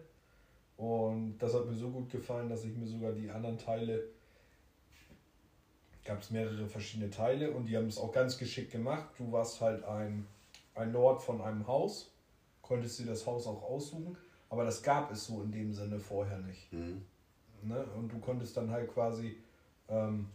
Und 0.76 1.38
das 1.38 1.54
hat 1.54 1.66
mir 1.66 1.74
so 1.74 1.90
gut 1.90 2.10
gefallen, 2.10 2.48
dass 2.48 2.64
ich 2.64 2.74
mir 2.74 2.86
sogar 2.86 3.12
die 3.12 3.30
anderen 3.30 3.58
Teile. 3.58 4.02
Gab 6.04 6.20
es 6.20 6.30
mehrere 6.30 6.66
verschiedene 6.66 7.10
Teile 7.10 7.50
und 7.50 7.66
die 7.66 7.76
haben 7.76 7.86
es 7.86 7.96
auch 7.98 8.12
ganz 8.12 8.36
geschickt 8.36 8.72
gemacht. 8.72 9.06
Du 9.16 9.32
warst 9.32 9.60
halt 9.62 9.84
ein, 9.84 10.26
ein 10.74 10.92
Lord 10.92 11.22
von 11.22 11.40
einem 11.40 11.66
Haus, 11.66 12.12
konntest 12.60 12.98
dir 12.98 13.06
das 13.06 13.26
Haus 13.26 13.46
auch 13.46 13.62
aussuchen, 13.62 14.16
aber 14.50 14.64
das 14.64 14.82
gab 14.82 15.10
es 15.10 15.26
so 15.26 15.42
in 15.42 15.50
dem 15.50 15.72
Sinne 15.72 15.98
vorher 15.98 16.38
nicht. 16.40 16.70
Mhm. 16.72 17.02
Ne? 17.64 17.84
Und 17.96 18.12
du 18.12 18.18
konntest 18.18 18.56
dann 18.56 18.70
halt 18.70 18.92
quasi, 18.92 19.36
ähm, 19.88 20.28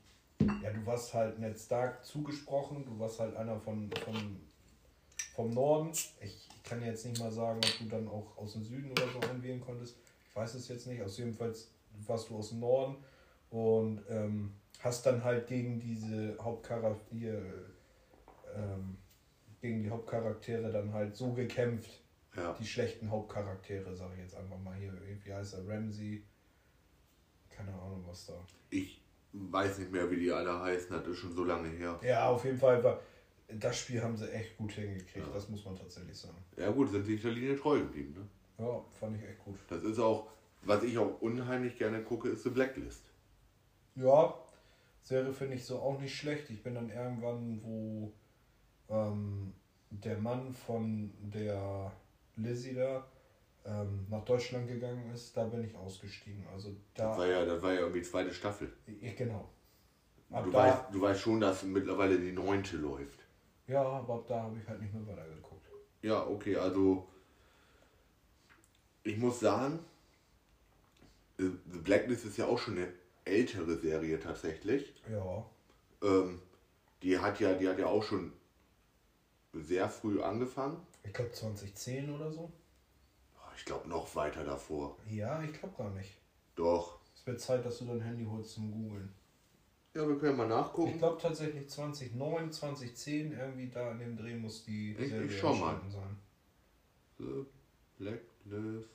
ja, 0.63 0.71
du 0.71 0.85
warst 0.85 1.13
halt 1.13 1.39
Ned 1.39 1.57
Stark 1.59 2.03
zugesprochen, 2.05 2.85
du 2.85 2.97
warst 2.99 3.19
halt 3.19 3.35
einer 3.35 3.59
von, 3.59 3.89
von, 4.03 4.39
vom 5.35 5.49
Norden. 5.51 5.91
Ich, 5.91 6.09
ich 6.21 6.63
kann 6.63 6.83
jetzt 6.83 7.05
nicht 7.05 7.19
mal 7.19 7.31
sagen, 7.31 7.59
ob 7.63 7.77
du 7.79 7.85
dann 7.89 8.07
auch 8.07 8.37
aus 8.37 8.53
dem 8.53 8.63
Süden 8.63 8.91
oder 8.91 9.03
so 9.07 9.19
einwählen 9.29 9.59
konntest. 9.61 9.95
Ich 10.29 10.35
weiß 10.35 10.53
es 10.55 10.67
jetzt 10.67 10.87
nicht. 10.87 11.01
Aus 11.01 11.17
jedenfalls 11.17 11.71
warst 12.07 12.29
du 12.29 12.37
aus 12.37 12.49
dem 12.49 12.59
Norden 12.59 12.95
und 13.49 14.01
ähm, 14.09 14.53
hast 14.79 15.05
dann 15.05 15.23
halt 15.23 15.47
gegen 15.47 15.79
diese 15.79 16.37
Hauptcharaktere, 16.39 17.65
ähm, 18.55 18.97
gegen 19.61 19.83
die 19.83 19.89
Hauptcharaktere 19.89 20.71
dann 20.71 20.93
halt 20.93 21.15
so 21.15 21.33
gekämpft, 21.33 21.89
Ja. 22.35 22.53
die 22.59 22.65
schlechten 22.65 23.09
Hauptcharaktere, 23.09 23.93
sage 23.95 24.13
ich 24.15 24.21
jetzt 24.21 24.35
einfach 24.35 24.57
mal 24.59 24.75
hier. 24.77 24.93
Wie 25.23 25.33
heißt 25.33 25.55
er? 25.55 25.67
Ramsey. 25.67 26.23
Keine 27.59 27.73
Ahnung, 27.73 28.01
was 28.07 28.27
da. 28.27 28.33
Ich 28.69 29.01
weiß 29.33 29.79
nicht 29.79 29.91
mehr, 29.91 30.09
wie 30.09 30.15
die 30.15 30.31
alle 30.31 30.59
heißen, 30.61 30.89
das 30.91 31.05
ist 31.07 31.17
schon 31.17 31.33
so 31.33 31.43
lange 31.43 31.67
her. 31.69 31.99
Ja, 32.01 32.29
auf 32.29 32.45
jeden 32.45 32.57
Fall 32.57 32.81
war. 32.83 32.99
Das 33.49 33.77
Spiel 33.79 34.01
haben 34.01 34.15
sie 34.15 34.31
echt 34.31 34.55
gut 34.57 34.71
hingekriegt, 34.71 35.25
Ja. 35.27 35.33
das 35.33 35.49
muss 35.49 35.65
man 35.65 35.75
tatsächlich 35.75 36.15
sagen. 36.17 36.37
Ja 36.55 36.71
gut, 36.71 36.89
sind 36.89 37.03
sich 37.03 37.21
der 37.21 37.31
Linie 37.31 37.55
treu 37.57 37.79
geblieben. 37.79 38.13
Ne? 38.13 38.63
Ja, 38.65 38.81
fand 38.99 39.17
ich 39.17 39.23
echt 39.27 39.39
gut. 39.43 39.55
Das 39.67 39.83
ist 39.83 39.99
auch, 39.99 40.27
was 40.61 40.83
ich 40.83 40.97
auch 40.97 41.19
unheimlich 41.21 41.77
gerne 41.77 42.01
gucke, 42.03 42.29
ist 42.29 42.43
The 42.43 42.49
Blacklist. 42.51 43.03
Ja, 43.95 44.33
Serie 45.01 45.33
finde 45.33 45.55
ich 45.55 45.65
so 45.65 45.79
auch 45.79 45.99
nicht 45.99 46.15
schlecht. 46.15 46.49
Ich 46.51 46.61
bin 46.63 46.75
dann 46.75 46.89
irgendwann, 46.91 47.59
wo 47.63 48.13
ähm, 48.89 49.53
der 49.89 50.17
Mann 50.19 50.53
von 50.53 51.11
der 51.19 51.91
Lizzie 52.35 52.75
da 52.75 53.05
ähm, 53.65 54.05
nach 54.09 54.23
Deutschland 54.25 54.67
gegangen 54.67 55.11
ist, 55.11 55.35
da 55.35 55.45
bin 55.45 55.63
ich 55.63 55.75
ausgestiegen. 55.75 56.45
Also 56.53 56.75
Das 56.95 57.17
war 57.17 57.27
da. 57.27 57.31
ja, 57.31 57.45
das 57.45 57.61
war 57.61 57.73
ja 57.73 57.79
irgendwie 57.81 58.01
zweite 58.01 58.33
Staffel. 58.33 58.71
Ich, 58.85 59.15
genau. 59.15 59.49
Ab 60.31 60.43
Du 60.45 60.51
da, 60.51 60.57
weißt, 60.59 60.81
du 60.93 61.01
weißt 61.01 61.19
schon, 61.21 61.39
dass 61.39 61.63
mittlerweile 61.63 62.19
die 62.19 62.31
neunte 62.31 62.77
läuft. 62.77 63.19
ja, 63.67 63.81
aber 63.81 64.15
ab 64.15 64.25
da 64.27 64.43
habe 64.43 64.57
ich 64.59 64.67
halt 64.67 64.81
nicht 64.81 64.93
mehr 64.93 65.05
weitergeguckt. 65.07 65.67
Ja, 66.01 66.25
okay, 66.25 66.55
also 66.55 67.07
ich 69.03 69.17
muss 69.17 69.39
sagen, 69.39 69.79
äh, 71.39 71.43
The 71.71 71.79
Blacklist 71.79 72.25
ist 72.25 72.37
ja 72.37 72.45
auch 72.45 72.59
schon 72.59 72.77
eine 72.77 72.93
ältere 73.25 73.75
Serie 73.77 74.19
tatsächlich. 74.19 74.93
Ja. 75.11 75.45
Ähm, 76.01 76.41
die 77.01 77.17
hat 77.17 77.39
ja, 77.39 77.53
die 77.53 77.67
hat 77.67 77.79
ja 77.79 77.87
auch 77.87 78.03
schon 78.03 78.31
sehr 79.53 79.89
früh 79.89 80.21
angefangen. 80.21 80.77
Ich 81.03 81.13
glaube 81.13 81.31
2010 81.31 82.09
oder 82.13 82.31
so. 82.31 82.51
Ich 83.59 83.65
glaube 83.65 83.89
noch 83.89 84.15
weiter 84.15 84.45
davor. 84.45 84.95
Ja, 85.09 85.43
ich 85.43 85.51
glaube 85.51 85.75
gar 85.77 85.89
nicht. 85.91 86.17
Doch. 86.55 86.97
Es 87.13 87.27
wird 87.27 87.41
Zeit, 87.41 87.65
dass 87.65 87.79
du 87.79 87.85
dein 87.87 87.99
Handy 87.99 88.23
holst 88.25 88.51
zum 88.53 88.71
Googeln. 88.71 89.13
Ja, 89.93 90.07
wir 90.07 90.17
können 90.17 90.37
mal 90.37 90.43
Ich 90.45 90.49
nachgucken. 90.49 90.97
glaube 90.97 91.21
tatsächlich 91.21 91.67
2009, 91.69 92.53
2010, 92.53 93.33
irgendwie 93.33 93.67
da 93.67 93.91
in 93.91 93.99
dem 93.99 94.15
Dreh 94.17 94.33
muss 94.37 94.63
die 94.63 94.93
Ich- 94.93 95.09
Serie 95.09 95.25
ich 95.27 95.37
schau 95.37 95.53
mal. 95.55 95.77
sein. 95.89 96.15
The 97.17 97.45
Blacklist. 97.97 98.89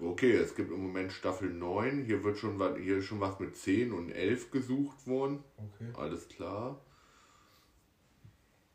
Okay, 0.00 0.32
es 0.32 0.52
gibt 0.56 0.72
im 0.72 0.82
Moment 0.82 1.12
Staffel 1.12 1.48
9. 1.48 2.04
Hier 2.04 2.24
wird 2.24 2.38
schon 2.38 2.58
was, 2.58 2.76
hier 2.76 2.98
ist 2.98 3.04
schon 3.04 3.20
was 3.20 3.38
mit 3.38 3.56
10 3.56 3.92
und 3.92 4.10
11 4.10 4.50
gesucht 4.50 5.06
worden. 5.06 5.44
Okay. 5.56 5.92
Alles 5.94 6.26
klar. 6.28 6.80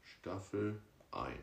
Staffel 0.02 0.82
1. 1.12 1.36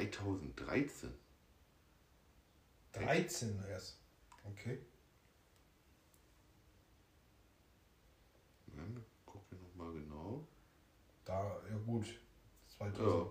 ...2013. 0.00 1.08
13 2.92 3.64
erst. 3.68 3.98
Okay. 4.44 4.78
Moment, 8.66 9.00
gucken 9.26 9.58
wir 9.58 9.58
nochmal 9.68 9.92
genau. 10.00 10.46
Da, 11.24 11.60
ja 11.70 11.76
gut. 11.86 12.06
2000, 12.78 13.06
Ja. 13.06 13.30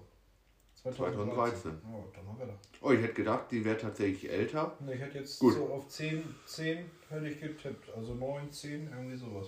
2013. 0.94 1.72
Ja, 1.84 2.04
dann 2.14 2.28
haben 2.28 2.40
wir 2.40 2.46
da. 2.46 2.60
Oh, 2.82 2.92
ich 2.92 3.02
hätte 3.02 3.14
gedacht, 3.14 3.52
die 3.52 3.66
wäre 3.66 3.78
tatsächlich 3.78 4.32
älter. 4.32 4.78
Ne, 4.80 4.94
ich 4.94 5.02
hätte 5.02 5.18
jetzt 5.20 5.40
Gut. 5.40 5.56
so 5.56 5.68
auf 5.68 5.90
10, 5.90 6.24
10 6.46 6.90
hätte 7.10 7.28
ich 7.28 7.40
getippt. 7.42 7.90
Also 7.94 8.14
9, 8.14 8.52
10, 8.52 8.88
irgendwie 8.88 9.18
sowas. 9.18 9.48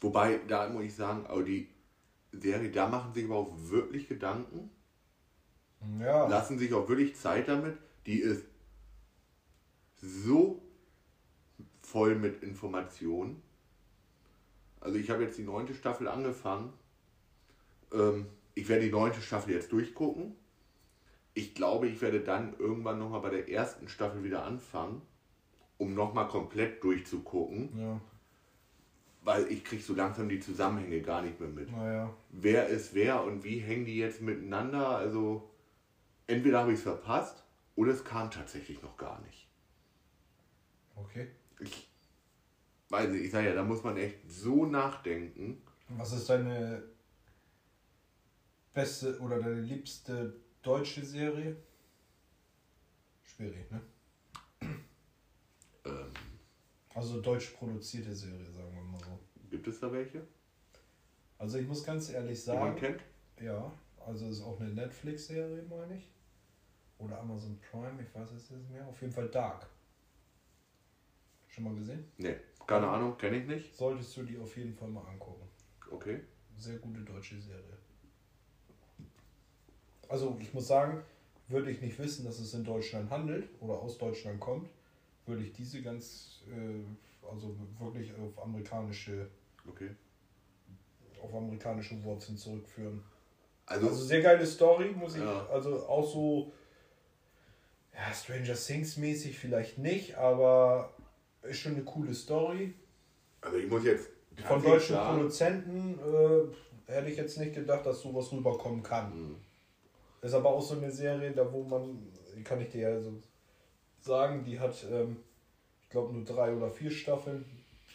Wobei, 0.00 0.38
da 0.48 0.68
muss 0.68 0.84
ich 0.84 0.94
sagen, 0.94 1.26
aber 1.26 1.42
die 1.44 1.68
Serie, 2.32 2.70
da 2.70 2.88
machen 2.88 3.14
sich 3.14 3.24
aber 3.24 3.36
auch 3.36 3.54
wirklich 3.56 4.08
Gedanken. 4.08 4.70
Ja. 6.00 6.26
lassen 6.28 6.58
sich 6.58 6.72
auch 6.74 6.88
wirklich 6.88 7.16
Zeit 7.16 7.48
damit. 7.48 7.76
Die 8.06 8.18
ist 8.18 8.44
so 9.96 10.60
voll 11.82 12.14
mit 12.16 12.42
Informationen. 12.42 13.42
Also 14.80 14.98
ich 14.98 15.10
habe 15.10 15.22
jetzt 15.24 15.38
die 15.38 15.44
neunte 15.44 15.74
Staffel 15.74 16.08
angefangen. 16.08 16.72
Ähm, 17.92 18.26
ich 18.54 18.68
werde 18.68 18.84
die 18.84 18.90
neunte 18.90 19.20
Staffel 19.20 19.54
jetzt 19.54 19.70
durchgucken. 19.72 20.34
Ich 21.34 21.54
glaube, 21.54 21.86
ich 21.88 22.00
werde 22.02 22.20
dann 22.20 22.54
irgendwann 22.58 22.98
nochmal 22.98 23.20
bei 23.20 23.30
der 23.30 23.48
ersten 23.48 23.88
Staffel 23.88 24.22
wieder 24.24 24.44
anfangen, 24.44 25.00
um 25.78 25.94
nochmal 25.94 26.28
komplett 26.28 26.82
durchzugucken, 26.84 27.70
Ja. 27.78 28.00
weil 29.22 29.50
ich 29.50 29.64
kriege 29.64 29.82
so 29.82 29.94
langsam 29.94 30.28
die 30.28 30.40
Zusammenhänge 30.40 31.00
gar 31.00 31.22
nicht 31.22 31.40
mehr 31.40 31.48
mit. 31.48 31.70
Naja. 31.72 32.12
Wer 32.30 32.66
ist 32.68 32.92
wer 32.94 33.22
und 33.24 33.44
wie 33.44 33.58
hängen 33.60 33.86
die 33.86 33.96
jetzt 33.96 34.20
miteinander? 34.20 34.88
Also 34.96 35.48
entweder 36.26 36.60
habe 36.60 36.72
ich 36.72 36.78
es 36.78 36.82
verpasst 36.82 37.44
oder 37.76 37.92
es 37.92 38.04
kam 38.04 38.30
tatsächlich 38.30 38.82
noch 38.82 38.96
gar 38.96 39.20
nicht. 39.22 39.48
Okay. 40.96 41.28
Ich 41.60 41.88
weiß 42.88 43.10
nicht, 43.10 43.24
ich 43.24 43.30
sag 43.30 43.44
ja, 43.44 43.54
da 43.54 43.62
muss 43.62 43.82
man 43.82 43.96
echt 43.96 44.18
so 44.30 44.66
nachdenken. 44.66 45.62
Was 45.88 46.12
ist 46.12 46.28
deine 46.28 46.82
beste 48.72 49.18
oder 49.20 49.38
deine 49.40 49.60
liebste 49.60 50.34
deutsche 50.62 51.04
Serie? 51.04 51.56
Schwierig, 53.24 53.70
ne? 53.70 53.80
Ähm, 55.84 56.12
Also 56.94 57.20
deutsch 57.20 57.50
produzierte 57.50 58.14
Serie, 58.14 58.50
sagen 58.50 58.74
wir 58.74 58.82
mal 58.82 59.00
so. 59.00 59.18
gibt 59.50 59.66
es 59.66 59.80
da 59.80 59.90
welche, 59.92 60.22
Also 61.38 61.58
ich 61.58 61.66
muss 61.66 61.82
ganz 61.84 62.10
ehrlich 62.10 62.42
die 62.44 62.50
man 62.50 62.58
sagen, 62.58 62.76
kennt? 62.76 63.02
ja, 63.40 63.72
also 64.06 64.26
ist 64.28 64.42
auch 64.42 64.60
eine 64.60 64.70
Netflix-Serie, 64.70 65.62
meine 65.68 65.96
ich. 65.96 66.08
Oder 66.98 67.18
Amazon 67.18 67.58
Prime, 67.70 68.00
ich 68.02 68.14
weiß 68.14 68.30
es 68.32 68.50
nicht 68.50 68.70
mehr. 68.70 68.86
Auf 68.86 69.00
jeden 69.00 69.12
Fall 69.12 69.28
Dark. 69.28 69.66
Schon 71.48 71.64
mal 71.64 71.74
gesehen? 71.74 72.04
Nee, 72.16 72.36
keine 72.66 72.88
Ahnung, 72.88 73.16
kenne 73.18 73.38
ich 73.38 73.46
nicht. 73.46 73.76
Solltest 73.76 74.16
du 74.16 74.22
die 74.22 74.38
auf 74.38 74.56
jeden 74.56 74.74
Fall 74.74 74.88
mal 74.88 75.04
angucken. 75.06 75.46
Okay. 75.90 76.20
Sehr 76.56 76.76
gute 76.78 77.00
deutsche 77.00 77.38
Serie. 77.38 77.76
Also 80.08 80.36
ich 80.40 80.52
muss 80.54 80.68
sagen, 80.68 81.02
würde 81.48 81.70
ich 81.70 81.80
nicht 81.80 81.98
wissen, 81.98 82.24
dass 82.24 82.38
es 82.38 82.54
in 82.54 82.64
Deutschland 82.64 83.10
handelt 83.10 83.48
oder 83.60 83.74
aus 83.74 83.98
Deutschland 83.98 84.40
kommt, 84.40 84.68
würde 85.26 85.42
ich 85.42 85.52
diese 85.52 85.82
ganz, 85.82 86.42
äh, 86.48 87.26
also 87.26 87.54
wirklich 87.78 88.12
auf 88.14 88.42
amerikanische, 88.42 89.28
Okay. 89.68 89.90
auf 91.22 91.34
amerikanische 91.34 92.02
Wurzeln 92.02 92.36
zurückführen. 92.36 93.02
Also, 93.72 93.88
Also 93.88 94.04
sehr 94.04 94.20
geile 94.22 94.46
Story, 94.46 94.90
muss 94.92 95.14
ich, 95.16 95.22
Ja. 95.22 95.46
also 95.50 95.86
auch 95.86 96.06
so, 96.10 96.52
ja, 97.94 98.12
Stranger 98.12 98.54
Things 98.54 98.96
mäßig 98.96 99.38
vielleicht 99.38 99.78
nicht, 99.78 100.16
aber 100.16 100.92
ist 101.42 101.58
schon 101.58 101.72
eine 101.74 101.84
coole 101.84 102.14
Story. 102.14 102.74
also 103.40 103.56
ich 103.56 103.68
muss 103.68 103.84
jetzt 103.84 104.08
Von 104.46 104.62
deutschen 104.62 104.94
sagen, 104.96 105.16
Produzenten 105.16 105.98
äh, 105.98 106.92
hätte 106.92 107.10
ich 107.10 107.16
jetzt 107.16 107.38
nicht 107.38 107.54
gedacht, 107.54 107.84
dass 107.86 108.00
sowas 108.00 108.30
rüberkommen 108.32 108.82
kann. 108.82 109.10
Mhm. 109.14 109.36
Ist 110.22 110.34
aber 110.34 110.50
auch 110.50 110.62
so 110.62 110.76
eine 110.76 110.90
Serie, 110.90 111.32
da 111.32 111.50
wo 111.52 111.64
man, 111.64 112.06
kann 112.44 112.60
ich 112.60 112.68
dir 112.70 112.82
ja 112.90 113.00
so 113.00 113.12
sagen, 114.00 114.44
die 114.44 114.58
hat, 114.60 114.84
ähm, 114.90 115.16
ich 115.82 115.88
glaube, 115.90 116.12
nur 116.14 116.24
drei 116.24 116.54
oder 116.54 116.70
vier 116.70 116.90
Staffeln 116.90 117.44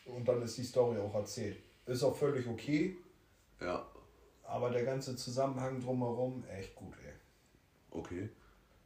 und 0.06 0.28
dann 0.28 0.42
ist 0.42 0.58
die 0.58 0.64
Story 0.64 0.98
auch 1.00 1.16
erzählt. 1.16 1.58
Ist 1.86 2.04
auch 2.04 2.16
völlig 2.16 2.46
okay, 2.48 2.98
Ja, 3.62 3.86
aber 4.48 4.70
der 4.72 4.84
ganze 4.86 5.16
Zusammenhang 5.16 5.80
drumherum, 5.82 6.44
echt 6.46 6.76
gut, 6.76 6.94
ey. 7.06 7.14
okay. 7.92 8.30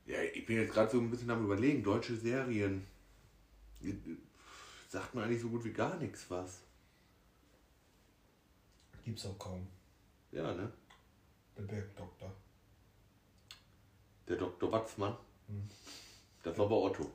Ja, 0.05 0.21
ich 0.21 0.45
bin 0.45 0.57
jetzt 0.57 0.73
gerade 0.73 0.91
so 0.91 0.99
ein 0.99 1.09
bisschen 1.11 1.29
am 1.29 1.45
überlegen, 1.45 1.83
deutsche 1.83 2.15
Serien. 2.17 2.85
Die- 3.81 4.17
Sagt 4.89 5.15
mir 5.15 5.23
eigentlich 5.23 5.41
so 5.41 5.47
gut 5.49 5.63
wie 5.63 5.71
gar 5.71 5.95
nichts 5.97 6.29
was. 6.29 6.59
Gibt's 9.05 9.25
auch 9.25 9.37
kaum. 9.39 9.65
Ja, 10.31 10.53
ne? 10.53 10.71
Der 11.57 11.63
Bergdoktor. 11.63 12.31
Der 14.27 14.37
Dr. 14.37 14.71
Watzmann. 14.71 15.15
Hm. 15.47 15.69
Das 16.43 16.57
war 16.57 16.67
bei 16.67 16.75
Otto. 16.75 17.09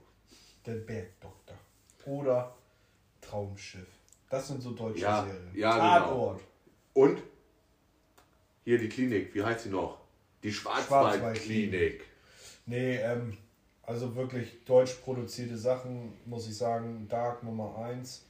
Der 0.64 0.74
Bergdoktor. 0.76 1.56
Oder 2.06 2.54
Traumschiff. 3.20 3.88
Das 4.30 4.48
sind 4.48 4.62
so 4.62 4.72
deutsche 4.72 5.00
Ja, 5.00 5.24
Serien. 5.24 5.54
ja, 5.54 5.72
genau. 5.74 6.06
Tatort. 6.06 6.40
Und 6.94 7.22
hier 8.66 8.78
die 8.78 8.88
Klinik, 8.88 9.32
wie 9.32 9.44
heißt 9.44 9.62
sie 9.62 9.70
noch? 9.70 10.00
Die 10.42 10.52
Schwarzwaldklinik. 10.52 12.02
Nee, 12.66 12.96
ähm, 12.96 13.36
also 13.82 14.16
wirklich 14.16 14.64
deutsch 14.64 14.94
produzierte 15.04 15.56
Sachen, 15.56 16.14
muss 16.26 16.48
ich 16.48 16.56
sagen, 16.56 17.06
Dark 17.08 17.44
Nummer 17.44 17.78
1. 17.78 18.26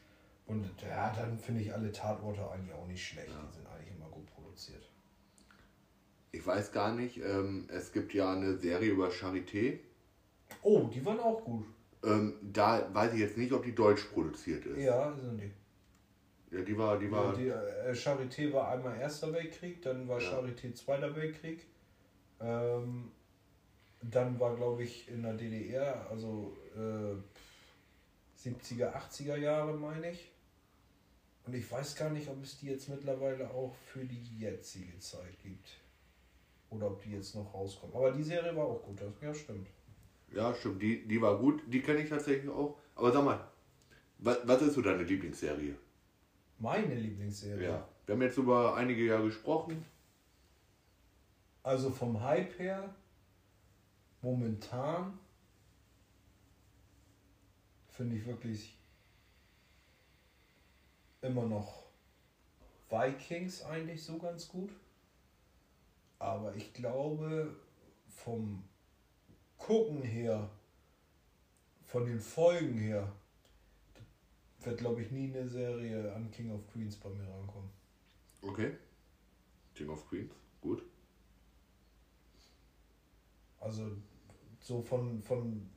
Und 0.47 0.71
ja, 0.83 1.11
dann 1.17 1.39
finde 1.39 1.63
ich 1.63 1.73
alle 1.73 1.91
Tatorte 1.91 2.49
eigentlich 2.51 2.75
auch 2.75 2.87
nicht 2.87 3.05
schlecht. 3.05 3.29
Die 3.29 3.57
sind 3.57 3.67
eigentlich 3.67 3.97
immer 3.97 4.11
gut 4.11 4.27
produziert. 4.27 4.85
Ich 6.33 6.47
weiß 6.47 6.71
gar 6.71 6.95
nicht, 6.95 7.17
ähm, 7.17 7.67
es 7.73 7.91
gibt 7.91 8.13
ja 8.13 8.31
eine 8.31 8.59
Serie 8.59 8.91
über 8.91 9.09
Charité. 9.09 9.79
Oh, 10.61 10.91
die 10.93 11.05
waren 11.07 11.19
auch 11.19 11.43
gut. 11.43 11.65
Ähm, 12.05 12.35
da 12.43 12.91
weiß 12.93 13.15
ich 13.15 13.21
jetzt 13.21 13.39
nicht, 13.39 13.53
ob 13.53 13.65
die 13.65 13.75
deutsch 13.75 14.05
produziert 14.13 14.67
ist. 14.67 14.79
Ja, 14.85 15.17
sind 15.17 15.41
die. 15.41 15.51
Ja, 16.51 16.63
die 16.63 16.79
war, 16.79 16.99
die 16.99 17.11
war. 17.11 17.35
die 17.35 17.49
äh, 17.49 17.93
Charité 17.93 18.53
war 18.53 18.71
einmal 18.71 18.99
Erster 18.99 19.33
Weltkrieg, 19.33 19.83
dann 19.83 20.07
war 20.07 20.21
Ja. 20.21 20.31
Charité 20.31 20.73
Zweiter 20.75 21.15
Weltkrieg. 21.15 21.67
Ähm, 22.41 23.11
dann 24.03 24.39
war, 24.39 24.55
glaube 24.55 24.85
ich, 24.85 25.09
in 25.09 25.23
der 25.23 25.35
DDR, 25.35 26.07
also 26.11 26.57
äh, 26.77 27.17
70er, 28.49 28.93
80er 28.95 29.37
Jahre, 29.37 29.75
meine 29.75 30.11
ich. 30.13 30.31
Und 31.47 31.55
ich 31.55 31.71
weiß 31.71 31.95
gar 31.97 32.11
nicht, 32.11 32.29
ob 32.29 32.43
es 32.43 32.59
die 32.59 32.67
jetzt 32.67 32.89
mittlerweile 32.89 33.49
auch 33.51 33.75
für 33.75 34.05
die 34.05 34.23
jetzige 34.39 34.99
Zeit 34.99 35.39
gibt. 35.43 35.71
Oder 36.71 36.89
ob 36.89 37.03
die 37.03 37.13
jetzt 37.13 37.35
noch 37.35 37.55
rauskommen. 37.55 37.95
Aber 37.95 38.11
die 38.11 38.23
Serie 38.23 38.55
war 38.57 38.65
auch 38.65 38.83
gut, 38.83 39.01
das 39.01 39.13
ja 39.21 39.33
stimmt. 39.35 39.69
Ja, 40.33 40.53
stimmt, 40.55 40.83
die, 40.83 41.07
die 41.07 41.23
war 41.23 41.39
gut, 41.39 41.63
die 41.67 41.81
kenne 41.81 42.03
ich 42.03 42.09
tatsächlich 42.09 42.51
auch. 42.51 42.77
Aber 42.97 43.13
sag 43.13 43.25
mal, 43.25 43.49
was, 44.19 44.39
was 44.45 44.63
ist 44.63 44.75
so 44.75 44.83
deine 44.83 45.05
Lieblingsserie? 45.05 45.77
Meine 46.59 46.95
Lieblingsserie. 46.95 47.69
Ja. 47.69 47.89
Wir 48.07 48.15
haben 48.15 48.23
jetzt 48.23 48.39
über 48.39 48.77
einige 48.77 49.05
Jahre 49.05 49.25
gesprochen. 49.25 49.85
Also 51.63 51.91
vom 51.91 52.23
Hype 52.23 52.59
her, 52.59 52.95
momentan 54.23 55.19
finde 57.89 58.17
ich 58.17 58.27
wirklich 58.27 58.79
immer 61.23 61.45
noch 61.47 61.87
Vikings 62.89 63.63
eigentlich 63.65 64.03
so 64.05 64.19
ganz 64.19 64.49
gut. 64.49 64.71
Aber 66.19 66.55
ich 66.55 66.73
glaube, 66.73 67.55
vom 68.09 68.63
Gucken 69.59 70.03
her, 70.03 70.49
von 71.85 72.07
den 72.07 72.21
Folgen 72.21 72.79
her, 72.79 73.13
wird 74.67 74.79
glaube 74.79 75.03
ich 75.03 75.11
nie 75.11 75.33
eine 75.33 75.49
Serie 75.49 76.13
an 76.13 76.31
King 76.31 76.53
of 76.53 76.61
Queens 76.73 76.97
bei 76.97 77.09
mir 77.09 77.29
rankommen. 77.29 77.71
Okay. 78.43 78.73
King 79.75 79.89
of 79.91 80.09
Queens, 80.09 80.33
gut. 80.61 80.83
Also 83.61 83.91
so 84.61 84.83
von, 84.83 85.23
von 85.23 85.71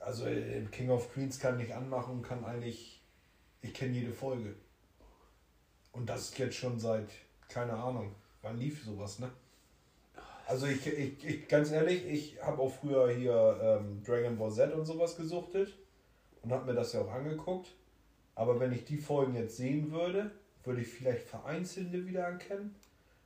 also 0.00 0.26
äh, 0.26 0.64
King 0.70 0.90
of 0.90 1.12
Queens 1.12 1.38
kann 1.38 1.58
ich 1.60 1.74
anmachen 1.74 2.16
und 2.16 2.22
kann 2.22 2.44
eigentlich, 2.44 3.02
ich 3.62 3.72
kenne 3.72 3.92
jede 3.92 4.12
Folge. 4.12 4.54
Und 5.92 6.08
das 6.08 6.30
ist 6.30 6.38
jetzt 6.38 6.56
schon 6.56 6.78
seit, 6.78 7.08
keine 7.48 7.74
Ahnung, 7.74 8.14
wann 8.42 8.58
lief 8.58 8.84
sowas, 8.84 9.20
ne? 9.20 9.30
Also 10.46 10.66
ich, 10.66 10.86
ich, 10.86 11.24
ich 11.24 11.48
ganz 11.48 11.70
ehrlich, 11.70 12.04
ich 12.06 12.42
habe 12.42 12.60
auch 12.60 12.72
früher 12.72 13.10
hier 13.10 13.58
ähm, 13.62 14.02
Dragon 14.02 14.36
Ball 14.36 14.52
Z 14.52 14.74
und 14.74 14.84
sowas 14.84 15.16
gesuchtet 15.16 15.74
und 16.44 16.52
habe 16.52 16.66
mir 16.66 16.74
das 16.74 16.92
ja 16.92 17.00
auch 17.00 17.10
angeguckt. 17.12 17.74
Aber 18.34 18.58
wenn 18.60 18.72
ich 18.72 18.84
die 18.84 18.98
Folgen 18.98 19.34
jetzt 19.34 19.56
sehen 19.56 19.90
würde, 19.90 20.30
würde 20.64 20.80
ich 20.82 20.88
vielleicht 20.88 21.22
vereinzelte 21.26 22.06
wieder 22.06 22.22
erkennen. 22.22 22.74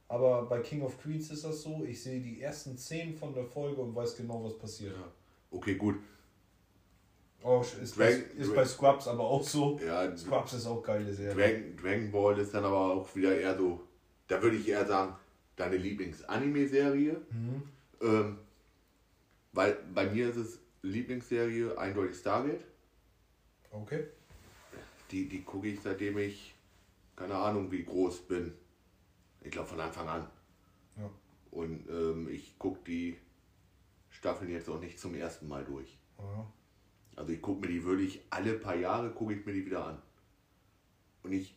Aber 0.08 0.46
bei 0.46 0.60
King 0.60 0.82
of 0.82 1.00
Queens 1.02 1.30
ist 1.30 1.44
das 1.44 1.62
so, 1.62 1.84
ich 1.84 2.02
sehe 2.02 2.20
die 2.20 2.40
ersten 2.40 2.76
Szenen 2.78 3.14
von 3.14 3.34
der 3.34 3.44
Folge 3.44 3.80
und 3.80 3.94
weiß 3.94 4.16
genau, 4.16 4.42
was 4.44 4.56
passiert. 4.58 4.94
Ja. 4.96 5.04
Okay, 5.50 5.74
gut. 5.74 5.96
Oh, 7.42 7.60
ist, 7.82 7.96
bei, 7.96 8.10
Dragon- 8.12 8.36
ist 8.38 8.54
bei 8.54 8.64
Scrubs 8.64 9.06
aber 9.06 9.24
auch 9.24 9.42
so. 9.42 9.78
Ja, 9.86 10.16
Scrubs 10.16 10.54
ist 10.54 10.66
auch 10.66 10.82
geile 10.82 11.12
Serie. 11.12 11.34
Dragon, 11.34 11.76
Dragon 11.76 12.10
Ball 12.10 12.38
ist 12.38 12.52
dann 12.52 12.64
aber 12.64 12.94
auch 12.94 13.14
wieder 13.14 13.38
eher 13.38 13.56
so, 13.56 13.80
da 14.26 14.42
würde 14.42 14.56
ich 14.56 14.68
eher 14.68 14.84
sagen, 14.86 15.14
deine 15.56 15.76
Lieblings-Anime-Serie. 15.76 17.16
Mhm. 17.30 17.62
Ähm, 18.02 18.38
weil 19.52 19.76
bei 19.94 20.06
mir 20.10 20.30
ist 20.30 20.36
es 20.36 20.58
Lieblingsserie 20.82 21.76
eindeutig 21.78 22.16
Stargate. 22.16 22.64
Okay. 23.70 24.06
Die, 25.10 25.28
die 25.28 25.42
gucke 25.42 25.68
ich 25.68 25.80
seitdem 25.80 26.18
ich, 26.18 26.54
keine 27.16 27.34
Ahnung 27.34 27.70
wie 27.70 27.84
groß 27.84 28.28
bin. 28.28 28.52
Ich 29.42 29.50
glaube 29.50 29.68
von 29.68 29.80
Anfang 29.80 30.08
an. 30.08 30.26
Ja. 30.96 31.10
Und 31.50 31.88
ähm, 31.88 32.28
ich 32.28 32.58
gucke 32.58 32.80
die 32.86 33.16
Staffeln 34.10 34.50
jetzt 34.50 34.68
auch 34.68 34.80
nicht 34.80 34.98
zum 34.98 35.14
ersten 35.14 35.48
Mal 35.48 35.64
durch. 35.64 35.96
Ja. 36.18 36.46
Also 37.16 37.32
ich 37.32 37.40
gucke 37.40 37.66
mir 37.66 37.72
die 37.72 37.84
wirklich 37.84 38.20
alle 38.30 38.54
paar 38.54 38.76
Jahre 38.76 39.10
gucke 39.10 39.34
ich 39.34 39.44
mir 39.44 39.52
die 39.52 39.66
wieder 39.66 39.86
an. 39.86 40.02
Und 41.22 41.32
ich 41.32 41.56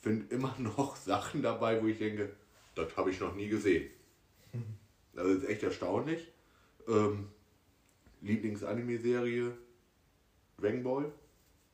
finde 0.00 0.34
immer 0.34 0.54
noch 0.58 0.96
Sachen 0.96 1.42
dabei, 1.42 1.82
wo 1.82 1.86
ich 1.86 1.98
denke, 1.98 2.34
das 2.74 2.96
habe 2.96 3.10
ich 3.10 3.20
noch 3.20 3.34
nie 3.34 3.48
gesehen. 3.48 3.90
Das 5.14 5.26
ist 5.26 5.48
echt 5.48 5.64
erstaunlich. 5.64 6.28
Ähm, 6.86 7.26
Lieblings-Anime-Serie 8.20 9.52
Dragon 10.60 10.82
Ball, 10.82 11.12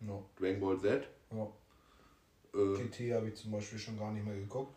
No. 0.01 0.25
Dragon 0.39 0.61
Ball 0.61 0.79
Z. 0.79 1.09
Ja. 1.33 1.49
Äh, 2.55 2.77
GT 2.83 3.15
habe 3.15 3.29
ich 3.29 3.37
zum 3.37 3.53
Beispiel 3.53 3.79
schon 3.79 3.99
gar 3.99 4.13
nicht 4.13 4.25
mehr 4.25 4.35
geguckt. 4.37 4.75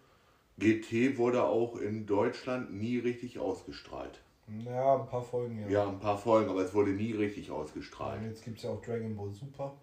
GT 0.57 1.17
wurde 1.17 1.43
auch 1.43 1.75
in 1.75 2.05
Deutschland 2.05 2.73
nie 2.73 2.97
richtig 2.97 3.37
ausgestrahlt. 3.39 4.21
Ja, 4.65 4.95
ein 5.01 5.07
paar 5.07 5.21
Folgen, 5.21 5.59
ja. 5.59 5.67
Ja, 5.67 5.87
ein 5.89 5.99
paar 5.99 6.17
Folgen, 6.17 6.49
aber 6.49 6.61
es 6.61 6.73
wurde 6.73 6.91
nie 6.91 7.11
richtig 7.11 7.51
Und 7.51 7.57
ausgestrahlt. 7.57 8.23
jetzt 8.23 8.43
gibt 8.43 8.57
es 8.57 8.63
ja 8.63 8.69
auch 8.69 8.81
Dragon 8.81 9.15
Ball 9.15 9.33
Super. 9.33 9.77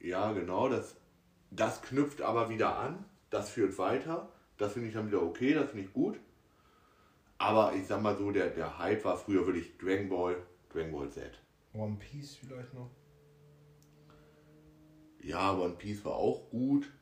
Ja, 0.00 0.32
genau. 0.32 0.68
Das, 0.68 0.96
das 1.50 1.82
knüpft 1.82 2.22
aber 2.22 2.48
wieder 2.48 2.78
an. 2.78 3.04
Das 3.30 3.50
führt 3.50 3.76
weiter. 3.78 4.28
Das 4.56 4.74
finde 4.74 4.88
ich 4.88 4.94
dann 4.94 5.08
wieder 5.08 5.22
okay, 5.22 5.52
das 5.54 5.70
finde 5.70 5.86
ich 5.86 5.92
gut. 5.92 6.20
Aber 7.38 7.74
ich 7.74 7.86
sag 7.86 8.00
mal 8.00 8.16
so, 8.16 8.30
der, 8.30 8.50
der 8.50 8.78
Hype 8.78 9.04
war 9.04 9.16
früher 9.16 9.44
wirklich 9.44 9.76
Dragon 9.78 10.08
Ball, 10.08 10.36
Dragon 10.72 10.92
Ball 10.92 11.10
Z. 11.10 11.32
One 11.74 11.96
Piece 11.98 12.36
vielleicht 12.36 12.72
noch. 12.72 12.88
Ja, 15.24 15.56
One 15.56 15.74
Piece 15.74 16.04
war 16.04 16.16
auch 16.16 16.50
gut. 16.50 16.92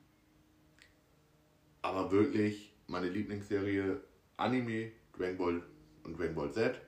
Aber 1.83 2.13
wirklich 2.13 2.73
meine 2.87 3.09
Lieblingsserie 3.09 4.01
Anime, 4.37 4.93
Dragon 5.13 5.37
Ball 5.37 5.63
und 6.05 6.17
Dragon 6.17 6.35
Ball 6.37 6.53
Z. 6.53 6.81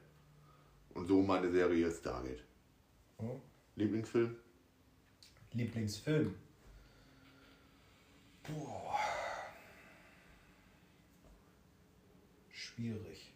Und 0.95 1.07
so 1.07 1.21
meine 1.23 1.51
Serie 1.51 1.91
Stargate. 1.91 2.45
Oh. 3.19 3.41
Lieblingsfilm? 3.75 4.37
Lieblingsfilm. 5.53 6.37
Boah. 8.45 8.97
Schwierig. 12.53 13.33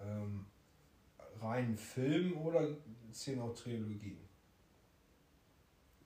Ähm, 0.00 0.44
rein 1.40 1.78
Film 1.78 2.36
oder 2.36 2.76
zählen 3.12 3.40
auch 3.40 3.54
Trilogien? 3.54 4.18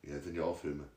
Ja, 0.02 0.16
das 0.16 0.24
sind 0.24 0.36
ja 0.36 0.44
auch 0.44 0.56
Filme. 0.56 0.88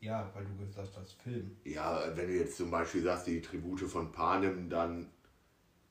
Ja, 0.00 0.30
weil 0.34 0.44
du 0.44 0.56
gesagt 0.56 0.96
hast, 0.96 1.14
Film. 1.14 1.56
Ja, 1.64 2.16
wenn 2.16 2.28
du 2.28 2.34
jetzt 2.34 2.56
zum 2.56 2.70
Beispiel 2.70 3.02
sagst, 3.02 3.26
die 3.26 3.40
Tribute 3.40 3.80
von 3.80 4.12
Panem, 4.12 4.68
dann 4.68 5.10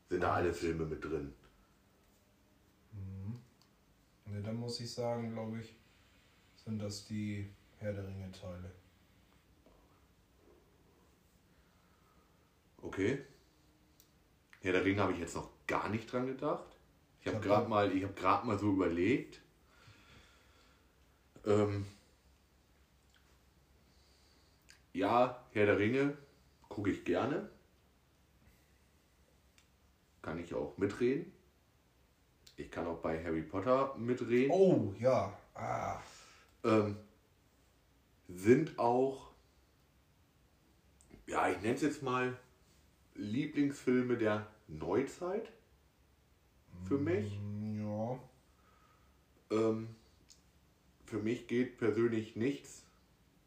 sind 0.10 0.22
da 0.22 0.34
alle 0.34 0.54
Filme 0.54 0.86
mit 0.86 1.04
drin. 1.04 1.34
Ne, 4.26 4.42
dann 4.42 4.56
muss 4.56 4.80
ich 4.80 4.92
sagen, 4.92 5.32
glaube 5.32 5.60
ich, 5.60 5.76
sind 6.64 6.80
das 6.80 7.06
die 7.06 7.50
Herr 7.78 7.94
der 7.94 8.08
Ringe 8.08 8.32
Teile. 8.32 8.72
Okay. 12.82 13.24
Ja, 14.62 14.72
der 14.72 14.84
Ring 14.84 15.00
habe 15.00 15.14
ich 15.14 15.20
jetzt 15.20 15.36
noch 15.36 15.50
gar 15.68 15.90
nicht 15.90 16.12
dran 16.12 16.28
gedacht. 16.28 16.76
Ich 17.22 17.28
habe 17.28 17.38
hab 17.38 17.44
gerade 17.44 17.70
mal, 17.70 17.92
ich 17.96 18.04
habe 18.04 18.14
gerade 18.14 18.46
mal 18.46 18.58
so 18.58 18.72
überlegt. 18.74 19.42
Ähm, 21.46 21.86
ja, 24.94 25.44
Herr 25.52 25.66
der 25.66 25.78
Ringe 25.78 26.18
gucke 26.70 26.90
ich 26.92 27.04
gerne. 27.04 27.50
Kann 30.22 30.40
ich 30.40 30.54
auch 30.54 30.78
mitreden. 30.78 31.32
Ich 32.58 32.72
kann 32.72 32.88
auch 32.88 33.00
bei 33.00 33.24
Harry 33.24 33.42
Potter 33.44 33.96
mitreden. 33.98 34.52
Oh, 34.52 34.94
ja. 35.00 35.38
Ah. 35.54 36.00
ähm, 36.64 36.98
sind 38.28 38.78
auch, 38.80 39.30
ja, 41.28 41.48
ich 41.50 41.62
nenne 41.62 41.76
es 41.76 41.82
jetzt 41.82 42.02
mal 42.02 42.38
Lieblingsfilme 43.14 44.18
der 44.18 44.48
Neuzeit 44.68 45.52
für 46.88 46.98
mich. 46.98 47.40
Mm, 47.40 47.80
Ja. 47.80 48.20
Ähm, 49.52 49.96
für 51.06 51.18
mich 51.20 51.48
geht 51.48 51.78
persönlich 51.78 52.36
nichts 52.36 52.84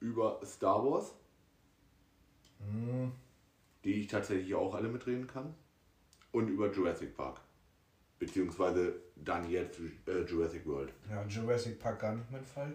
über 0.00 0.40
Star 0.44 0.84
Wars, 0.84 1.14
Hm. 2.60 3.12
die 3.84 3.94
ich 4.00 4.08
tatsächlich 4.08 4.54
auch 4.54 4.74
alle 4.74 4.88
mitreden 4.88 5.26
kann, 5.26 5.54
und 6.32 6.48
über 6.48 6.70
Jurassic 6.72 7.16
Park. 7.16 7.40
Beziehungsweise 8.18 8.94
dann 9.16 9.48
jetzt 9.48 9.78
äh, 10.06 10.22
Jurassic 10.22 10.66
World. 10.66 10.92
Ja, 11.08 11.24
Jurassic 11.26 11.78
Park 11.78 12.00
gar 12.00 12.14
nicht 12.16 12.30
mein 12.30 12.44
Fall. 12.44 12.72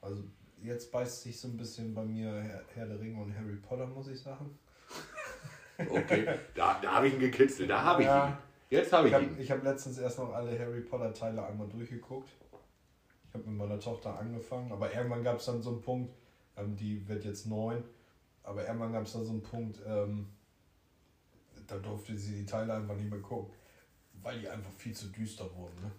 Also 0.00 0.24
jetzt 0.62 0.90
beißt 0.90 1.22
sich 1.22 1.38
so 1.38 1.48
ein 1.48 1.56
bisschen 1.58 1.92
bei 1.94 2.02
mir 2.04 2.32
Herr, 2.32 2.64
Herr 2.74 2.86
der 2.86 2.98
Ringe 3.00 3.20
und 3.20 3.36
Harry 3.36 3.56
Potter, 3.56 3.86
muss 3.86 4.08
ich 4.08 4.20
sagen. 4.20 4.58
Okay, 5.88 6.28
da, 6.54 6.78
da 6.80 6.92
habe 6.92 7.08
ich 7.08 7.14
ihn 7.14 7.20
gekitzelt, 7.20 7.68
da 7.68 7.82
habe 7.82 8.02
ich 8.02 8.06
Ja. 8.08 8.28
ihn. 8.28 8.34
Jetzt 8.70 8.92
habe 8.92 9.08
Ich 9.08 9.12
ich 9.12 9.14
habe 9.14 9.24
ihn. 9.24 9.38
ich 9.40 9.50
hab 9.50 9.64
letztens 9.64 9.98
erst 9.98 10.18
noch 10.18 10.32
alle 10.32 10.56
Harry 10.58 10.80
Potter 10.80 11.12
Teile 11.12 11.44
einmal 11.44 11.68
durchgeguckt. 11.68 12.30
Ich 13.32 13.38
habe 13.38 13.48
mit 13.48 13.56
meiner 13.58 13.80
Tochter 13.80 14.18
angefangen, 14.18 14.70
aber 14.72 14.92
irgendwann 14.92 15.24
gab 15.24 15.38
es 15.38 15.46
dann 15.46 15.62
so 15.62 15.70
einen 15.70 15.80
Punkt, 15.80 16.12
ähm, 16.58 16.76
die 16.76 17.08
wird 17.08 17.24
jetzt 17.24 17.46
neun, 17.46 17.82
aber 18.42 18.66
irgendwann 18.66 18.92
gab 18.92 19.04
es 19.06 19.14
dann 19.14 19.24
so 19.24 19.30
einen 19.30 19.42
Punkt, 19.42 19.80
ähm, 19.86 20.26
da 21.66 21.78
durfte 21.78 22.14
sie 22.18 22.34
die 22.40 22.44
Teile 22.44 22.74
einfach 22.74 22.94
nicht 22.94 23.08
mehr 23.10 23.20
gucken, 23.20 23.54
weil 24.22 24.38
die 24.38 24.48
einfach 24.50 24.70
viel 24.72 24.92
zu 24.92 25.06
düster 25.06 25.44
wurden. 25.56 25.80
Ne? 25.82 25.90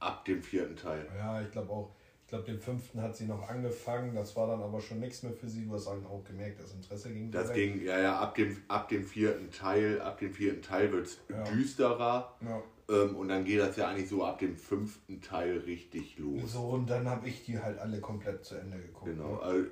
Ab 0.00 0.24
dem 0.24 0.42
vierten 0.42 0.74
Teil. 0.74 1.06
Ja, 1.16 1.40
ich 1.40 1.50
glaube 1.52 1.70
auch. 1.72 1.94
Ich 2.22 2.30
glaube, 2.30 2.44
den 2.44 2.58
fünften 2.60 3.00
hat 3.00 3.16
sie 3.16 3.24
noch 3.26 3.48
angefangen. 3.48 4.14
Das 4.14 4.34
war 4.36 4.48
dann 4.48 4.60
aber 4.60 4.80
schon 4.80 4.98
nichts 5.00 5.22
mehr 5.22 5.32
für 5.32 5.48
sie. 5.48 5.64
Du 5.64 5.72
hast 5.74 5.86
dann 5.86 6.04
auch 6.06 6.22
gemerkt, 6.24 6.60
das 6.60 6.72
Interesse 6.74 7.10
ging 7.10 7.30
Das 7.30 7.48
weg. 7.50 7.54
ging, 7.54 7.82
ja, 7.82 7.98
ja, 8.00 8.18
ab 8.18 8.34
dem, 8.34 8.54
ab 8.68 8.88
dem 8.88 9.06
vierten 9.06 9.50
Teil, 9.50 10.00
ab 10.02 10.18
dem 10.18 10.34
vierten 10.34 10.60
Teil 10.60 10.90
wird 10.92 11.06
es 11.06 11.20
Ja. 11.30 11.42
düsterer. 11.44 12.36
Ja. 12.42 12.62
Ähm, 12.88 13.16
und 13.16 13.28
dann 13.28 13.44
geht 13.44 13.60
das 13.60 13.76
ja 13.76 13.88
eigentlich 13.88 14.08
so 14.08 14.24
ab 14.24 14.38
dem 14.38 14.56
fünften 14.56 15.20
Teil 15.20 15.58
richtig 15.58 16.18
los. 16.18 16.52
So, 16.52 16.60
und 16.68 16.88
dann 16.88 17.06
habe 17.08 17.28
ich 17.28 17.44
die 17.44 17.58
halt 17.58 17.78
alle 17.78 18.00
komplett 18.00 18.44
zu 18.44 18.54
Ende 18.56 18.78
geguckt. 18.78 19.06
Genau. 19.10 19.34
Ne? 19.36 19.42
Also, 19.42 19.66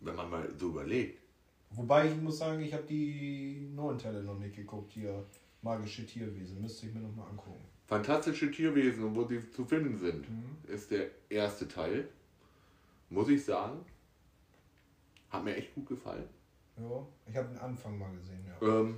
wenn 0.00 0.14
man 0.14 0.30
mal 0.30 0.48
so 0.56 0.68
überlegt. 0.68 1.20
Wobei 1.70 2.08
ich 2.08 2.16
muss 2.20 2.38
sagen, 2.38 2.60
ich 2.60 2.72
habe 2.72 2.84
die 2.84 3.68
neuen 3.74 3.98
Teile 3.98 4.22
noch 4.22 4.38
nicht 4.38 4.54
geguckt. 4.54 4.92
Hier, 4.92 5.24
magische 5.62 6.06
Tierwesen. 6.06 6.60
Müsste 6.60 6.86
ich 6.86 6.94
mir 6.94 7.00
noch 7.00 7.14
mal 7.16 7.26
angucken. 7.28 7.64
Fantastische 7.86 8.50
Tierwesen 8.50 9.04
und 9.04 9.16
wo 9.16 9.24
sie 9.24 9.50
zu 9.50 9.64
finden 9.64 9.96
sind, 9.98 10.28
Mhm. 10.28 10.56
ist 10.72 10.90
der 10.90 11.08
erste 11.28 11.66
Teil. 11.66 12.08
Muss 13.10 13.28
ich 13.28 13.44
sagen. 13.44 13.84
Hat 15.30 15.44
mir 15.44 15.56
echt 15.56 15.74
gut 15.74 15.86
gefallen. 15.86 16.28
Ja, 16.76 17.06
ich 17.26 17.36
habe 17.36 17.48
den 17.48 17.58
Anfang 17.58 17.98
mal 17.98 18.12
gesehen, 18.14 18.44
ja. 18.46 18.66
Ähm, 18.80 18.96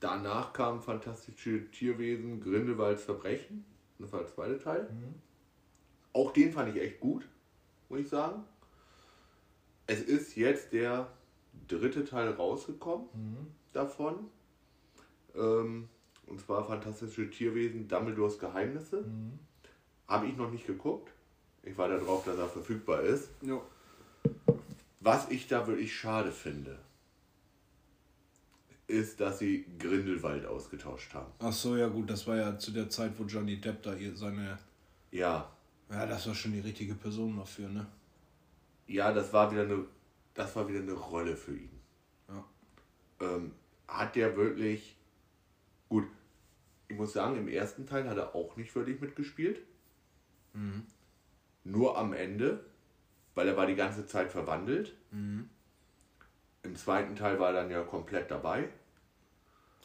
danach 0.00 0.52
kam 0.52 0.80
Fantastische 0.82 1.70
Tierwesen, 1.70 2.40
Grindelwalds 2.40 3.04
Verbrechen. 3.04 3.64
Das 3.98 4.12
war 4.12 4.20
der 4.20 4.28
zweite 4.28 4.58
Teil. 4.58 4.82
Mhm. 4.84 5.14
Auch 6.12 6.32
den 6.32 6.52
fand 6.52 6.74
ich 6.74 6.80
echt 6.82 7.00
gut, 7.00 7.26
muss 7.88 8.00
ich 8.00 8.08
sagen. 8.08 8.44
Es 9.86 10.00
ist 10.02 10.36
jetzt 10.36 10.72
der 10.72 11.08
dritte 11.66 12.04
Teil 12.04 12.30
rausgekommen 12.30 13.06
Mhm. 13.14 13.46
davon. 13.72 14.28
Ähm, 15.34 15.88
und 16.26 16.40
zwar 16.40 16.64
Fantastische 16.64 17.30
Tierwesen, 17.30 17.88
Dumbledores 17.88 18.38
Geheimnisse. 18.38 19.02
Mhm. 19.02 19.38
Habe 20.06 20.26
ich 20.26 20.36
noch 20.36 20.50
nicht 20.50 20.66
geguckt. 20.66 21.10
Ich 21.62 21.76
war 21.76 21.88
darauf, 21.88 22.24
dass 22.24 22.38
er 22.38 22.48
verfügbar 22.48 23.02
ist. 23.02 23.28
Ja. 23.42 23.60
Was 25.00 25.30
ich 25.30 25.48
da 25.48 25.66
wirklich 25.66 25.94
schade 25.94 26.32
finde, 26.32 26.78
ist, 28.88 29.20
dass 29.20 29.38
sie 29.38 29.64
Grindelwald 29.78 30.44
ausgetauscht 30.46 31.14
haben. 31.14 31.30
Ach 31.38 31.52
so, 31.52 31.76
ja 31.76 31.86
gut, 31.88 32.10
das 32.10 32.26
war 32.26 32.36
ja 32.36 32.58
zu 32.58 32.72
der 32.72 32.90
Zeit, 32.90 33.12
wo 33.18 33.24
Johnny 33.24 33.60
Depp 33.60 33.82
da 33.82 33.94
ihr 33.94 34.16
seine... 34.16 34.58
Ja, 35.10 35.48
Ja, 35.90 36.06
das 36.06 36.26
war 36.26 36.34
schon 36.34 36.52
die 36.52 36.60
richtige 36.60 36.94
Person 36.94 37.36
dafür, 37.36 37.68
ne? 37.68 37.86
ja, 38.88 39.12
das 39.12 39.32
war 39.32 39.50
wieder 39.52 39.62
eine, 39.62 39.84
das 40.34 40.56
war 40.56 40.68
wieder 40.68 40.80
eine 40.80 40.92
Rolle 40.92 41.36
für 41.36 41.54
ihn. 41.54 41.80
Ja. 42.28 42.44
ähm, 43.20 43.52
hat 43.86 44.16
der 44.16 44.36
wirklich 44.36 44.96
gut. 45.88 46.04
Ich 46.88 46.96
muss 46.96 47.12
sagen, 47.12 47.36
im 47.36 47.48
ersten 47.48 47.86
Teil 47.86 48.08
hat 48.08 48.16
er 48.16 48.34
auch 48.34 48.56
nicht 48.56 48.74
wirklich 48.74 49.00
mitgespielt. 49.00 49.60
Nur 51.64 51.98
am 51.98 52.12
Ende, 52.14 52.64
weil 53.34 53.46
er 53.48 53.56
war 53.56 53.66
die 53.66 53.76
ganze 53.76 54.06
Zeit 54.06 54.32
verwandelt. 54.32 54.94
Im 56.68 56.76
zweiten 56.76 57.16
Teil 57.16 57.40
war 57.40 57.48
er 57.48 57.62
dann 57.62 57.70
ja 57.70 57.82
komplett 57.82 58.30
dabei. 58.30 58.68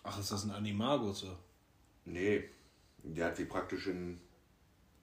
Ach, 0.04 0.20
ist 0.20 0.34
das 0.34 0.44
ein 0.44 0.52
Animagus? 0.52 1.22
so? 1.22 1.38
Nee, 2.04 2.50
der 3.04 3.28
hat 3.28 3.38
sich 3.38 3.48
praktisch 3.48 3.88
in 3.88 4.20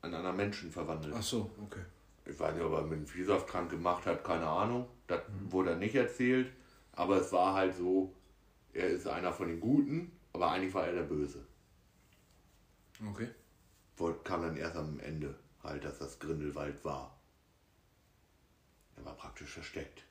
einen 0.03 0.13
anderen 0.15 0.37
Menschen 0.37 0.71
verwandelt. 0.71 1.15
Ach 1.17 1.23
so, 1.23 1.51
okay. 1.65 1.81
Ich 2.27 2.39
weiß 2.39 2.55
nicht, 2.55 2.63
ob 2.63 2.73
er 2.75 2.83
mit 2.83 2.99
dem 2.99 3.07
Viehsaft 3.07 3.47
krank 3.49 3.71
gemacht 3.71 4.05
hat, 4.05 4.23
keine 4.23 4.47
Ahnung. 4.47 4.87
Das 5.07 5.23
wurde 5.49 5.75
nicht 5.75 5.95
erzählt. 5.95 6.53
Aber 6.93 7.17
es 7.19 7.33
war 7.33 7.55
halt 7.55 7.75
so, 7.75 8.15
er 8.75 8.89
ist 8.89 9.07
einer 9.09 9.33
von 9.33 9.49
den 9.49 9.59
Guten, 9.59 10.13
aber 10.35 10.51
eigentlich 10.51 10.75
war 10.75 10.87
er 10.87 10.93
der 10.93 11.05
Böse. 11.05 11.47
Okay. 13.11 13.29
Wollt- 13.97 14.23
kam 14.23 14.43
dann 14.43 14.57
erst 14.59 14.77
am 14.77 15.01
Ende 15.01 15.35
halt, 15.63 15.83
dass 15.83 15.99
das 15.99 16.19
Grindelwald 16.19 16.85
war. 16.85 17.19
Er 18.97 19.07
war 19.07 19.15
praktisch 19.17 19.49
versteckt. 19.55 20.05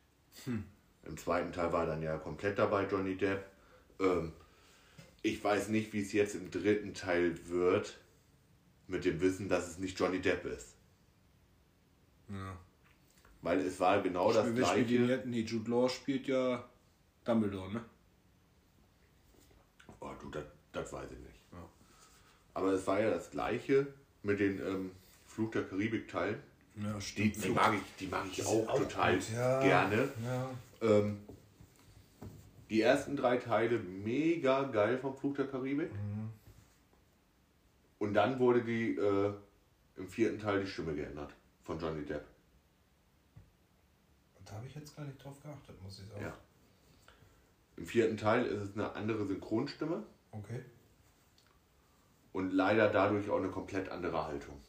Im 1.03 1.17
zweiten 1.17 1.51
Teil 1.51 1.71
war 1.73 1.85
dann 1.85 2.01
ja 2.01 2.17
komplett 2.17 2.57
dabei, 2.59 2.85
Johnny 2.85 3.15
Depp. 3.15 3.43
Ähm, 3.99 4.33
ich 5.21 5.43
weiß 5.43 5.69
nicht, 5.69 5.91
wie 5.93 6.01
es 6.01 6.13
jetzt 6.13 6.35
im 6.35 6.49
dritten 6.51 6.93
Teil 6.93 7.35
wird, 7.47 7.97
mit 8.87 9.05
dem 9.05 9.19
Wissen, 9.21 9.49
dass 9.49 9.67
es 9.67 9.77
nicht 9.79 9.99
Johnny 9.99 10.19
Depp 10.19 10.45
ist. 10.45 10.75
Ja. 12.29 12.57
Weil 13.41 13.59
es 13.59 13.79
war 13.79 14.01
genau 14.01 14.31
das 14.33 14.45
spielt 14.47 14.57
ihn 14.57 14.63
gleiche. 14.97 15.05
jetzt? 15.13 15.25
Nee, 15.25 15.41
Jude 15.41 15.71
Law 15.71 15.87
spielt 15.89 16.27
ja 16.27 16.63
Dumbledore, 17.23 17.71
ne? 17.73 17.85
Oh, 19.99 20.11
du, 20.21 20.29
das, 20.29 20.43
das 20.71 20.93
weiß 20.93 21.11
ich 21.11 21.19
nicht. 21.19 21.39
Ja. 21.51 21.57
Aber 22.53 22.73
es 22.73 22.85
war 22.87 22.99
ja 22.99 23.09
das 23.09 23.31
gleiche 23.31 23.87
mit 24.23 24.39
den 24.39 24.59
ähm, 24.65 24.91
Fluch 25.25 25.51
der 25.51 25.63
Karibik-Teilen. 25.63 26.39
Ja, 26.75 26.93
Die, 26.93 27.01
stimmt. 27.01 27.43
die, 27.43 27.49
mag 27.49 27.73
ich, 27.73 27.81
die 27.99 28.07
mag 28.07 28.25
ich 28.27 28.35
Die 28.35 28.43
auch 28.43 28.67
auch 28.69 28.77
total 28.79 29.15
gut, 29.15 29.29
ja. 29.33 29.61
gerne. 29.61 30.09
Ja. 30.23 30.49
Ähm, 30.81 31.21
die 32.69 32.81
ersten 32.81 33.15
drei 33.15 33.37
Teile 33.37 33.79
mega 33.79 34.63
geil 34.63 34.97
vom 34.97 35.15
Fluch 35.15 35.35
der 35.35 35.47
Karibik. 35.47 35.91
Mhm. 35.91 36.29
Und 37.97 38.13
dann 38.13 38.39
wurde 38.39 38.63
die 38.63 38.95
äh, 38.95 39.33
im 39.97 40.07
vierten 40.07 40.39
Teil 40.39 40.61
die 40.61 40.67
Stimme 40.67 40.95
geändert 40.95 41.35
von 41.63 41.79
Johnny 41.79 42.05
Depp. 42.05 42.25
Da 44.45 44.55
habe 44.55 44.65
ich 44.65 44.73
jetzt 44.73 44.95
gar 44.95 45.05
nicht 45.05 45.23
drauf 45.23 45.39
geachtet, 45.43 45.75
muss 45.83 45.99
ich 45.99 46.07
sagen. 46.07 46.21
Ja. 46.23 46.35
Im 47.77 47.85
vierten 47.85 48.17
Teil 48.17 48.45
ist 48.45 48.61
es 48.61 48.73
eine 48.73 48.93
andere 48.93 49.25
Synchronstimme 49.25 50.03
Okay. 50.31 50.63
und 52.33 52.51
leider 52.51 52.89
dadurch 52.89 53.29
auch 53.29 53.37
eine 53.37 53.49
komplett 53.49 53.89
andere 53.89 54.25
Haltung. 54.25 54.59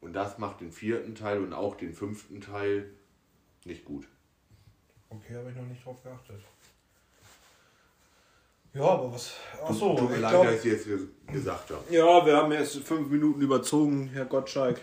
Und 0.00 0.12
das 0.12 0.38
macht 0.38 0.60
den 0.60 0.72
vierten 0.72 1.14
Teil 1.14 1.40
und 1.42 1.52
auch 1.52 1.76
den 1.76 1.92
fünften 1.92 2.40
Teil 2.40 2.94
nicht 3.64 3.84
gut. 3.84 4.06
Okay, 5.08 5.34
habe 5.36 5.50
ich 5.50 5.56
noch 5.56 5.64
nicht 5.66 5.84
drauf 5.84 6.02
geachtet. 6.02 6.40
Ja, 8.72 8.82
aber 8.84 9.12
was. 9.12 9.34
Achso, 9.64 9.96
Tut 9.96 10.10
mir 10.10 10.16
ich 10.16 10.20
leid, 10.22 10.30
glaub, 10.30 10.44
dass 10.44 10.64
ich 10.64 10.72
jetzt 10.72 10.86
ges- 10.86 11.08
gesagt 11.32 11.70
habe. 11.70 11.82
Ja, 11.90 12.24
wir 12.24 12.36
haben 12.36 12.52
jetzt 12.52 12.76
fünf 12.78 13.08
Minuten 13.10 13.40
überzogen, 13.40 14.08
Herr 14.12 14.26
Gottschalk. 14.26 14.80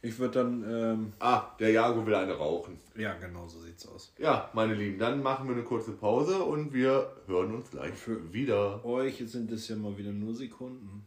Ich 0.00 0.18
würde 0.18 0.34
dann. 0.42 0.62
Ähm, 0.70 1.12
Ah, 1.18 1.54
der 1.60 1.70
Jago 1.72 2.06
will 2.06 2.14
eine 2.14 2.32
rauchen. 2.34 2.78
ja, 2.96 3.14
genau 3.14 3.46
so 3.46 3.58
sieht's 3.60 3.86
aus. 3.86 4.14
Ja, 4.16 4.48
meine 4.54 4.72
Lieben, 4.74 4.98
dann 4.98 5.22
machen 5.22 5.46
wir 5.48 5.54
eine 5.54 5.64
kurze 5.64 5.92
Pause 5.92 6.42
und 6.42 6.72
wir 6.72 7.10
hören 7.26 7.54
uns 7.54 7.70
gleich 7.70 7.92
Für- 7.94 8.32
wieder. 8.32 8.82
Euch 8.84 9.22
sind 9.26 9.50
es 9.52 9.68
ja 9.68 9.76
mal 9.76 9.98
wieder 9.98 10.12
nur 10.12 10.34
Sekunden. 10.34 11.06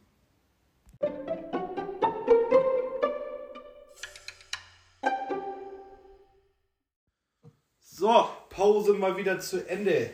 So, 8.01 8.27
Pause 8.49 8.95
mal 8.95 9.15
wieder 9.15 9.39
zu 9.39 9.69
Ende. 9.69 10.09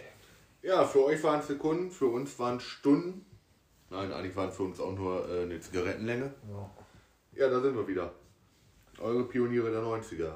Ja, 0.61 0.83
für 0.83 1.05
euch 1.05 1.23
waren 1.23 1.39
es 1.39 1.47
Sekunden, 1.47 1.89
für 1.89 2.07
uns 2.07 2.37
waren 2.37 2.57
es 2.57 2.63
Stunden. 2.63 3.25
Nein, 3.89 4.11
eigentlich 4.11 4.35
waren 4.35 4.49
es 4.49 4.57
für 4.57 4.63
uns 4.63 4.81
auch 4.81 4.93
nur 4.93 5.25
äh, 5.29 5.43
eine 5.43 5.57
Zigarettenlänge. 5.57 6.33
Ja. 6.49 6.69
Ja, 7.31 7.49
da 7.49 7.61
sind 7.61 7.77
wir 7.77 7.87
wieder. 7.87 8.13
Eure 8.99 9.23
Pioniere 9.23 9.71
der 9.71 9.79
90er. 9.79 10.33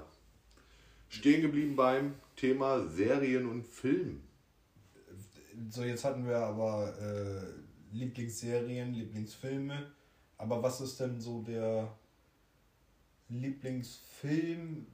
Stehen 1.09 1.41
geblieben 1.41 1.75
beim 1.75 2.15
Thema 2.37 2.87
Serien 2.87 3.45
und 3.49 3.67
Film. 3.67 4.23
So, 5.69 5.83
jetzt 5.83 6.05
hatten 6.05 6.25
wir 6.25 6.37
aber 6.37 6.93
äh, 7.01 7.93
Lieblingsserien, 7.93 8.93
Lieblingsfilme. 8.93 9.91
Aber 10.37 10.63
was 10.63 10.79
ist 10.79 11.01
denn 11.01 11.19
so 11.19 11.41
der 11.41 11.91
Lieblingsfilm, 13.27 14.87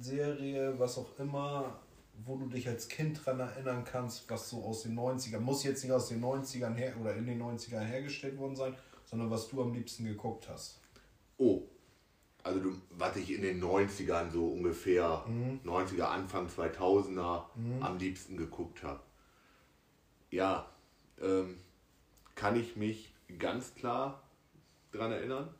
Serie, 0.00 0.76
was 0.76 0.98
auch 0.98 1.16
immer, 1.20 1.80
wo 2.24 2.36
du 2.36 2.46
dich 2.46 2.68
als 2.68 2.88
Kind 2.88 3.24
dran 3.24 3.40
erinnern 3.40 3.84
kannst, 3.84 4.28
was 4.30 4.50
so 4.50 4.62
aus 4.64 4.82
den 4.82 4.98
90ern, 4.98 5.40
muss 5.40 5.64
jetzt 5.64 5.82
nicht 5.84 5.92
aus 5.92 6.08
den 6.08 6.22
90ern 6.22 6.74
her 6.74 6.94
oder 7.00 7.14
in 7.14 7.26
den 7.26 7.40
90ern 7.40 7.80
hergestellt 7.80 8.38
worden 8.38 8.56
sein, 8.56 8.74
sondern 9.04 9.30
was 9.30 9.48
du 9.48 9.62
am 9.62 9.72
liebsten 9.72 10.04
geguckt 10.04 10.48
hast. 10.48 10.80
Oh, 11.38 11.62
also 12.42 12.60
du, 12.60 12.76
was 12.90 13.16
ich 13.16 13.32
in 13.32 13.42
den 13.42 13.62
90ern 13.62 14.30
so 14.30 14.46
ungefähr, 14.46 15.24
90er, 15.64 16.04
Anfang 16.04 16.48
2000er 16.48 17.44
am 17.80 17.98
liebsten 17.98 18.36
geguckt 18.36 18.82
habe. 18.82 19.00
Ja, 20.30 20.66
ähm, 21.20 21.58
kann 22.34 22.58
ich 22.58 22.76
mich 22.76 23.12
ganz 23.38 23.74
klar 23.74 24.22
dran 24.92 25.12
erinnern. 25.12 25.54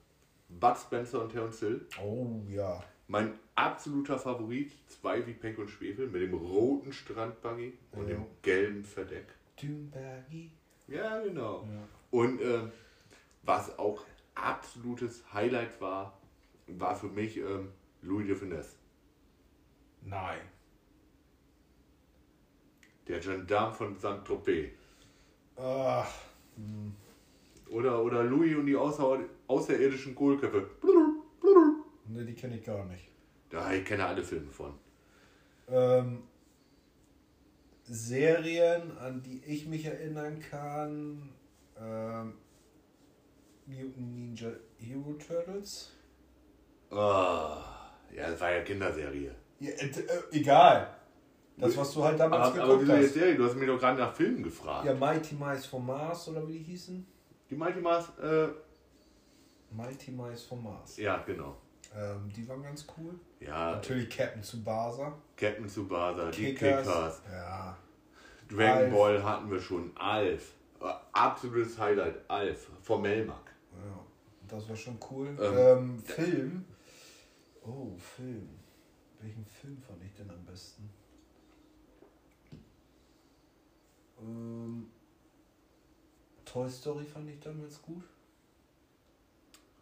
Bud 0.48 0.76
Spencer 0.76 1.22
und 1.22 1.32
Terence 1.32 1.60
Hill. 1.60 1.86
Oh 2.02 2.40
ja. 2.48 2.82
Mein 3.08 3.38
absoluter 3.64 4.18
Favorit, 4.18 4.72
zwei 4.88 5.26
wie 5.26 5.32
Pech 5.34 5.58
und 5.58 5.68
Schwefel, 5.68 6.08
mit 6.08 6.22
dem 6.22 6.34
roten 6.34 6.92
Strandbuggy 6.92 7.72
und 7.92 8.08
Ja. 8.08 8.14
dem 8.16 8.26
gelben 8.42 8.84
Verdeck. 8.84 9.26
Dünbergi. 9.60 10.50
Ja, 10.88 11.20
genau. 11.20 11.62
Ja. 11.70 11.88
Und 12.10 12.40
ähm, 12.40 12.72
was 13.42 13.78
auch 13.78 14.04
absolutes 14.34 15.22
Highlight 15.32 15.80
war, 15.80 16.18
war 16.66 16.94
für 16.96 17.08
mich 17.08 17.36
ähm, 17.36 17.68
Louis 18.02 18.26
de 18.26 18.36
Finesse. 18.36 18.76
Nein. 20.02 20.40
Der 23.06 23.18
Gendarme 23.20 23.74
von 23.74 23.96
Saint-Tropez. 23.98 24.70
Ach, 25.56 26.10
Oder, 27.68 28.02
oder 28.02 28.24
Louis 28.24 28.56
und 28.56 28.66
die 28.66 28.76
außer, 28.76 29.20
außerirdischen 29.46 30.14
Kohlköpfe. 30.14 30.70
ne, 32.08 32.24
die 32.24 32.34
kenne 32.34 32.56
ich 32.58 32.64
gar 32.64 32.84
nicht. 32.86 33.09
Da 33.50 33.72
ich 33.72 33.84
kenne 33.84 34.06
alle 34.06 34.22
Filme 34.22 34.50
von. 34.50 34.74
Ähm, 35.68 36.22
Serien, 37.84 38.96
an 38.98 39.22
die 39.22 39.42
ich 39.44 39.66
mich 39.66 39.84
erinnern 39.84 40.40
kann. 40.40 41.30
Ähm, 41.78 42.34
Mutant 43.66 44.14
Ninja 44.14 44.50
Hero 44.78 45.14
Turtles. 45.14 45.92
Ah, 46.90 47.90
ja, 48.14 48.30
das 48.30 48.40
war 48.40 48.52
ja 48.52 48.62
Kinderserie. 48.62 49.34
Ja, 49.60 49.70
äh, 49.70 49.86
äh, 49.86 50.22
egal. 50.32 50.96
Das, 51.56 51.76
was 51.76 51.92
du 51.92 52.02
halt 52.04 52.18
damals 52.18 52.48
Aber, 52.48 52.62
aber 52.62 52.78
geguckt 52.78 52.82
wieso 52.82 52.92
jetzt 52.94 53.06
hast. 53.06 53.14
Serie? 53.14 53.36
Du 53.36 53.44
hast 53.44 53.54
mich 53.56 53.66
doch 53.66 53.78
gerade 53.78 53.98
nach 53.98 54.14
Filmen 54.14 54.42
gefragt. 54.42 54.86
Ja, 54.86 54.94
Mighty 54.94 55.34
Mice 55.34 55.66
vom 55.66 55.86
Mars 55.86 56.28
oder 56.28 56.46
wie 56.48 56.52
die 56.52 56.62
hießen? 56.64 57.06
Die 57.50 57.54
Mighty 57.54 57.80
Mars, 57.80 58.06
äh, 58.22 58.48
Mighty 59.72 60.12
Mice 60.12 60.44
vom 60.44 60.62
Mars. 60.64 60.96
ja, 60.96 61.18
genau. 61.26 61.56
Ähm, 61.94 62.30
die 62.34 62.48
waren 62.48 62.62
ganz 62.62 62.86
cool. 62.96 63.14
Ja, 63.40 63.72
Natürlich 63.72 64.10
Captain 64.10 64.42
Tsubasa. 64.42 65.16
Captain 65.36 65.66
Tsubasa, 65.66 66.30
die 66.30 66.54
Kickers. 66.54 66.86
Kickers. 66.86 67.22
Ja. 67.30 67.76
Dragon 68.48 68.84
Alf. 68.84 68.92
Ball 68.92 69.22
hatten 69.24 69.50
wir 69.50 69.60
schon. 69.60 69.96
Alf. 69.96 70.52
Absolutes 71.12 71.78
Highlight. 71.78 72.16
Alf. 72.28 72.68
Von 72.82 73.02
Melmac. 73.02 73.50
Ja, 73.72 74.04
das 74.48 74.68
war 74.68 74.76
schon 74.76 74.98
cool. 75.10 75.28
Ähm, 75.40 75.56
Ähm, 75.56 75.98
Film. 75.98 76.64
Oh, 77.64 77.96
Film. 77.96 78.48
Welchen 79.20 79.44
Film 79.46 79.80
fand 79.80 80.02
ich 80.04 80.12
denn 80.14 80.30
am 80.30 80.44
besten? 80.44 80.90
Ähm, 84.20 84.86
Toy 86.44 86.68
Story 86.68 87.04
fand 87.04 87.30
ich 87.30 87.38
damals 87.40 87.80
gut. 87.80 88.04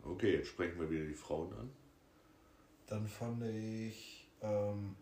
Okay, 0.05 0.37
jetzt 0.37 0.49
sprechen 0.49 0.79
wir 0.81 0.91
wieder 0.91 1.05
die 1.07 1.15
Frauen 1.15 1.53
an. 1.55 1.71
Dann 2.89 3.07
fand 3.07 3.45
ich. 3.45 4.31
Ähm, 4.41 4.97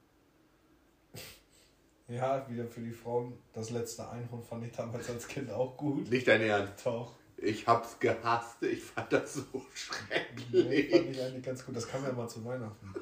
ja, 2.08 2.48
wieder 2.48 2.66
für 2.66 2.80
die 2.80 2.92
Frauen. 2.92 3.38
Das 3.52 3.70
letzte 3.70 4.08
Einhorn 4.08 4.42
fand 4.42 4.64
ich 4.64 4.72
damals 4.72 5.08
als 5.10 5.26
Kind 5.28 5.50
auch 5.50 5.76
gut. 5.76 6.08
Nicht 6.10 6.26
dein 6.28 6.42
Ernst. 6.42 6.84
Doch. 6.84 7.14
Ich 7.38 7.66
hab's 7.66 7.98
gehasst. 7.98 8.62
Ich 8.62 8.82
fand 8.82 9.12
das 9.12 9.34
so 9.34 9.42
Nee, 9.52 9.62
schrecklich. 9.74 10.90
fand 10.90 11.10
ich 11.10 11.22
eigentlich 11.22 11.44
ganz 11.44 11.64
gut. 11.64 11.76
Das 11.76 11.86
kam 11.86 12.02
ja 12.04 12.12
mal 12.12 12.28
zu 12.28 12.44
Weihnachten. 12.44 12.94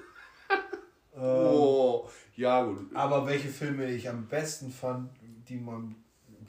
ähm, 1.15 1.21
Oh, 1.21 2.09
ja 2.35 2.65
gut. 2.65 2.95
Aber 2.95 3.27
welche 3.27 3.49
Filme 3.49 3.89
ich 3.91 4.09
am 4.09 4.27
besten 4.27 4.71
fand, 4.71 5.11
die 5.49 5.57
mein 5.57 5.95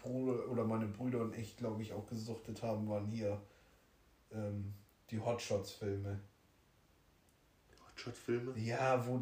Bruder 0.02 0.50
oder 0.50 0.64
meine 0.66 0.88
Brüder 0.88 1.22
und 1.22 1.38
ich, 1.38 1.56
glaube 1.58 1.82
ich, 1.84 1.94
auch 1.94 2.08
gesuchtet 2.08 2.64
haben, 2.64 2.90
waren 2.90 3.06
hier 3.06 3.40
ähm, 4.32 4.74
die 5.12 5.20
Hotshots-Filme. 5.20 6.20
Hotshots-Filme? 7.96 8.54
Ja, 8.60 9.06
wo 9.08 9.22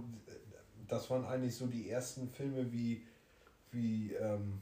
das 0.87 1.09
waren 1.09 1.25
eigentlich 1.25 1.55
so 1.55 1.67
die 1.67 1.89
ersten 1.89 2.29
Filme 2.29 2.71
wie 2.71 3.05
wie 3.71 4.13
ähm, 4.13 4.61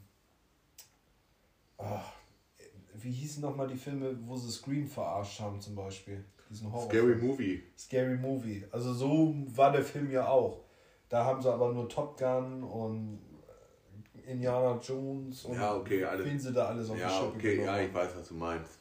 ah, 1.77 2.03
wie 2.93 3.11
hießen 3.11 3.41
nochmal 3.41 3.67
die 3.67 3.75
Filme, 3.77 4.17
wo 4.25 4.35
sie 4.37 4.51
Scream 4.51 4.87
verarscht 4.87 5.39
haben 5.39 5.59
zum 5.59 5.75
Beispiel? 5.75 6.23
Diesen 6.49 6.71
Horror 6.71 6.89
Scary 6.89 7.15
Movie. 7.15 7.63
Scary 7.77 8.17
Movie. 8.17 8.65
Also 8.71 8.93
so 8.93 9.33
war 9.55 9.71
der 9.71 9.83
Film 9.83 10.11
ja 10.11 10.27
auch. 10.27 10.63
Da 11.09 11.25
haben 11.25 11.41
sie 11.41 11.51
aber 11.51 11.71
nur 11.73 11.89
Top 11.89 12.17
Gun 12.17 12.63
und 12.63 13.19
Indiana 14.25 14.79
Jones 14.81 15.45
und 15.45 15.55
Ja, 15.55 15.75
okay, 15.75 16.03
alles- 16.05 16.25
wen 16.25 16.39
sie 16.39 16.53
da 16.53 16.67
alles 16.67 16.89
auf 16.89 16.95
die 16.95 17.01
Ja, 17.01 17.09
Schippe 17.09 17.35
okay, 17.37 17.63
ja, 17.65 17.79
ich 17.81 17.93
weiß, 17.93 18.15
was 18.15 18.27
du 18.27 18.35
meinst. 18.35 18.77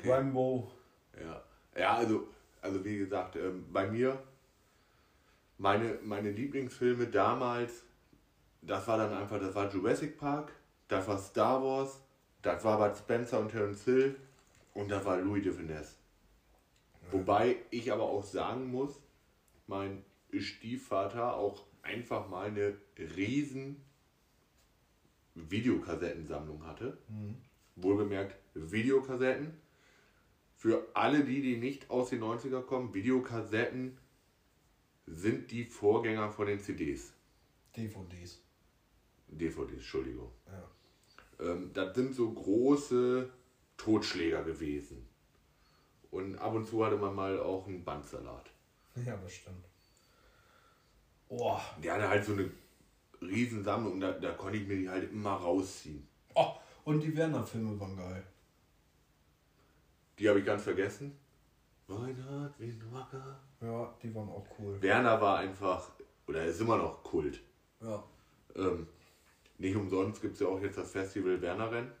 haben. 0.00 0.10
Rambo. 0.10 0.70
Ja, 1.20 1.42
ja 1.78 1.94
also, 1.96 2.28
also 2.60 2.84
wie 2.84 2.98
gesagt, 2.98 3.36
ähm, 3.36 3.66
bei 3.72 3.86
mir, 3.88 4.20
meine, 5.58 5.98
meine 6.02 6.30
Lieblingsfilme 6.30 7.06
damals, 7.08 7.84
das 8.62 8.86
war 8.88 8.98
dann 8.98 9.12
einfach, 9.12 9.40
das 9.40 9.54
war 9.54 9.72
Jurassic 9.72 10.16
Park, 10.18 10.52
das 10.88 11.06
war 11.06 11.18
Star 11.18 11.62
Wars, 11.62 12.00
das 12.42 12.64
war 12.64 12.78
Bud 12.78 12.96
Spencer 12.96 13.40
und 13.40 13.50
Terence 13.50 13.84
Hill 13.84 14.16
und 14.74 14.90
das 14.90 15.04
war 15.04 15.18
Louis 15.18 15.42
de 15.42 15.52
Finesse. 15.52 15.96
Wobei 17.10 17.56
ich 17.70 17.92
aber 17.92 18.04
auch 18.04 18.24
sagen 18.24 18.70
muss, 18.70 19.00
mein 19.66 20.04
Stiefvater 20.36 21.36
auch 21.36 21.64
einfach 21.82 22.28
mal 22.28 22.48
eine 22.48 22.74
riesen 23.16 23.82
Videokassettensammlung 25.34 26.66
hatte. 26.66 26.98
Wohlgemerkt 27.76 28.36
Videokassetten 28.54 29.56
Für 30.56 30.86
alle 30.94 31.24
die, 31.24 31.40
die 31.40 31.56
nicht 31.56 31.90
aus 31.90 32.10
den 32.10 32.22
90er 32.22 32.62
kommen, 32.62 32.92
Videokassetten 32.92 33.96
sind 35.14 35.50
die 35.50 35.64
Vorgänger 35.64 36.30
von 36.30 36.46
den 36.46 36.60
CDs. 36.60 37.12
DVDs. 37.76 38.40
DVDs, 39.28 39.72
Entschuldigung. 39.74 40.30
Ja. 40.46 41.50
Ähm, 41.52 41.70
das 41.72 41.94
sind 41.94 42.14
so 42.14 42.30
große 42.30 43.28
Totschläger 43.76 44.42
gewesen. 44.42 45.06
Und 46.10 46.36
ab 46.36 46.54
und 46.54 46.66
zu 46.66 46.84
hatte 46.84 46.96
man 46.96 47.14
mal 47.14 47.38
auch 47.38 47.66
einen 47.66 47.84
Bandsalat. 47.84 48.50
Ja, 49.04 49.16
das 49.16 49.32
stimmt. 49.32 49.64
Oh, 51.28 51.58
Der 51.82 51.94
hatte 51.94 52.08
halt 52.08 52.24
so 52.24 52.32
eine 52.32 52.50
Riesensammlung, 53.20 54.00
da, 54.00 54.12
da 54.12 54.32
konnte 54.32 54.58
ich 54.58 54.66
mir 54.66 54.76
die 54.76 54.88
halt 54.88 55.12
immer 55.12 55.32
rausziehen. 55.32 56.06
oh. 56.34 56.54
und 56.84 57.00
die 57.02 57.14
Werner-Filme 57.14 57.78
waren 57.78 57.96
geil. 57.96 58.24
Die 60.18 60.28
habe 60.28 60.40
ich 60.40 60.46
ganz 60.46 60.62
vergessen. 60.62 61.16
Reinhard 61.88 62.54
Wacker. 62.92 63.40
Ja, 63.60 63.94
die 64.02 64.14
waren 64.14 64.28
auch 64.28 64.46
cool. 64.58 64.80
Werner 64.82 65.20
war 65.20 65.38
einfach, 65.38 65.90
oder 66.26 66.44
ist 66.44 66.60
immer 66.60 66.76
noch 66.76 67.02
Kult. 67.02 67.40
Ja, 67.80 68.04
Ähm, 68.54 68.86
nicht 69.58 69.76
umsonst 69.76 70.20
gibt 70.20 70.34
es 70.34 70.40
ja 70.40 70.48
auch 70.48 70.60
jetzt 70.60 70.78
das 70.78 70.92
Festival 70.92 71.40
Werner-Rennen. 71.40 71.92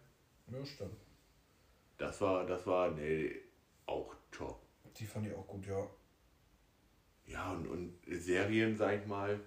ja, 0.52 0.64
stimmt. 0.64 0.96
Das 1.96 2.20
war, 2.20 2.46
das 2.46 2.66
war, 2.66 2.90
nee, 2.90 3.34
auch 3.86 4.14
top. 4.30 4.60
Die 4.96 5.06
fand 5.06 5.26
ich 5.26 5.34
auch 5.34 5.46
gut, 5.46 5.66
ja. 5.66 5.86
Ja, 7.26 7.52
und, 7.52 7.66
und 7.66 7.98
Serien, 8.08 8.76
sag 8.76 9.00
ich 9.00 9.06
mal, 9.06 9.40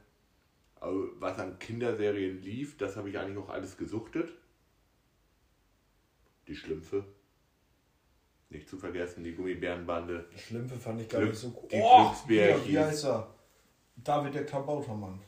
was 0.82 1.39
an 1.39 1.60
Kinderserien 1.60 2.42
lief, 2.42 2.78
das 2.78 2.98
habe 2.98 3.10
ich 3.10 3.18
eigentlich 3.18 3.38
auch 3.38 3.50
alles 3.50 3.78
gesuchtet. 3.78 4.34
Die 6.48 6.56
Schlümpfe. 6.56 7.06
Nicht 8.52 8.68
zu 8.70 8.78
vergessen, 8.78 9.24
die 9.24 9.34
Gummibärenbande. 9.34 10.28
Schlümpfe 10.38 10.76
fand 10.78 10.99
ich 11.02 11.08
gar 11.10 11.22
Glück- 11.22 11.32
nicht 11.32 11.39
so 11.39 11.47
cool. 11.64 11.70
die 11.72 11.80
Oh, 11.82 12.04
Glücksbärchis. 12.10 12.64
hier, 12.66 12.80
wie 12.82 12.86
heißt 12.86 13.06
er? 13.06 13.34
David 13.95 14.36
der 14.36 14.45
Klabautermann. 14.45 15.22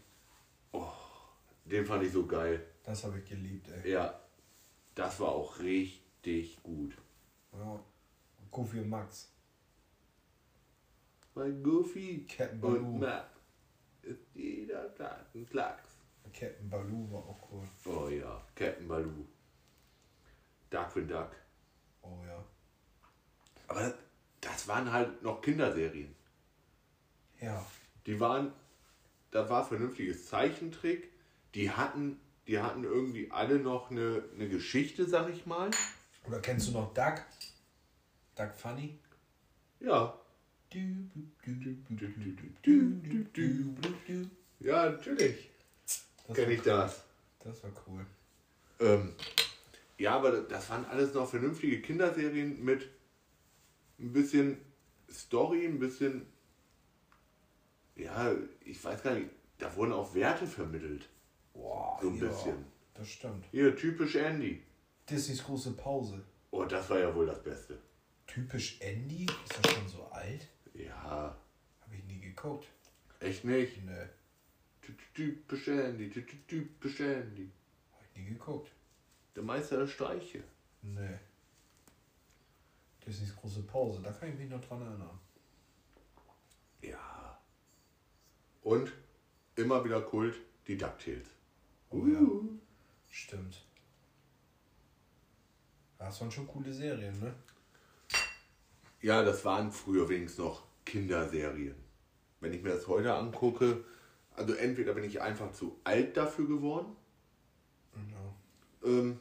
Den 1.65 1.86
fand 1.86 2.03
ich 2.03 2.11
so 2.11 2.26
geil. 2.26 2.61
Das 2.84 3.05
habe 3.05 3.19
ich 3.19 3.26
geliebt, 3.26 3.69
ey. 3.69 3.91
Ja, 3.93 4.19
das 4.93 5.17
war 5.21 5.30
auch 5.30 5.57
richtig 5.59 6.61
gut. 6.61 6.97
Ja. 7.53 7.80
Goofy 8.51 8.82
und 8.82 8.89
Max. 8.89 9.32
Bei 11.34 11.49
Goofy 11.49 12.28
Captain 12.28 12.61
und 12.61 12.74
Baloo. 12.74 12.97
Map 12.97 13.30
ist 14.01 14.36
jeder 14.36 14.93
Tag 14.93 15.26
ein 15.34 15.45
Klacks. 15.45 15.89
Captain 16.34 16.69
Baloo 16.69 17.09
war 17.11 17.19
auch 17.19 17.49
cool. 17.51 17.63
Oh 17.86 18.09
ja, 18.09 18.41
Captain 18.53 18.88
Baloo. 18.88 19.26
Darkwing 20.69 21.07
Duck. 21.07 21.32
Oh 22.01 22.19
ja. 22.28 22.43
Aber 23.68 23.93
das 24.41 24.68
waren 24.68 24.91
halt 24.91 25.22
noch 25.24 25.41
Kinderserien. 25.41 26.14
Ja. 27.41 27.66
Die 28.05 28.20
waren, 28.20 28.51
da 29.32 29.49
war 29.49 29.66
vernünftiges 29.66 30.28
Zeichentrick. 30.28 31.09
Die 31.55 31.72
hatten, 31.72 32.20
die 32.47 32.59
hatten 32.59 32.84
irgendwie 32.84 33.32
alle 33.32 33.59
noch 33.59 33.91
eine, 33.91 34.24
eine 34.36 34.49
Geschichte, 34.49 35.07
sag 35.07 35.30
ich 35.30 35.45
mal. 35.45 35.72
Oder 36.26 36.39
kennst 36.39 36.70
du 36.70 36.72
noch 36.72 36.93
Duck? 36.93 37.22
Duck 38.36 38.53
Funny? 38.55 38.97
Ja. 39.80 40.18
Ja, 44.59 44.89
natürlich. 44.89 45.49
Kenn 46.34 46.51
ich 46.51 46.59
cool. 46.59 46.66
das. 46.66 47.03
Das 47.43 47.64
war 47.64 47.72
cool. 47.88 48.05
Ähm, 48.80 49.14
ja, 49.97 50.16
aber 50.16 50.41
das 50.41 50.70
waren 50.70 50.86
alles 50.86 51.14
noch 51.14 51.30
vernünftige 51.30 51.82
Kinderserien 51.82 52.64
mit 52.64 52.89
ein 54.04 54.12
bisschen 54.14 54.58
Story, 55.10 55.66
ein 55.66 55.80
bisschen. 55.80 56.26
Ja, 57.95 58.34
ich 58.66 58.84
weiß 58.84 59.04
gar 59.04 59.14
nicht, 59.16 59.30
da 59.58 59.74
wurden 59.76 59.93
auch 59.93 60.14
Werte 60.16 60.47
vermittelt. 60.47 61.10
Boah, 61.54 61.97
So 62.01 62.10
ein 62.10 62.18
ja, 62.18 62.28
bisschen. 62.28 62.66
Das 62.93 63.08
stimmt. 63.08 63.45
Hier, 63.51 63.76
typisch 63.76 64.16
Andy. 64.16 64.64
Disneys 65.10 65.43
große 65.43 65.72
Pause. 65.74 66.24
Oh, 66.51 66.64
das 66.66 66.89
war 66.89 66.99
ja 66.99 67.14
wohl 67.16 67.26
das 67.26 67.41
Beste. 67.43 67.80
Typisch 68.28 68.80
Andy? 68.82 69.26
Ist 69.26 69.60
das 69.64 69.72
schon 69.74 69.88
so 69.88 70.04
alt? 70.06 70.47
Ja, 70.74 71.38
Habe 71.82 71.95
ich 71.95 72.04
nie 72.06 72.20
geguckt. 72.20 72.68
echt 73.20 73.43
nicht. 73.45 73.78
Ty- 74.82 74.95
Typisch 75.14 75.68
Andy, 75.68 76.10
ty- 76.10 76.26
ty- 76.26 76.43
typisch 76.47 76.99
Andy. 76.99 77.49
habe 77.91 78.04
ich 78.12 78.22
nie 78.22 78.30
geguckt. 78.30 78.72
Der 79.36 79.43
Meister 79.43 79.78
der 79.78 79.88
Streiche. 79.88 80.43
Nee. 80.82 81.20
Disneys 83.06 83.36
große 83.36 83.64
Pause, 83.64 84.01
da 84.01 84.12
kann 84.12 84.30
ich 84.30 84.36
mich 84.39 84.49
noch 84.49 84.62
dran 84.62 84.82
erinnern. 84.82 85.20
Ja. 86.82 87.39
Und 88.62 88.91
immer 89.56 89.84
wieder 89.84 90.01
Kult, 90.01 90.36
die 90.68 90.78
DuckTales. 90.78 91.28
Oh 91.89 92.06
ja. 92.06 92.20
Stimmt. 93.10 93.64
Das 95.97 96.20
waren 96.20 96.32
schon 96.32 96.47
coole 96.47 96.74
Serien, 96.74 97.18
ne? 97.20 97.34
Ja, 99.01 99.24
das 99.24 99.43
waren 99.45 99.72
früher 99.72 100.08
wenigstens 100.10 100.43
noch 100.45 100.64
Kinderserien. 100.86 101.76
Wenn 102.39 102.54
ich 102.54 102.62
mir 102.64 102.70
das 102.70 102.88
heute 102.88 103.14
angucke, 103.14 103.84
also 104.36 104.54
entweder 104.54 104.93
bin 104.93 105.04
ich 105.04 105.22
einfach 105.22 105.51
zu 105.51 105.80
alt 105.84 106.18
dafür 106.18 106.47
geworden, 106.47 106.95
Ja. 107.95 108.89
ähm, 108.89 109.20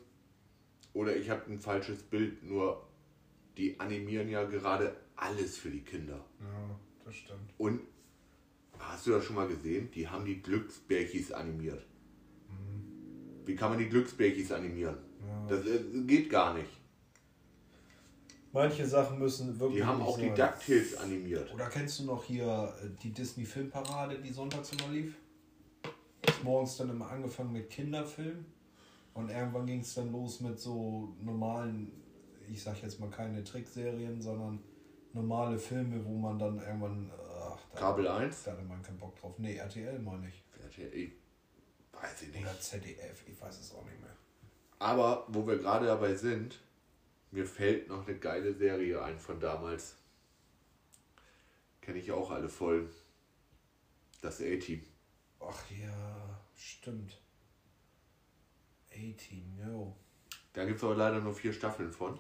oder 0.95 1.15
ich 1.17 1.31
habe 1.31 1.51
ein 1.51 1.61
falsches 1.61 2.03
Bild, 2.03 2.43
nur 2.43 2.87
die 3.57 3.79
animieren 3.79 4.29
ja 4.29 4.45
gerade 4.45 4.97
alles 5.17 5.59
für 5.59 5.71
die 5.71 5.83
Kinder. 5.83 6.25
Ja, 6.41 6.79
das 7.05 7.15
stimmt. 7.15 7.53
Und 7.59 7.81
hast 8.79 9.07
du 9.07 9.13
das 9.13 9.25
schon 9.25 9.37
mal 9.37 9.49
gesehen? 9.49 9.91
Die 9.93 10.09
haben 10.09 10.25
die 10.25 10.41
Glücksbärchis 10.41 11.33
animiert. 11.33 11.85
Wie 13.45 13.57
kann 13.57 13.71
man 13.71 13.79
die 13.79 13.89
Glücksbärchis 13.89 14.53
animieren? 14.53 14.97
Ja. 15.21 15.47
Das 15.49 15.67
äh, 15.67 15.81
geht 16.07 16.31
gar 16.31 16.55
nicht. 16.55 16.71
Manche 18.53 18.87
Sachen 18.87 19.19
müssen 19.19 19.59
wirklich. 19.59 19.81
Die 19.81 19.85
haben 19.85 20.03
auch 20.03 20.19
die. 20.19 20.29
DuckTales 20.29 20.97
animiert. 20.99 21.53
Oder 21.55 21.69
kennst 21.69 22.01
du 22.01 22.05
noch 22.05 22.23
hier 22.25 22.73
äh, 22.83 22.89
die 23.03 23.11
Disney 23.11 23.45
Filmparade, 23.45 24.19
die 24.19 24.33
sonntags 24.33 24.73
immer 24.73 24.93
lief? 24.93 25.15
Ist 26.27 26.45
morgens 26.45 26.77
dann 26.77 26.91
immer 26.91 27.11
angefangen 27.11 27.53
mit 27.53 27.69
Kinderfilmen 27.69 28.45
und 29.15 29.29
irgendwann 29.31 29.67
ging 29.67 29.81
es 29.81 29.95
dann 29.95 30.13
los 30.13 30.41
mit 30.41 30.59
so 30.59 31.15
normalen, 31.21 31.91
ich 32.53 32.63
sag 32.63 32.83
jetzt 32.83 33.01
mal 33.01 33.11
keine 33.11 33.43
Trickserien, 33.43 34.21
sondern 34.21 34.63
normale 35.13 35.59
Filme, 35.59 36.05
wo 36.05 36.17
man 36.17 36.39
dann 36.39 36.59
irgendwann. 36.59 37.11
Ach, 37.41 37.59
da, 37.73 37.79
Kabel 37.81 38.07
1? 38.07 38.45
Da 38.45 38.53
hatte 38.53 38.63
man 38.63 38.83
keinen 38.83 38.99
Bock 38.99 39.17
drauf. 39.17 39.39
Nee, 39.39 39.57
RTL 39.57 39.99
meine 39.99 40.29
ich. 40.29 40.45
Ich 40.95 41.13
weiß 41.93 42.23
ich 42.23 42.33
nicht. 42.33 42.43
Oder 42.43 42.61
ZDF, 42.61 43.25
ich 43.27 43.41
weiß 43.41 43.61
es 43.61 43.75
auch 43.75 43.85
nicht 43.85 44.01
mehr. 44.01 44.17
Aber 44.79 45.27
wo 45.29 45.47
wir 45.47 45.59
gerade 45.59 45.87
dabei 45.87 46.15
sind, 46.15 46.61
mir 47.31 47.47
fällt 47.47 47.89
noch 47.89 48.07
eine 48.07 48.19
geile 48.19 48.55
Serie 48.55 49.03
ein 49.03 49.19
von 49.19 49.41
damals. 49.41 49.97
Kenne 51.81 51.99
ich 51.99 52.13
auch 52.13 52.31
alle 52.31 52.49
Folgen. 52.49 52.91
Das 54.21 54.41
A-Team. 54.41 54.85
Ach 55.41 55.71
ja, 55.71 56.41
stimmt. 56.55 57.19
18, 58.91 59.59
yo. 59.59 59.97
Da 60.53 60.65
gibt 60.65 60.79
es 60.79 60.85
aber 60.85 60.97
leider 60.97 61.21
nur 61.21 61.35
vier 61.35 61.53
Staffeln 61.53 61.91
von. 61.91 62.19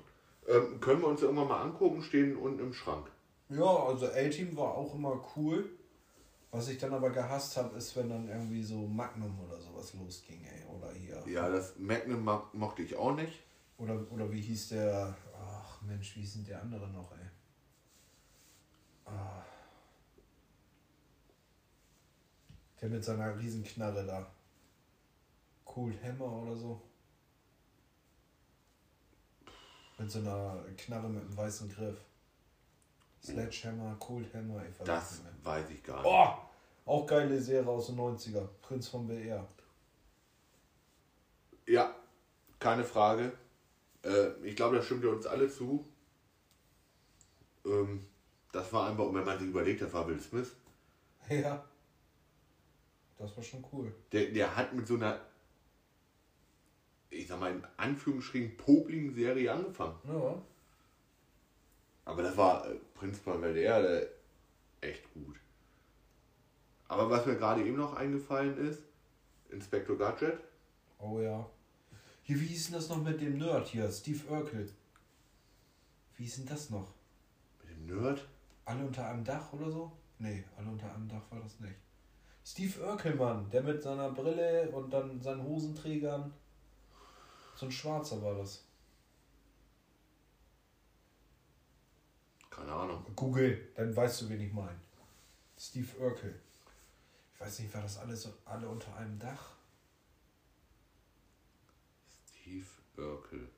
Ähm, 0.48 0.80
können 0.80 1.00
wir 1.00 1.08
uns 1.08 1.22
irgendwann 1.22 1.48
mal 1.48 1.62
angucken, 1.62 2.02
stehen 2.02 2.36
unten 2.36 2.60
im 2.60 2.72
Schrank. 2.72 3.10
Ja, 3.48 3.64
also 3.64 4.06
A-Team 4.06 4.56
war 4.56 4.74
auch 4.74 4.94
immer 4.94 5.22
cool. 5.36 5.70
Was 6.50 6.68
ich 6.68 6.78
dann 6.78 6.92
aber 6.92 7.10
gehasst 7.10 7.56
habe, 7.56 7.76
ist, 7.76 7.96
wenn 7.96 8.10
dann 8.10 8.28
irgendwie 8.28 8.62
so 8.62 8.86
Magnum 8.86 9.38
oder 9.40 9.58
sowas 9.58 9.94
losging, 9.94 10.44
ey. 10.44 10.64
Oder 10.66 10.92
hier. 10.92 11.22
Ja, 11.26 11.48
das 11.48 11.78
Magnum 11.78 12.24
mo- 12.24 12.44
mochte 12.52 12.82
ich 12.82 12.94
auch 12.96 13.14
nicht. 13.14 13.42
Oder, 13.78 14.04
oder 14.10 14.30
wie 14.30 14.40
hieß 14.40 14.68
der. 14.70 15.16
Ach 15.40 15.80
Mensch, 15.82 16.14
wie 16.16 16.20
hieß 16.20 16.34
denn 16.34 16.44
der 16.44 16.60
andere 16.60 16.88
noch, 16.88 17.10
ey? 17.12 17.26
Ah. 19.06 19.42
Der 22.80 22.88
mit 22.88 23.02
seiner 23.04 23.38
Riesenknarre 23.38 24.04
da. 24.04 24.30
Cold 25.64 26.02
Hammer 26.02 26.30
oder 26.42 26.56
so. 26.56 26.82
Mit 29.98 30.10
so 30.10 30.18
einer 30.20 30.58
Knarre 30.76 31.08
mit 31.08 31.22
einem 31.22 31.36
weißen 31.36 31.68
Griff. 31.72 31.98
Sledgehammer, 33.22 33.94
Cold 34.00 34.32
Hammer, 34.34 34.62
ich 34.68 34.80
weiß 34.80 34.86
Das 34.86 35.10
nicht 35.12 35.24
mehr. 35.24 35.32
weiß 35.44 35.70
ich 35.70 35.82
gar 35.84 35.96
nicht. 36.02 36.06
Oh! 36.06 36.28
Auch 36.84 37.06
geile 37.06 37.40
Serie 37.40 37.68
aus 37.70 37.86
den 37.86 37.96
90er. 37.96 38.44
Prinz 38.60 38.88
von 38.88 39.06
BR. 39.06 39.46
Ja, 41.68 41.94
keine 42.58 42.82
Frage. 42.82 43.32
Äh, 44.04 44.30
ich 44.42 44.56
glaube, 44.56 44.76
da 44.76 44.82
stimmt 44.82 45.04
ihr 45.04 45.10
uns 45.10 45.26
alle 45.26 45.48
zu. 45.48 45.86
Ähm, 47.64 48.04
das 48.50 48.72
war 48.72 48.88
einfach, 48.90 49.06
wenn 49.14 49.24
man 49.24 49.38
sich 49.38 49.48
überlegt, 49.48 49.80
das 49.82 49.92
war 49.92 50.06
Will 50.08 50.20
Smith. 50.20 50.52
Ja. 51.28 51.64
Das 53.16 53.36
war 53.36 53.44
schon 53.44 53.64
cool. 53.72 53.94
Der, 54.10 54.32
der 54.32 54.56
hat 54.56 54.72
mit 54.74 54.84
so 54.88 54.94
einer, 54.96 55.20
ich 57.12 57.28
sag 57.28 57.40
mal 57.40 57.52
in 57.52 57.62
Anführungsstrichen, 57.76 58.56
popligen 58.56 59.14
Serie 59.14 59.52
angefangen. 59.52 59.96
Ja. 60.06 60.42
Aber 62.04 62.22
das 62.22 62.36
war 62.36 62.68
äh, 62.68 62.74
Prinz 62.94 63.18
von 63.18 63.40
Bel-Air 63.40 64.08
echt 64.80 65.12
gut. 65.14 65.36
Aber 66.88 67.08
was 67.08 67.26
mir 67.26 67.36
gerade 67.36 67.64
eben 67.64 67.76
noch 67.76 67.94
eingefallen 67.94 68.56
ist, 68.58 68.82
Inspector 69.50 69.96
Gadget. 69.96 70.38
Oh 70.98 71.20
ja. 71.20 71.48
Hier, 72.22 72.40
wie 72.40 72.46
hieß 72.46 72.66
denn 72.66 72.74
das 72.74 72.88
noch 72.88 73.02
mit 73.02 73.20
dem 73.20 73.38
Nerd 73.38 73.68
hier? 73.68 73.90
Steve 73.90 74.20
Urkel. 74.28 74.68
Wie 76.16 76.24
hieß 76.24 76.36
denn 76.36 76.46
das 76.46 76.70
noch? 76.70 76.88
Mit 77.60 77.70
dem 77.70 77.86
Nerd? 77.86 78.26
Alle 78.64 78.84
unter 78.84 79.06
einem 79.08 79.24
Dach 79.24 79.52
oder 79.52 79.70
so? 79.70 79.92
Nee, 80.18 80.44
alle 80.56 80.68
unter 80.68 80.94
einem 80.94 81.08
Dach 81.08 81.22
war 81.30 81.40
das 81.40 81.58
nicht. 81.60 81.74
Steve 82.44 82.84
Urkelmann, 82.84 83.48
der 83.50 83.62
mit 83.62 83.82
seiner 83.82 84.10
Brille 84.10 84.70
und 84.70 84.92
dann 84.92 85.20
seinen 85.20 85.42
Hosenträgern. 85.42 86.32
So 87.54 87.66
ein 87.66 87.72
Schwarzer 87.72 88.20
war 88.22 88.34
das. 88.34 88.64
Keine 92.50 92.72
Ahnung. 92.72 93.04
Google, 93.16 93.72
dann 93.74 93.94
weißt 93.94 94.22
du, 94.22 94.28
wen 94.28 94.40
ich 94.40 94.52
meine. 94.52 94.80
Steve 95.58 95.96
Urkel. 95.98 96.40
Ich 97.34 97.40
weiß 97.40 97.60
nicht, 97.60 97.74
war 97.74 97.82
das 97.82 97.98
alles 97.98 98.22
so, 98.22 98.32
alle 98.44 98.68
unter 98.68 98.94
einem 98.96 99.18
Dach? 99.18 99.52
Steve 102.28 102.66
Urkel. 102.96 103.48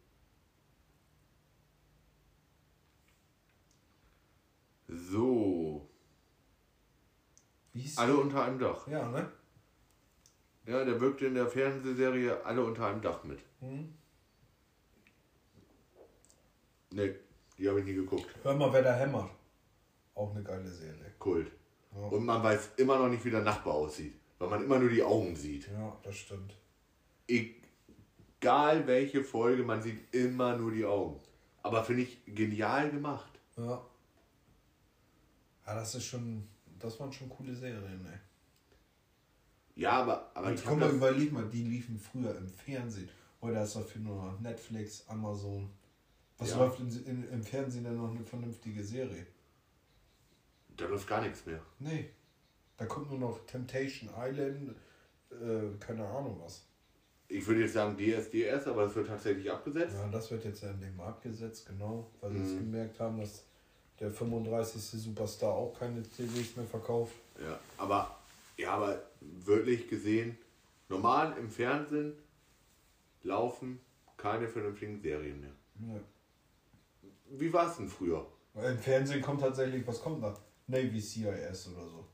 So. 4.88 5.88
Alle 7.97 8.16
unter 8.16 8.45
einem 8.45 8.59
Dach. 8.59 8.86
Ja, 8.86 9.09
ne? 9.09 9.30
Ja, 10.67 10.85
der 10.85 11.01
wirkte 11.01 11.27
in 11.27 11.35
der 11.35 11.47
Fernsehserie 11.47 12.45
Alle 12.45 12.65
unter 12.65 12.87
einem 12.87 13.03
Dach 13.03 13.23
mit. 13.25 13.41
Hm. 13.61 13.95
Ne, 16.91 17.15
die 17.59 17.69
habe 17.69 17.81
ich 17.81 17.87
nie 17.87 17.95
geguckt. 17.95 18.27
Hör 18.43 18.55
mal, 18.55 18.73
wer 18.73 18.83
da 18.83 18.95
hämmert. 18.95 19.31
Auch 20.15 20.31
eine 20.31 20.43
geile 20.43 20.69
Serie. 20.69 21.12
Kult. 21.19 21.51
Ja. 21.93 22.03
Und 22.07 22.25
man 22.25 22.43
weiß 22.43 22.71
immer 22.77 22.99
noch 22.99 23.09
nicht, 23.09 23.25
wie 23.25 23.31
der 23.31 23.43
Nachbar 23.43 23.75
aussieht. 23.75 24.15
Weil 24.39 24.49
man 24.49 24.65
immer 24.65 24.79
nur 24.79 24.91
die 24.91 25.03
Augen 25.03 25.35
sieht. 25.37 25.69
Ja, 25.69 25.97
das 26.03 26.17
stimmt. 26.17 26.57
Egal 27.27 28.87
welche 28.87 29.25
Folge, 29.25 29.62
man 29.65 29.83
sieht 29.83 30.15
immer 30.15 30.57
nur 30.57 30.71
die 30.71 30.85
Augen. 30.85 31.21
Aber 31.62 31.83
finde 31.85 32.03
ich 32.03 32.25
genial 32.27 32.91
gemacht. 32.91 33.41
Ja. 33.57 33.85
Ja, 35.67 35.75
das 35.75 35.95
ist 35.95 36.05
schon. 36.05 36.47
Das 36.79 37.01
waren 37.01 37.12
schon 37.12 37.31
coole 37.31 37.55
Serien, 37.55 38.03
ne? 38.03 38.21
Ja, 39.77 39.93
aber, 40.03 40.31
aber 40.35 40.53
ich 40.53 40.64
komm 40.64 40.79
mal, 40.79 40.91
überleg 40.91 41.33
mal, 41.33 41.49
die 41.49 41.62
liefen 41.64 41.99
früher 41.99 42.37
im 42.37 42.49
Fernsehen. 42.49 43.09
Heute 43.41 43.59
ist 43.59 43.75
dafür 43.77 44.01
nur 44.03 44.25
noch 44.25 44.41
Netflix, 44.41 45.05
Amazon. 45.09 45.68
Was 46.39 46.51
Ja. 46.51 46.59
läuft 46.59 46.81
in, 46.81 46.89
in, 47.07 47.29
im 47.31 47.43
Fernsehen 47.43 47.85
denn 47.85 47.97
noch 47.97 48.11
eine 48.11 48.25
vernünftige 48.25 48.83
Serie? 48.83 49.27
da 50.77 50.87
läuft 50.87 51.07
gar 51.07 51.20
nichts 51.22 51.47
mehr. 51.47 51.61
Nee. 51.79 52.11
Da 52.77 52.87
kommt 52.87 53.09
nur 53.09 53.20
noch 53.20 53.47
Temptation 53.47 54.11
Island, 54.18 54.75
äh, 55.31 55.77
keine 55.79 56.05
Ahnung 56.05 56.41
was. 56.43 56.64
Ich 57.29 57.47
würde 57.47 57.61
jetzt 57.62 57.75
sagen 57.75 57.97
DSDS, 57.97 58.66
aber 58.66 58.85
das 58.87 58.95
wird 58.97 59.07
tatsächlich 59.07 59.49
abgesetzt. 59.51 59.95
Ja, 59.95 60.09
das 60.09 60.31
wird 60.33 60.45
jetzt 60.45 60.62
ja 60.64 60.70
endlich 60.70 60.93
mal 60.97 61.07
abgesetzt, 61.07 61.66
genau, 61.66 62.11
weil 62.20 62.33
sie 62.33 62.39
Mhm. 62.39 62.45
jetzt 62.45 62.59
gemerkt 62.59 63.01
haben, 63.01 63.18
dass 63.20 63.45
der 64.01 64.11
35. 64.11 65.01
Superstar 65.01 65.53
auch 65.53 65.79
keine 65.79 66.03
CDs 66.03 66.57
mehr 66.57 66.66
verkauft. 66.66 67.14
Ja, 67.41 67.59
aber, 67.79 68.18
ja, 68.57 68.73
aber 68.73 69.03
wirklich 69.21 69.89
gesehen, 69.89 70.39
normal 70.89 71.37
im 71.39 71.51
Fernsehen 71.51 72.15
laufen 73.23 73.81
keine 74.17 74.49
vernünftigen 74.49 74.99
Serien 75.01 75.41
mehr. 75.41 75.55
Ja. 75.95 76.01
Wie 77.31 77.53
war 77.53 77.69
es 77.69 77.77
denn 77.77 77.89
früher? 77.89 78.27
Im 78.55 78.79
Fernsehen 78.79 79.21
kommt 79.23 79.41
tatsächlich, 79.41 79.87
was 79.87 80.01
kommt 80.01 80.23
da? 80.23 80.35
Navy 80.67 81.01
CIS 81.01 81.69
oder 81.75 81.87
so. 81.89 82.07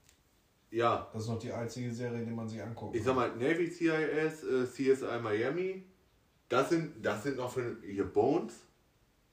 Ja, 0.71 1.09
Das 1.13 1.23
ist 1.25 1.29
noch 1.29 1.39
die 1.39 1.53
einzige 1.53 1.93
Serie, 1.93 2.25
die 2.25 2.31
man 2.31 2.49
sich 2.49 2.63
anguckt. 2.63 2.95
ich 2.97 3.03
sag 3.05 3.17
mal, 3.17 3.31
Navy 3.37 3.69
CIS, 3.69 4.45
äh, 4.45 4.65
CSI 4.67 5.19
Miami, 5.21 5.85
das 6.49 6.71
sind, 6.71 7.05
das 7.05 7.23
sind 7.25 7.37
noch 7.37 7.51
für 7.53 7.77
hier 7.83 8.05
Bones. 8.05 8.55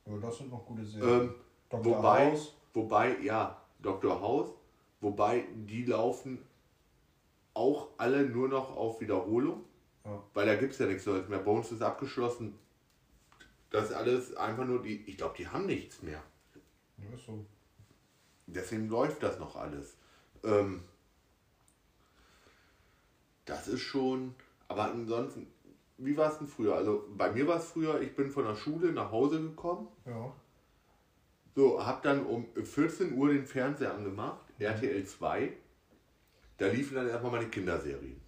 Ja, 0.05 0.17
das 0.17 0.37
sind 0.37 0.49
noch 0.51 0.65
gute 0.65 0.83
Serien. 0.83 1.21
Ähm, 1.29 1.35
Dr. 1.69 1.85
wobei, 1.85 2.31
House. 2.31 2.53
wobei, 2.73 3.19
ja, 3.21 3.61
Dr. 3.81 4.19
House, 4.19 4.49
wobei 4.99 5.45
die 5.55 5.85
laufen 5.85 6.39
auch 7.57 7.89
alle 7.97 8.23
nur 8.23 8.47
noch 8.47 8.75
auf 8.75 9.01
Wiederholung, 9.01 9.63
Ja. 10.05 10.21
weil 10.33 10.45
da 10.45 10.55
gibt 10.55 10.73
es 10.73 10.79
ja 10.79 10.85
nichts 10.85 11.05
Neues 11.05 11.27
mehr. 11.27 11.39
Bones 11.39 11.71
ist 11.71 11.81
abgeschlossen. 11.81 12.53
Das 13.69 13.89
ist 13.89 13.93
alles 13.93 14.35
einfach 14.35 14.65
nur 14.65 14.81
die, 14.81 15.03
ich 15.09 15.17
glaube, 15.17 15.35
die 15.37 15.47
haben 15.47 15.65
nichts 15.65 16.01
mehr. 16.01 16.21
Ja, 16.99 17.17
so. 17.17 17.45
Deswegen 18.45 18.87
läuft 18.87 19.21
das 19.23 19.39
noch 19.39 19.55
alles. 19.55 19.97
Ähm, 20.43 20.81
das 23.45 23.67
ist 23.67 23.81
schon, 23.81 24.35
aber 24.67 24.85
ansonsten, 24.91 25.47
wie 25.97 26.15
war 26.17 26.31
es 26.31 26.37
denn 26.37 26.47
früher? 26.47 26.75
Also 26.75 27.05
bei 27.17 27.31
mir 27.31 27.47
war 27.47 27.57
es 27.57 27.65
früher, 27.71 28.01
ich 28.01 28.15
bin 28.15 28.29
von 28.31 28.45
der 28.45 28.55
Schule 28.55 28.91
nach 28.91 29.11
Hause 29.11 29.41
gekommen, 29.41 29.87
Ja. 30.05 30.31
so, 31.55 31.85
hab 31.85 32.03
dann 32.03 32.25
um 32.25 32.45
14 32.55 33.13
Uhr 33.17 33.29
den 33.29 33.45
Fernseher 33.45 33.93
angemacht, 33.93 34.39
RTL 34.59 35.05
2. 35.05 35.53
Da 36.57 36.67
liefen 36.67 36.95
dann 36.95 37.07
erstmal 37.07 37.33
meine 37.33 37.49
Kinderserien. 37.49 38.19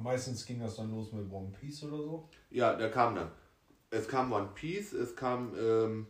Meistens 0.00 0.46
ging 0.46 0.60
das 0.60 0.76
dann 0.76 0.90
los 0.92 1.12
mit 1.12 1.30
One 1.32 1.50
Piece 1.58 1.82
oder 1.84 1.96
so. 1.96 2.28
Ja, 2.50 2.74
da 2.76 2.88
kam 2.88 3.16
dann. 3.16 3.30
Es 3.90 4.06
kam 4.06 4.32
One 4.32 4.50
Piece, 4.54 4.92
es 4.92 5.16
kam 5.16 5.54
ähm, 5.58 6.06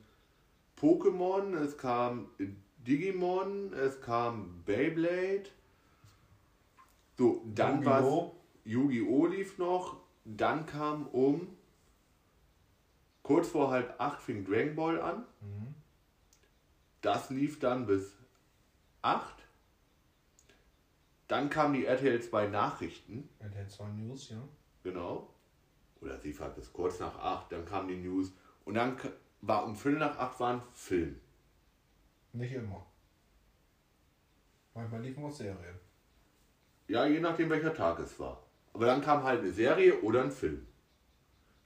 Pokémon, 0.79 1.57
es 1.57 1.79
kam 1.79 2.29
Digimon, 2.87 3.73
es 3.73 4.01
kam 4.01 4.63
Beyblade. 4.65 5.45
So, 7.17 7.43
dann 7.55 7.85
war 7.85 8.03
Yu-Gi-Oh! 8.03 8.35
Yu-Gi-Oh! 8.65 9.27
lief 9.27 9.59
noch. 9.59 9.97
Dann 10.25 10.67
kam 10.67 11.07
um 11.09 11.49
kurz 13.23 13.49
vor 13.49 13.71
halb 13.71 13.95
acht 13.99 14.21
fing 14.21 14.45
Dragon 14.45 14.77
Ball 14.77 15.01
an. 15.01 15.25
Mhm. 15.41 15.75
Das 17.01 17.31
lief 17.31 17.59
dann 17.59 17.87
bis 17.87 18.13
acht. 19.03 19.38
Dann 21.29 21.51
kamen 21.51 21.75
die 21.75 21.85
RTL 21.85 22.21
2 22.21 22.47
Nachrichten. 22.47 23.29
RTL 23.39 23.69
2 23.69 23.89
News, 23.91 24.31
ja. 24.31 24.43
Genau. 24.83 25.29
Oder 26.01 26.19
sie 26.19 26.39
war 26.39 26.49
bis 26.51 26.73
kurz 26.73 27.01
nach 27.01 27.19
acht, 27.19 27.53
dann 27.53 27.65
kam 27.67 27.89
die 27.89 27.97
News. 27.97 28.33
Und 28.65 28.75
dann 28.75 28.97
war 29.41 29.65
um 29.65 29.77
Viertel 29.77 29.99
nach 29.99 30.17
acht 30.19 30.41
war 30.41 30.55
ein 30.55 30.63
Film. 30.73 31.21
Nicht 32.33 32.53
immer. 32.53 32.87
Manchmal 34.75 35.03
liefen 35.03 35.25
auch 35.25 35.31
Serien. 35.31 35.79
Ja, 36.87 37.05
je 37.05 37.21
nachdem 37.21 37.51
welcher 37.51 37.75
Tag 37.75 37.99
es 37.99 38.19
war. 38.19 38.43
Aber 38.73 38.87
dann 38.87 39.03
kam 39.03 39.23
halt 39.23 39.41
eine 39.41 39.53
Serie 39.53 40.01
oder 40.01 40.23
ein 40.23 40.31
Film. 40.31 40.67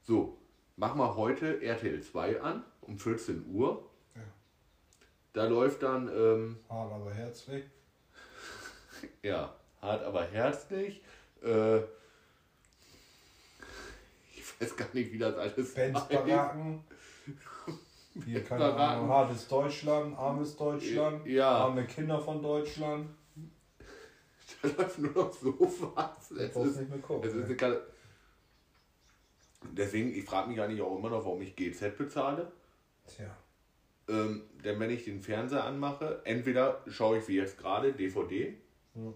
So, 0.00 0.38
mach 0.76 0.94
mal 0.94 1.14
heute 1.14 1.62
RTL 1.62 2.00
2 2.02 2.40
an, 2.40 2.64
um 2.80 2.98
14 2.98 3.46
Uhr. 3.52 3.88
Ja. 4.16 4.22
Da 5.34 5.46
läuft 5.46 5.82
dann, 5.82 6.08
ähm, 6.08 6.58
Hart, 6.68 6.92
aber 6.92 7.12
herzlich. 7.12 7.64
Ja, 9.22 9.54
hart 9.80 10.02
aber 10.04 10.24
herzlich. 10.24 11.02
Äh, 11.42 11.78
ich 14.36 14.60
weiß 14.60 14.76
gar 14.76 14.88
nicht, 14.92 15.12
wie 15.12 15.18
das 15.18 15.36
alles 15.36 15.74
Benz. 15.74 16.00
Baracken. 16.08 16.84
Hier, 18.26 18.44
keine. 18.44 18.74
Ahnung. 18.74 19.08
Hartes 19.08 19.48
Deutschland, 19.48 20.16
armes 20.18 20.56
Deutschland. 20.56 21.26
Ja. 21.26 21.48
Arme 21.48 21.86
Kinder 21.86 22.20
von 22.20 22.42
Deutschland. 22.42 23.08
Da 24.60 24.68
läuft 24.68 24.98
nur 24.98 25.12
noch 25.12 25.32
so 25.32 25.56
was. 25.94 26.30
Es 26.32 26.54
ist, 26.54 26.76
nicht 26.76 26.90
mehr 26.90 26.98
gucken. 26.98 27.28
es 27.28 27.34
ist 27.34 27.40
ne? 27.40 27.46
eine 27.46 27.56
Kate- 27.56 27.86
Deswegen, 29.70 30.14
ich 30.14 30.24
frage 30.24 30.48
mich 30.48 30.60
eigentlich 30.60 30.82
auch 30.82 30.96
immer 30.96 31.10
noch, 31.10 31.24
warum 31.24 31.40
ich 31.40 31.56
GZ 31.56 31.96
bezahle. 31.96 32.52
Tja. 33.06 33.34
Ähm, 34.08 34.42
denn 34.64 34.78
wenn 34.80 34.90
ich 34.90 35.04
den 35.04 35.22
Fernseher 35.22 35.64
anmache, 35.64 36.20
entweder 36.24 36.82
schaue 36.88 37.18
ich 37.18 37.28
wie 37.28 37.36
jetzt 37.36 37.58
gerade 37.58 37.92
DVD 37.92 38.54
Ja. 38.94 39.12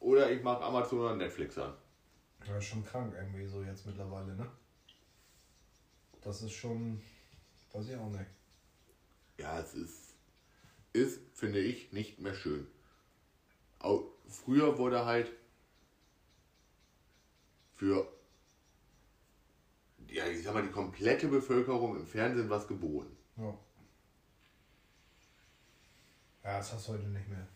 oder 0.00 0.30
ich 0.30 0.42
mache 0.42 0.62
Amazon 0.64 1.00
oder 1.00 1.16
Netflix 1.16 1.56
an. 1.58 1.72
Ja, 2.46 2.56
ist 2.58 2.64
schon 2.66 2.84
krank 2.84 3.14
irgendwie 3.16 3.46
so 3.46 3.62
jetzt 3.62 3.86
mittlerweile, 3.86 4.34
ne? 4.34 4.50
Das 6.20 6.42
ist 6.42 6.52
schon. 6.52 7.00
Weiß 7.72 7.88
ich 7.88 7.96
auch 7.96 8.08
nicht. 8.10 8.26
Ja, 9.38 9.58
es 9.58 9.74
ist, 9.74 10.14
ist, 10.92 11.20
finde 11.34 11.58
ich, 11.60 11.92
nicht 11.92 12.18
mehr 12.20 12.34
schön. 12.34 12.66
Au- 13.80 14.04
früher 14.28 14.78
wurde 14.78 15.04
halt 15.04 15.30
für, 17.74 18.06
ja, 20.08 20.26
ich 20.26 20.42
sag 20.44 20.54
mal, 20.54 20.62
die 20.62 20.70
komplette 20.70 21.28
Bevölkerung 21.28 21.96
im 21.96 22.06
Fernsehen 22.06 22.48
was 22.48 22.66
geboten. 22.68 23.16
Ja. 23.36 23.58
Ja, 26.44 26.58
das 26.58 26.72
hast 26.72 26.88
du 26.88 26.92
heute 26.92 27.08
nicht 27.08 27.28
mehr. 27.28 27.46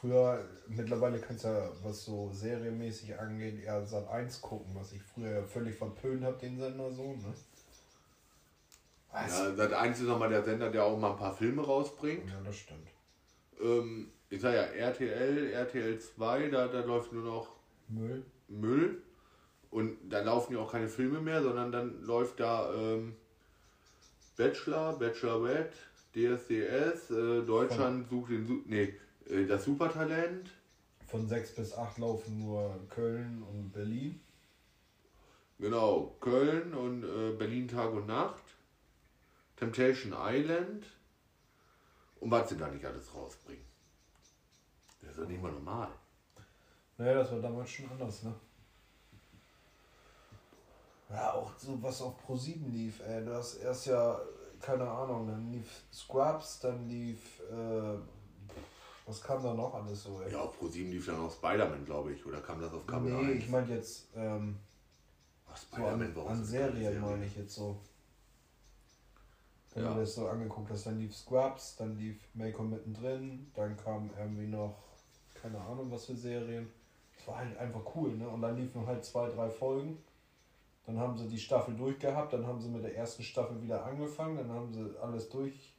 Früher, 0.00 0.42
mittlerweile 0.66 1.20
kannst 1.20 1.44
du 1.44 1.48
ja, 1.48 1.70
was 1.82 2.04
so 2.06 2.30
serienmäßig 2.32 3.18
angeht, 3.18 3.62
eher 3.62 3.84
Sat 3.86 4.08
1 4.08 4.40
gucken, 4.40 4.74
was 4.74 4.92
ich 4.92 5.02
früher 5.02 5.44
völlig 5.44 5.76
verpönt 5.76 6.24
habe, 6.24 6.38
den 6.38 6.58
Sender 6.58 6.90
so, 6.90 7.12
ne? 7.12 7.34
Ah, 9.10 9.26
Ja, 9.26 9.54
Sat 9.54 9.72
1 9.74 10.00
ist 10.00 10.06
nochmal 10.06 10.30
der 10.30 10.42
Sender, 10.42 10.70
der 10.70 10.84
auch 10.84 10.98
mal 10.98 11.10
ein 11.10 11.18
paar 11.18 11.36
Filme 11.36 11.62
rausbringt. 11.62 12.30
Ja, 12.30 12.40
das 12.42 12.56
stimmt. 12.56 12.88
Ähm, 13.60 14.10
ich 14.30 14.40
sag 14.40 14.54
ja, 14.54 14.62
RTL, 14.62 15.52
RTL 15.52 15.98
2, 15.98 16.48
da, 16.48 16.68
da 16.68 16.80
läuft 16.80 17.12
nur 17.12 17.24
noch 17.24 17.50
Müll. 17.88 18.24
Müll. 18.48 19.02
Und 19.70 19.98
da 20.08 20.22
laufen 20.22 20.54
ja 20.54 20.60
auch 20.60 20.72
keine 20.72 20.88
Filme 20.88 21.20
mehr, 21.20 21.42
sondern 21.42 21.70
dann 21.72 22.02
läuft 22.02 22.40
da 22.40 22.72
ähm, 22.72 23.16
Bachelor, 24.36 24.98
Bachelorette, 24.98 25.76
DSDS, 26.14 27.10
äh, 27.10 27.42
Deutschland 27.42 28.08
sucht 28.08 28.30
den, 28.30 28.46
Su 28.46 28.62
nee, 28.66 28.94
das 29.48 29.64
Supertalent. 29.64 30.50
Von 31.06 31.26
6 31.26 31.56
bis 31.56 31.72
8 31.72 31.98
laufen 31.98 32.38
nur 32.38 32.86
Köln 32.88 33.42
und 33.42 33.72
Berlin. 33.72 34.20
Genau, 35.58 36.16
Köln 36.20 36.72
und 36.72 37.02
äh, 37.02 37.32
Berlin 37.36 37.66
Tag 37.66 37.92
und 37.92 38.06
Nacht. 38.06 38.44
Temptation 39.56 40.14
Island. 40.16 40.86
Und 42.20 42.30
was 42.30 42.48
sie 42.48 42.56
da 42.56 42.68
nicht 42.68 42.84
alles 42.84 43.14
rausbringen. 43.14 43.64
Das 45.00 45.10
ist 45.10 45.18
doch 45.18 45.26
nicht 45.26 45.42
mal 45.42 45.52
normal. 45.52 45.88
Naja, 46.98 47.14
das 47.14 47.32
war 47.32 47.40
damals 47.40 47.70
schon 47.70 47.90
anders, 47.90 48.22
ne? 48.22 48.34
Ja, 51.10 51.32
auch 51.32 51.50
so 51.58 51.82
was 51.82 52.02
auf 52.02 52.16
Pro 52.18 52.36
7 52.36 52.70
lief, 52.72 53.00
ey. 53.00 53.24
Du 53.24 53.34
hast 53.34 53.56
erst 53.56 53.86
ja, 53.86 54.20
keine 54.60 54.88
Ahnung, 54.88 55.26
dann 55.26 55.50
lief 55.50 55.82
Scrubs, 55.92 56.60
dann 56.60 56.88
lief, 56.88 57.40
äh, 57.50 57.96
was 59.10 59.20
kam 59.20 59.42
da 59.42 59.52
noch 59.52 59.74
alles 59.74 60.04
so, 60.04 60.20
ey? 60.22 60.32
Ja, 60.32 60.40
auf 60.42 60.60
Pro7 60.60 60.88
lief 60.88 61.06
dann 61.06 61.20
auch 61.20 61.32
Spider-Man, 61.32 61.84
glaube 61.84 62.12
ich. 62.12 62.24
Oder 62.24 62.40
kam 62.40 62.60
das 62.60 62.72
auf 62.72 62.86
Kabel 62.86 63.12
nee, 63.12 63.32
1? 63.32 63.44
ich 63.44 63.48
meine 63.50 63.74
jetzt, 63.74 64.08
ähm, 64.14 64.56
Ach, 65.48 65.56
so 65.56 65.84
an, 65.84 66.10
warum 66.14 66.30
an 66.30 66.44
Serien 66.44 67.00
meine 67.00 67.24
ich 67.24 67.36
jetzt 67.36 67.54
so. 67.54 67.76
Wenn 69.74 69.84
Ja. 69.84 69.94
du 69.94 70.00
das 70.00 70.14
so 70.14 70.28
angeguckt 70.28 70.70
hast, 70.70 70.86
dann 70.86 70.98
lief 70.98 71.16
Scrubs, 71.16 71.76
dann 71.76 71.96
lief 71.96 72.18
Malcolm 72.34 72.70
mittendrin, 72.70 73.50
dann 73.54 73.76
kam 73.76 74.10
irgendwie 74.16 74.46
noch, 74.46 74.76
keine 75.34 75.60
Ahnung 75.60 75.90
was 75.90 76.06
für 76.06 76.16
Serien. 76.16 76.70
Es 77.18 77.26
war 77.26 77.38
halt 77.38 77.56
einfach 77.58 77.82
cool, 77.94 78.16
ne? 78.16 78.28
Und 78.28 78.42
dann 78.42 78.56
liefen 78.56 78.86
halt 78.86 79.04
zwei, 79.04 79.28
drei 79.28 79.50
Folgen. 79.50 79.98
Dann 80.86 80.98
haben 80.98 81.16
sie 81.18 81.28
die 81.28 81.38
Staffel 81.38 81.76
durchgehabt, 81.76 82.32
dann 82.32 82.46
haben 82.46 82.60
sie 82.60 82.68
mit 82.68 82.82
der 82.82 82.96
ersten 82.96 83.22
Staffel 83.22 83.60
wieder 83.62 83.84
angefangen, 83.84 84.36
dann 84.36 84.50
haben 84.50 84.72
sie 84.72 84.98
alles 85.00 85.28
durch. 85.28 85.74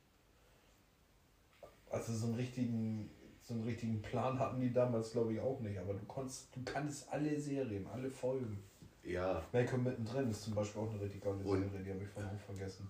Also 1.89 2.13
so 2.13 2.27
einen 2.27 2.35
richtigen, 2.35 3.09
so 3.51 3.57
einen 3.57 3.63
richtigen 3.65 4.01
Plan 4.01 4.39
hatten 4.39 4.59
die 4.61 4.71
damals 4.71 5.11
glaube 5.11 5.33
ich 5.33 5.39
auch 5.39 5.59
nicht, 5.59 5.77
aber 5.77 5.93
du 5.93 6.05
konntest, 6.05 6.55
du 6.55 6.61
kannst 6.63 7.11
alle 7.11 7.39
Serien, 7.39 7.85
alle 7.87 8.09
Folgen. 8.09 8.63
Ja, 9.03 9.43
Malcolm 9.51 9.83
mittendrin 9.83 10.29
ist 10.29 10.43
zum 10.43 10.55
Beispiel 10.55 10.81
auch 10.81 10.89
eine 10.89 11.01
richtig 11.01 11.21
geile 11.21 11.35
Und- 11.43 11.69
Serie, 11.69 11.83
die 11.83 11.89
habe 11.91 12.03
ich 12.03 12.09
vorhin 12.09 12.31
auch 12.35 12.39
vergessen. 12.39 12.87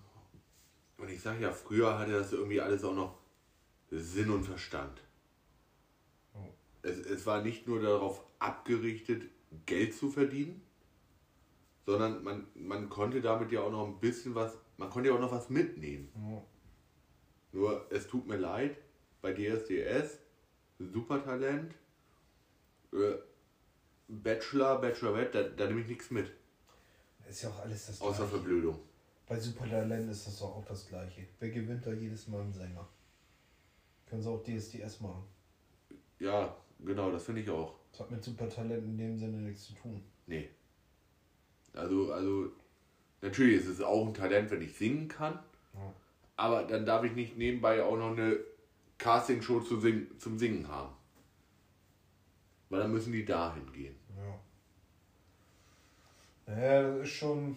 und 0.98 1.08
ich 1.10 1.20
sag 1.20 1.40
ja, 1.40 1.50
früher 1.50 1.98
hatte 1.98 2.12
das 2.12 2.32
irgendwie 2.32 2.60
alles 2.60 2.84
auch 2.84 2.94
noch 2.94 3.18
Sinn 3.90 4.30
und 4.30 4.44
Verstand. 4.44 5.00
Oh. 6.34 6.38
Es, 6.82 6.98
es 6.98 7.26
war 7.26 7.42
nicht 7.42 7.66
nur 7.66 7.80
darauf 7.82 8.24
abgerichtet, 8.38 9.24
Geld 9.66 9.94
zu 9.94 10.10
verdienen, 10.10 10.62
sondern 11.84 12.22
man, 12.22 12.46
man 12.54 12.88
konnte 12.88 13.20
damit 13.20 13.50
ja 13.52 13.60
auch 13.62 13.70
noch 13.72 13.86
ein 13.86 13.98
bisschen 13.98 14.34
was, 14.34 14.56
man 14.76 14.88
konnte 14.90 15.08
ja 15.10 15.14
auch 15.16 15.20
noch 15.20 15.32
was 15.32 15.50
mitnehmen. 15.50 16.08
Ja. 16.14 16.42
Nur 17.52 17.86
es 17.90 18.06
tut 18.06 18.26
mir 18.26 18.36
leid, 18.36 18.76
bei 19.20 19.32
DSDS, 19.34 20.18
Supertalent, 20.92 21.74
äh, 22.92 23.14
Bachelor, 24.08 24.80
Bachelorette, 24.80 25.42
da, 25.44 25.48
da 25.48 25.66
nehme 25.68 25.80
ich 25.82 25.88
nichts 25.88 26.10
mit, 26.10 26.30
Ist 27.28 27.42
ja 27.42 27.50
auch 27.50 27.60
alles 27.60 27.86
das 27.86 28.00
außer 28.00 28.18
Gleiche. 28.18 28.30
Verblödung. 28.36 28.78
Bei 29.26 29.38
Supertalent 29.38 30.10
ist 30.10 30.26
das 30.26 30.38
doch 30.38 30.56
auch 30.56 30.64
das 30.64 30.86
Gleiche. 30.88 31.26
Wer 31.38 31.50
gewinnt 31.50 31.86
da 31.86 31.92
jedes 31.92 32.28
Mal 32.28 32.42
einen 32.42 32.52
Sänger? 32.52 32.86
Können 34.06 34.20
sie 34.22 34.28
auch 34.28 34.42
DSDS 34.42 35.00
machen. 35.00 35.22
Ja, 36.18 36.54
genau, 36.80 37.10
das 37.10 37.24
finde 37.24 37.40
ich 37.40 37.48
auch. 37.50 37.74
Das 37.92 38.00
hat 38.00 38.10
mit 38.10 38.22
Supertalent 38.22 38.84
in 38.84 38.98
dem 38.98 39.16
Sinne 39.18 39.38
nichts 39.38 39.64
zu 39.66 39.72
tun. 39.74 40.02
Nee. 40.26 40.50
Also, 41.72 42.12
also, 42.12 42.50
natürlich 43.22 43.62
ist 43.62 43.68
es 43.68 43.80
auch 43.80 44.06
ein 44.06 44.12
Talent, 44.14 44.50
wenn 44.50 44.60
ich 44.60 44.76
singen 44.76 45.08
kann, 45.08 45.38
Ja. 45.74 45.94
aber 46.36 46.64
dann 46.64 46.84
darf 46.84 47.04
ich 47.04 47.12
nicht 47.12 47.38
nebenbei 47.38 47.82
auch 47.82 47.96
noch 47.96 48.10
eine 48.12 48.36
Castingshow 49.02 49.60
zu 49.60 49.80
sing, 49.80 50.06
zum 50.18 50.38
Singen 50.38 50.66
haben. 50.68 50.94
Weil 52.68 52.80
dann 52.80 52.92
müssen 52.92 53.12
die 53.12 53.24
dahin 53.24 53.70
gehen. 53.72 53.96
Ja. 54.16 54.38
Naja, 56.46 56.82
das 56.82 57.02
ist 57.02 57.10
schon. 57.14 57.56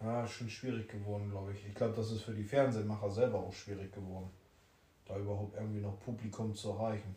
Ja, 0.00 0.26
schon 0.26 0.48
schwierig 0.48 0.88
geworden, 0.88 1.30
glaube 1.30 1.52
ich. 1.52 1.66
Ich 1.66 1.74
glaube, 1.74 1.94
das 1.94 2.10
ist 2.10 2.22
für 2.22 2.32
die 2.32 2.44
Fernsehmacher 2.44 3.10
selber 3.10 3.38
auch 3.38 3.52
schwierig 3.52 3.92
geworden. 3.92 4.30
Da 5.06 5.18
überhaupt 5.18 5.54
irgendwie 5.56 5.80
noch 5.80 5.98
Publikum 6.00 6.54
zu 6.54 6.70
erreichen. 6.70 7.14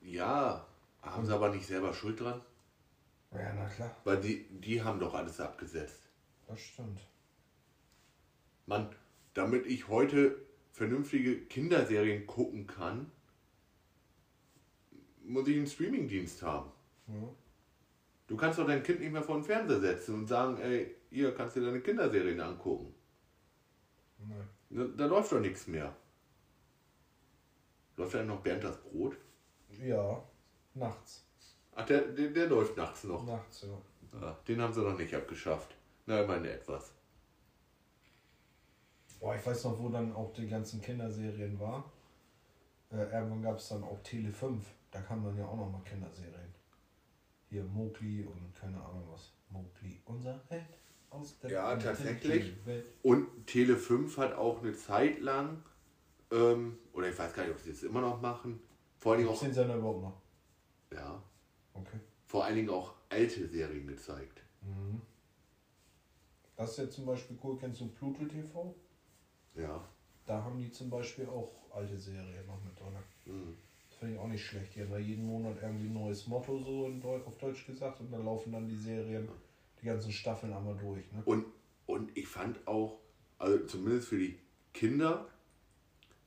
Ja, 0.00 0.66
haben 1.02 1.24
sie 1.26 1.34
aber 1.34 1.50
nicht 1.50 1.66
selber 1.66 1.92
Schuld 1.92 2.18
dran? 2.20 2.40
Ja, 3.32 3.52
na 3.54 3.68
klar, 3.68 3.94
Weil 4.04 4.20
die, 4.20 4.46
die 4.48 4.82
haben 4.82 4.98
doch 4.98 5.14
alles 5.14 5.38
abgesetzt. 5.40 6.00
das 6.48 6.58
stimmt. 6.60 7.00
Mann, 8.66 8.88
damit 9.34 9.66
ich 9.66 9.86
heute 9.88 10.45
vernünftige 10.76 11.38
Kinderserien 11.46 12.26
gucken 12.26 12.66
kann, 12.66 13.10
muss 15.24 15.48
ich 15.48 15.56
einen 15.56 15.66
Streamingdienst 15.66 16.42
haben. 16.42 16.70
Ja. 17.08 17.28
Du 18.26 18.36
kannst 18.36 18.58
doch 18.58 18.66
dein 18.66 18.82
Kind 18.82 19.00
nicht 19.00 19.12
mehr 19.12 19.22
vor 19.22 19.36
den 19.36 19.44
Fernseher 19.44 19.80
setzen 19.80 20.14
und 20.16 20.26
sagen, 20.26 20.58
ey, 20.58 20.94
hier 21.08 21.34
kannst 21.34 21.56
du 21.56 21.64
deine 21.64 21.80
Kinderserien 21.80 22.40
angucken. 22.40 22.94
Nee. 24.18 24.34
Da, 24.68 24.84
da 24.84 25.06
läuft 25.06 25.32
doch 25.32 25.40
nichts 25.40 25.66
mehr. 25.66 25.96
Läuft 27.96 28.14
da 28.14 28.22
noch 28.22 28.42
Bernd 28.42 28.62
das 28.62 28.76
Brot? 28.76 29.16
Ja, 29.82 30.22
nachts. 30.74 31.24
Ach, 31.74 31.86
der, 31.86 32.02
der, 32.02 32.28
der 32.28 32.48
läuft 32.48 32.76
nachts 32.76 33.04
noch. 33.04 33.24
Nachts, 33.24 33.62
ja. 33.62 34.20
Ja, 34.20 34.38
den 34.46 34.60
haben 34.60 34.74
sie 34.74 34.82
noch 34.82 34.98
nicht 34.98 35.14
abgeschafft. 35.14 35.74
Na, 36.04 36.20
immerhin 36.20 36.44
etwas. 36.44 36.92
Boah, 39.26 39.34
ich 39.34 39.44
weiß 39.44 39.64
noch, 39.64 39.76
wo 39.80 39.88
dann 39.88 40.14
auch 40.14 40.32
die 40.34 40.46
ganzen 40.46 40.80
Kinderserien 40.80 41.58
waren. 41.58 41.82
Äh, 42.92 42.98
irgendwann 43.12 43.42
gab 43.42 43.56
es 43.56 43.66
dann 43.70 43.82
auch 43.82 44.00
Tele 44.04 44.30
5. 44.30 44.64
Da 44.92 45.00
kamen 45.00 45.24
dann 45.24 45.36
ja 45.36 45.44
auch 45.44 45.56
noch 45.56 45.68
mal 45.68 45.82
Kinderserien. 45.82 46.54
Hier 47.50 47.64
Mowgli 47.64 48.22
und 48.22 48.54
keine 48.54 48.76
Ahnung 48.76 49.02
was. 49.10 49.32
Mowgli, 49.50 50.00
unser 50.04 50.40
Held 50.48 50.78
aus 51.10 51.40
der 51.40 51.50
Ja, 51.50 51.72
unendlichen 51.72 52.04
tatsächlich. 52.06 52.66
Welt. 52.66 52.86
Und 53.02 53.46
Tele 53.48 53.76
5 53.76 54.16
hat 54.16 54.34
auch 54.34 54.62
eine 54.62 54.74
Zeit 54.74 55.18
lang, 55.18 55.60
ähm, 56.30 56.78
oder 56.92 57.08
ich 57.08 57.18
weiß 57.18 57.34
gar 57.34 57.42
nicht, 57.46 57.52
ob 57.56 57.60
sie 57.60 57.70
es 57.70 57.82
immer 57.82 58.02
noch 58.02 58.20
machen, 58.20 58.60
vor 58.96 59.10
allen 59.14 59.22
Dingen 59.22 59.34
auch, 59.34 59.40
den 59.40 59.52
Sender 59.52 59.74
überhaupt 59.74 60.02
noch? 60.02 60.22
ja, 60.92 61.20
Okay. 61.74 61.98
vor 62.26 62.44
allen 62.44 62.54
Dingen 62.54 62.70
auch 62.70 62.94
alte 63.08 63.48
Serien 63.48 63.88
gezeigt. 63.88 64.40
Mhm. 64.60 65.02
Das 66.54 66.70
ist 66.70 66.76
jetzt 66.78 66.94
zum 66.94 67.06
Beispiel 67.06 67.36
cool. 67.42 67.56
Kennst 67.58 67.80
du 67.80 67.88
Pluto 67.88 68.24
TV? 68.24 68.72
Ja. 69.56 69.82
Da 70.26 70.42
haben 70.42 70.58
die 70.58 70.70
zum 70.70 70.90
Beispiel 70.90 71.26
auch 71.26 71.52
alte 71.72 71.96
Serien 71.98 72.46
noch 72.46 72.62
mit 72.62 72.78
drin. 72.78 72.92
Mhm. 73.24 73.56
Das 73.88 73.98
finde 73.98 74.14
ich 74.14 74.20
auch 74.20 74.28
nicht 74.28 74.44
schlecht. 74.44 74.74
Die 74.74 74.82
haben 74.82 74.90
da 74.90 74.98
jeden 74.98 75.26
Monat 75.26 75.56
irgendwie 75.62 75.86
ein 75.86 75.94
neues 75.94 76.26
Motto 76.26 76.58
so 76.58 76.90
Deu 77.00 77.18
auf 77.24 77.38
Deutsch 77.38 77.66
gesagt 77.66 78.00
und 78.00 78.12
dann 78.12 78.24
laufen 78.24 78.52
dann 78.52 78.68
die 78.68 78.76
Serien, 78.76 79.28
die 79.80 79.86
ganzen 79.86 80.12
Staffeln 80.12 80.52
einmal 80.52 80.76
durch. 80.76 81.10
Ne? 81.12 81.22
Und, 81.24 81.46
und 81.86 82.16
ich 82.16 82.26
fand 82.26 82.66
auch, 82.66 82.98
also 83.38 83.64
zumindest 83.66 84.08
für 84.08 84.18
die 84.18 84.38
Kinder, 84.74 85.26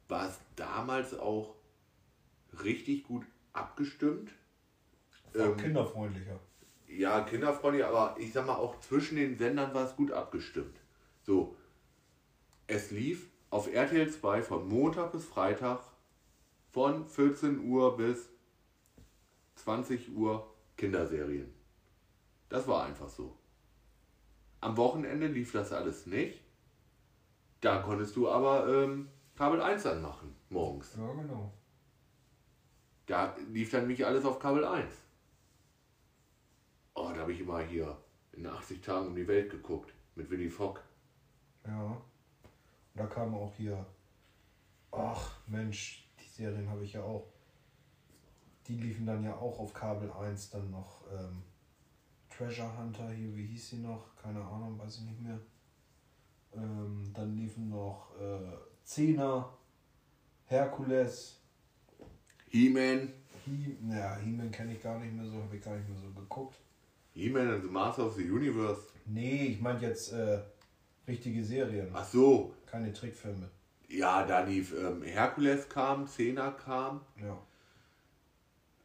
war 0.07 0.27
es 0.27 0.39
damals 0.55 1.17
auch 1.17 1.53
richtig 2.63 3.03
gut 3.03 3.25
abgestimmt. 3.53 4.31
Ähm, 5.35 5.55
kinderfreundlicher. 5.57 6.39
Ja, 6.87 7.21
kinderfreundlich, 7.21 7.85
aber 7.85 8.15
ich 8.19 8.33
sag 8.33 8.47
mal, 8.47 8.55
auch 8.55 8.79
zwischen 8.79 9.17
den 9.17 9.37
Sendern 9.37 9.73
war 9.75 9.85
es 9.85 9.95
gut 9.95 10.11
abgestimmt. 10.11 10.79
So, 11.21 11.55
es 12.69 12.91
lief 12.91 13.27
auf 13.49 13.67
RTL 13.67 14.09
2 14.09 14.43
von 14.43 14.67
Montag 14.67 15.11
bis 15.11 15.25
Freitag 15.25 15.81
von 16.69 17.07
14 17.07 17.67
Uhr 17.67 17.97
bis 17.97 18.29
20 19.55 20.15
Uhr 20.15 20.53
Kinderserien. 20.77 21.51
Das 22.47 22.67
war 22.67 22.85
einfach 22.85 23.09
so. 23.09 23.35
Am 24.61 24.77
Wochenende 24.77 25.27
lief 25.27 25.51
das 25.51 25.71
alles 25.71 26.05
nicht. 26.05 26.41
Da 27.61 27.81
konntest 27.81 28.15
du 28.15 28.29
aber 28.29 28.67
ähm, 28.67 29.09
Kabel 29.35 29.61
1 29.61 29.85
anmachen, 29.87 30.35
morgens. 30.49 30.95
Ja, 30.95 31.11
genau. 31.13 31.51
Da 33.07 33.35
lief 33.51 33.71
dann 33.71 33.81
nämlich 33.81 34.05
alles 34.05 34.25
auf 34.25 34.37
Kabel 34.37 34.63
1. 34.63 34.93
Oh, 36.93 37.09
da 37.13 37.21
habe 37.21 37.33
ich 37.33 37.39
immer 37.39 37.61
hier 37.61 37.97
in 38.33 38.45
80 38.45 38.81
Tagen 38.81 39.07
um 39.07 39.15
die 39.15 39.27
Welt 39.27 39.49
geguckt. 39.49 39.91
Mit 40.15 40.29
Willy 40.29 40.49
Fogg. 40.49 40.81
Ja. 41.65 41.99
Und 42.93 43.01
da 43.01 43.07
kam 43.07 43.35
auch 43.35 43.53
hier. 43.55 43.85
Ach 44.91 45.37
Mensch, 45.47 46.09
die 46.19 46.27
Serien 46.27 46.69
habe 46.69 46.83
ich 46.83 46.93
ja 46.93 47.03
auch. 47.03 47.27
Die 48.67 48.75
liefen 48.75 49.05
dann 49.05 49.23
ja 49.23 49.35
auch 49.35 49.59
auf 49.59 49.73
Kabel 49.73 50.11
1 50.11 50.51
dann 50.51 50.69
noch. 50.71 51.03
Ähm, 51.11 51.43
Treasure 52.29 52.77
Hunter 52.77 53.09
hier, 53.11 53.35
wie 53.35 53.45
hieß 53.47 53.69
sie 53.69 53.77
noch? 53.77 54.15
Keine 54.15 54.41
Ahnung, 54.41 54.79
weiß 54.79 54.99
ich 54.99 55.03
nicht 55.03 55.21
mehr. 55.21 55.39
Ähm, 56.53 57.11
dann 57.13 57.35
liefen 57.35 57.69
noch 57.69 58.15
äh, 58.19 58.57
Zehner, 58.83 59.49
Herkules, 60.45 61.41
He-Man. 62.49 63.13
He 63.45 63.77
ja, 63.89 64.15
He-Man 64.17 64.51
kenne 64.51 64.73
ich 64.73 64.81
gar 64.81 64.99
nicht 64.99 65.13
mehr 65.13 65.25
so, 65.25 65.33
habe 65.43 65.55
ich 65.55 65.63
gar 65.63 65.75
nicht 65.75 65.89
mehr 65.89 65.97
so 65.97 66.09
geguckt. 66.11 66.55
He-Man 67.13 67.49
and 67.49 67.63
the 67.63 67.69
Master 67.69 68.05
of 68.05 68.15
the 68.15 68.29
Universe. 68.29 68.87
Nee, 69.05 69.47
ich 69.47 69.61
meine 69.61 69.81
jetzt 69.81 70.13
äh, 70.13 70.39
richtige 71.09 71.43
Serien, 71.43 71.89
Ach 71.93 72.05
so. 72.07 72.53
keine 72.65 72.93
Trickfilme. 72.93 73.49
Ja, 73.89 74.23
da 74.25 74.41
lief 74.41 74.73
ähm, 74.73 75.01
Herkules 75.03 75.67
kam, 75.67 76.07
Cena 76.07 76.51
kam. 76.51 77.01
Ja. 77.21 77.37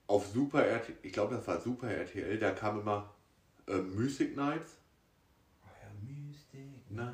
Auf 0.07 0.27
Super 0.27 0.66
RTL, 0.66 0.97
ich 1.03 1.12
glaube, 1.12 1.37
das 1.37 1.47
war 1.47 1.61
Super 1.61 1.91
RTL, 1.91 2.39
da 2.39 2.51
kam 2.53 2.81
immer 2.81 3.14
ähm, 3.68 3.95
Music 3.95 4.37
Nights. 4.37 4.77
Ach 5.62 5.70
ja, 5.83 5.89
Mystic 6.03 6.91
Nein. 6.91 7.07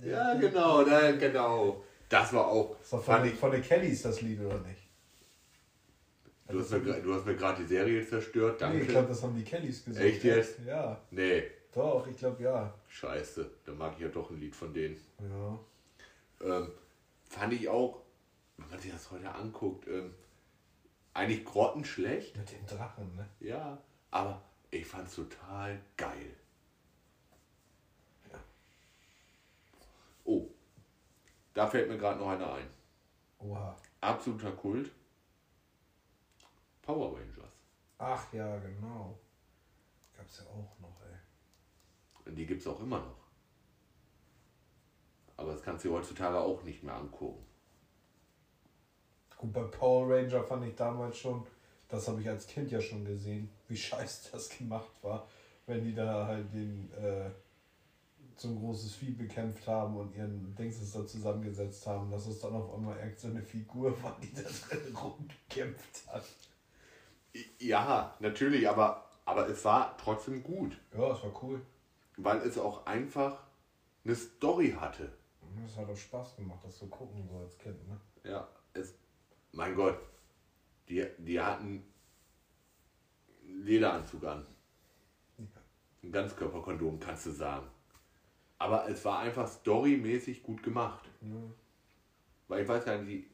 Night. 0.00 0.10
Ja, 0.10 0.34
genau, 0.34 0.84
da, 0.84 1.12
genau. 1.12 1.82
Das 2.08 2.32
war 2.32 2.46
auch, 2.46 2.76
Das 2.78 2.92
war 2.92 3.00
von, 3.02 3.26
ich, 3.26 3.34
von 3.34 3.50
den 3.50 3.62
Kellys 3.62 4.02
das 4.02 4.20
Lied, 4.22 4.40
oder 4.40 4.58
nicht? 4.60 4.88
du 6.48 6.60
hast, 6.60 6.70
mir, 6.70 7.02
du 7.02 7.14
hast 7.14 7.26
mir 7.26 7.36
gerade 7.36 7.62
die 7.62 7.68
Serie 7.68 8.06
zerstört, 8.06 8.60
danke. 8.60 8.78
Nee, 8.78 8.82
ich 8.84 8.88
glaube, 8.88 9.08
das 9.08 9.22
haben 9.22 9.36
die 9.36 9.42
Kellys 9.44 9.84
gesungen. 9.84 10.08
Echt 10.08 10.24
jetzt? 10.24 10.60
Ja, 10.66 10.98
nee, 11.10 11.42
doch, 11.78 12.06
ich 12.06 12.16
glaube 12.16 12.42
ja. 12.42 12.74
scheiße, 12.88 13.50
da 13.64 13.72
mag 13.72 13.94
ich 13.94 14.00
ja 14.00 14.08
doch 14.08 14.30
ein 14.30 14.40
Lied 14.40 14.54
von 14.54 14.74
denen. 14.74 15.00
Ja. 15.20 15.58
Ähm, 16.40 16.72
fand 17.24 17.52
ich 17.52 17.68
auch, 17.68 18.02
wenn 18.56 18.68
man 18.68 18.78
sich 18.80 18.90
das 18.90 19.10
heute 19.10 19.32
anguckt, 19.32 19.86
ähm, 19.86 20.14
eigentlich 21.14 21.44
grottenschlecht. 21.44 22.36
Mit 22.36 22.50
dem 22.50 22.66
Drachen, 22.66 23.14
ne? 23.14 23.28
Ja, 23.40 23.78
aber 24.10 24.42
ich 24.70 24.86
fand's 24.86 25.14
total 25.14 25.80
geil. 25.96 26.36
Ja. 28.32 28.38
Oh, 30.24 30.48
da 31.54 31.66
fällt 31.66 31.88
mir 31.88 31.98
gerade 31.98 32.18
noch 32.18 32.28
einer 32.28 32.54
ein. 32.54 32.68
Oha. 33.38 33.76
Absoluter 34.00 34.52
Kult. 34.52 34.90
Power 36.82 37.16
Rangers. 37.16 37.52
Ach 37.98 38.32
ja, 38.32 38.58
genau. 38.58 39.18
Gab's 40.16 40.38
ja 40.38 40.44
auch 40.46 40.78
noch. 40.80 40.97
Und 42.28 42.36
die 42.36 42.46
gibt's 42.46 42.66
auch 42.66 42.80
immer 42.80 43.00
noch. 43.00 43.28
Aber 45.36 45.52
das 45.52 45.62
kannst 45.62 45.84
du 45.84 45.92
heutzutage 45.92 46.38
auch 46.38 46.62
nicht 46.62 46.82
mehr 46.82 46.94
angucken. 46.94 47.44
Gut, 49.36 49.52
bei 49.52 49.62
Power 49.62 50.14
Ranger 50.14 50.42
fand 50.42 50.66
ich 50.66 50.74
damals 50.74 51.16
schon, 51.16 51.46
das 51.88 52.08
habe 52.08 52.20
ich 52.20 52.28
als 52.28 52.46
Kind 52.46 52.70
ja 52.70 52.80
schon 52.80 53.04
gesehen, 53.04 53.48
wie 53.68 53.76
scheiße 53.88 54.32
das 54.32 54.48
gemacht 54.50 54.90
war, 55.02 55.26
wenn 55.66 55.84
die 55.84 55.94
da 55.94 56.26
halt 56.26 56.52
den 56.52 56.92
äh, 56.92 57.30
so 58.36 58.48
ein 58.48 58.58
großes 58.58 58.96
Vieh 58.96 59.12
bekämpft 59.12 59.66
haben 59.66 59.96
und 59.96 60.14
ihren 60.14 60.54
Dingsens 60.54 60.92
da 60.92 61.06
zusammengesetzt 61.06 61.86
haben, 61.86 62.10
dass 62.10 62.26
es 62.26 62.40
dann 62.40 62.54
auf 62.54 62.74
einmal 62.74 62.98
irgend 62.98 63.18
so 63.18 63.28
eine 63.28 63.42
Figur 63.42 64.02
war, 64.02 64.16
die 64.20 64.32
da 64.34 64.42
drin 64.42 64.96
rumgekämpft 65.02 66.06
hat. 66.08 66.24
Ja, 67.58 68.16
natürlich, 68.20 68.68
aber, 68.68 69.04
aber 69.24 69.48
es 69.48 69.64
war 69.64 69.96
trotzdem 69.98 70.42
gut. 70.42 70.76
Ja, 70.92 71.12
es 71.12 71.22
war 71.22 71.42
cool. 71.42 71.60
Weil 72.18 72.38
es 72.38 72.58
auch 72.58 72.84
einfach 72.84 73.44
eine 74.04 74.14
Story 74.14 74.76
hatte. 74.78 75.12
Es 75.64 75.76
hat 75.76 75.88
auch 75.88 75.96
Spaß 75.96 76.36
gemacht, 76.36 76.60
das 76.64 76.78
zu 76.78 76.86
gucken, 76.88 77.26
so 77.28 77.38
als 77.38 77.56
Kind, 77.58 77.88
ne? 77.88 77.98
Ja, 78.24 78.46
es, 78.74 78.94
mein 79.52 79.74
Gott, 79.74 79.98
die, 80.88 81.06
die 81.18 81.40
hatten 81.40 81.84
Lederanzug 83.42 84.24
an. 84.24 84.46
Ein 86.02 86.12
Ganzkörperkondom, 86.12 87.00
kannst 87.00 87.26
du 87.26 87.30
sagen. 87.30 87.66
Aber 88.58 88.88
es 88.88 89.04
war 89.04 89.20
einfach 89.20 89.48
storymäßig 89.48 90.42
gut 90.42 90.62
gemacht. 90.62 91.08
Ja. 91.20 91.36
Weil 92.48 92.62
ich 92.62 92.68
weiß 92.68 92.86
ja, 92.86 92.98
die, 92.98 93.28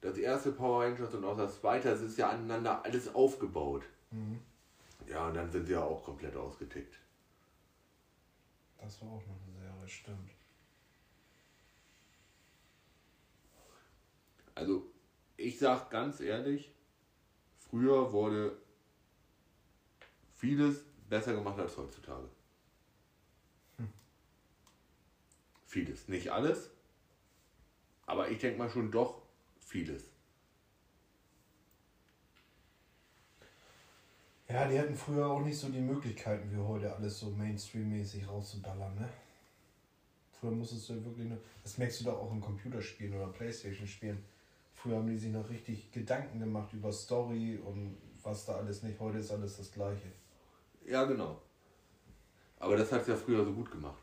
das 0.00 0.18
erste 0.18 0.52
Power 0.52 0.84
Rangers 0.84 1.14
und 1.14 1.24
auch 1.24 1.36
das 1.36 1.60
zweite, 1.60 1.90
das 1.90 2.00
ist 2.00 2.18
ja 2.18 2.30
aneinander 2.30 2.84
alles 2.84 3.14
aufgebaut. 3.14 3.82
Mhm. 4.10 4.40
Ja, 5.08 5.28
und 5.28 5.34
dann 5.34 5.50
sind 5.50 5.66
sie 5.66 5.72
ja 5.72 5.82
auch 5.82 6.04
komplett 6.04 6.36
ausgetickt. 6.36 6.98
Das 8.80 9.00
war 9.02 9.08
auch 9.08 9.26
noch 9.26 9.36
eine 9.42 9.52
Serie, 9.52 9.88
stimmt. 9.88 10.30
Also, 14.54 14.90
ich 15.36 15.58
sag 15.58 15.90
ganz 15.90 16.20
ehrlich, 16.20 16.72
früher 17.58 18.12
wurde 18.12 18.56
vieles 20.34 20.84
besser 21.08 21.34
gemacht 21.34 21.58
als 21.58 21.76
heutzutage. 21.76 22.28
Vieles, 25.66 26.08
nicht 26.08 26.32
alles, 26.32 26.70
aber 28.04 28.28
ich 28.28 28.38
denke 28.38 28.58
mal 28.58 28.68
schon 28.68 28.90
doch 28.90 29.22
vieles. 29.60 30.09
Ja, 34.52 34.66
die 34.66 34.78
hatten 34.78 34.96
früher 34.96 35.26
auch 35.26 35.40
nicht 35.40 35.56
so 35.56 35.68
die 35.68 35.80
Möglichkeiten 35.80 36.50
wie 36.50 36.60
heute, 36.60 36.92
alles 36.94 37.20
so 37.20 37.30
Mainstream-mäßig 37.30 38.28
rauszuballern, 38.28 38.94
ne? 38.96 39.08
Früher 40.32 40.50
musstest 40.50 40.88
du 40.88 41.04
wirklich 41.04 41.28
nur. 41.28 41.38
Das 41.62 41.78
merkst 41.78 42.00
du 42.00 42.04
doch 42.06 42.18
auch 42.18 42.32
in 42.32 42.40
Computerspielen 42.40 43.14
oder 43.14 43.28
Playstation-Spielen. 43.28 44.24
Früher 44.74 44.96
haben 44.96 45.06
die 45.06 45.18
sich 45.18 45.30
noch 45.30 45.48
richtig 45.50 45.92
Gedanken 45.92 46.40
gemacht 46.40 46.72
über 46.72 46.90
Story 46.90 47.58
und 47.64 47.96
was 48.22 48.46
da 48.46 48.54
alles 48.56 48.82
nicht. 48.82 48.98
Heute 48.98 49.18
ist 49.18 49.30
alles 49.30 49.58
das 49.58 49.70
Gleiche. 49.70 50.08
Ja, 50.86 51.04
genau. 51.04 51.40
Aber 52.58 52.76
das 52.76 52.90
hat 52.90 53.02
es 53.02 53.08
ja 53.08 53.16
früher 53.16 53.44
so 53.44 53.52
gut 53.52 53.70
gemacht. 53.70 53.98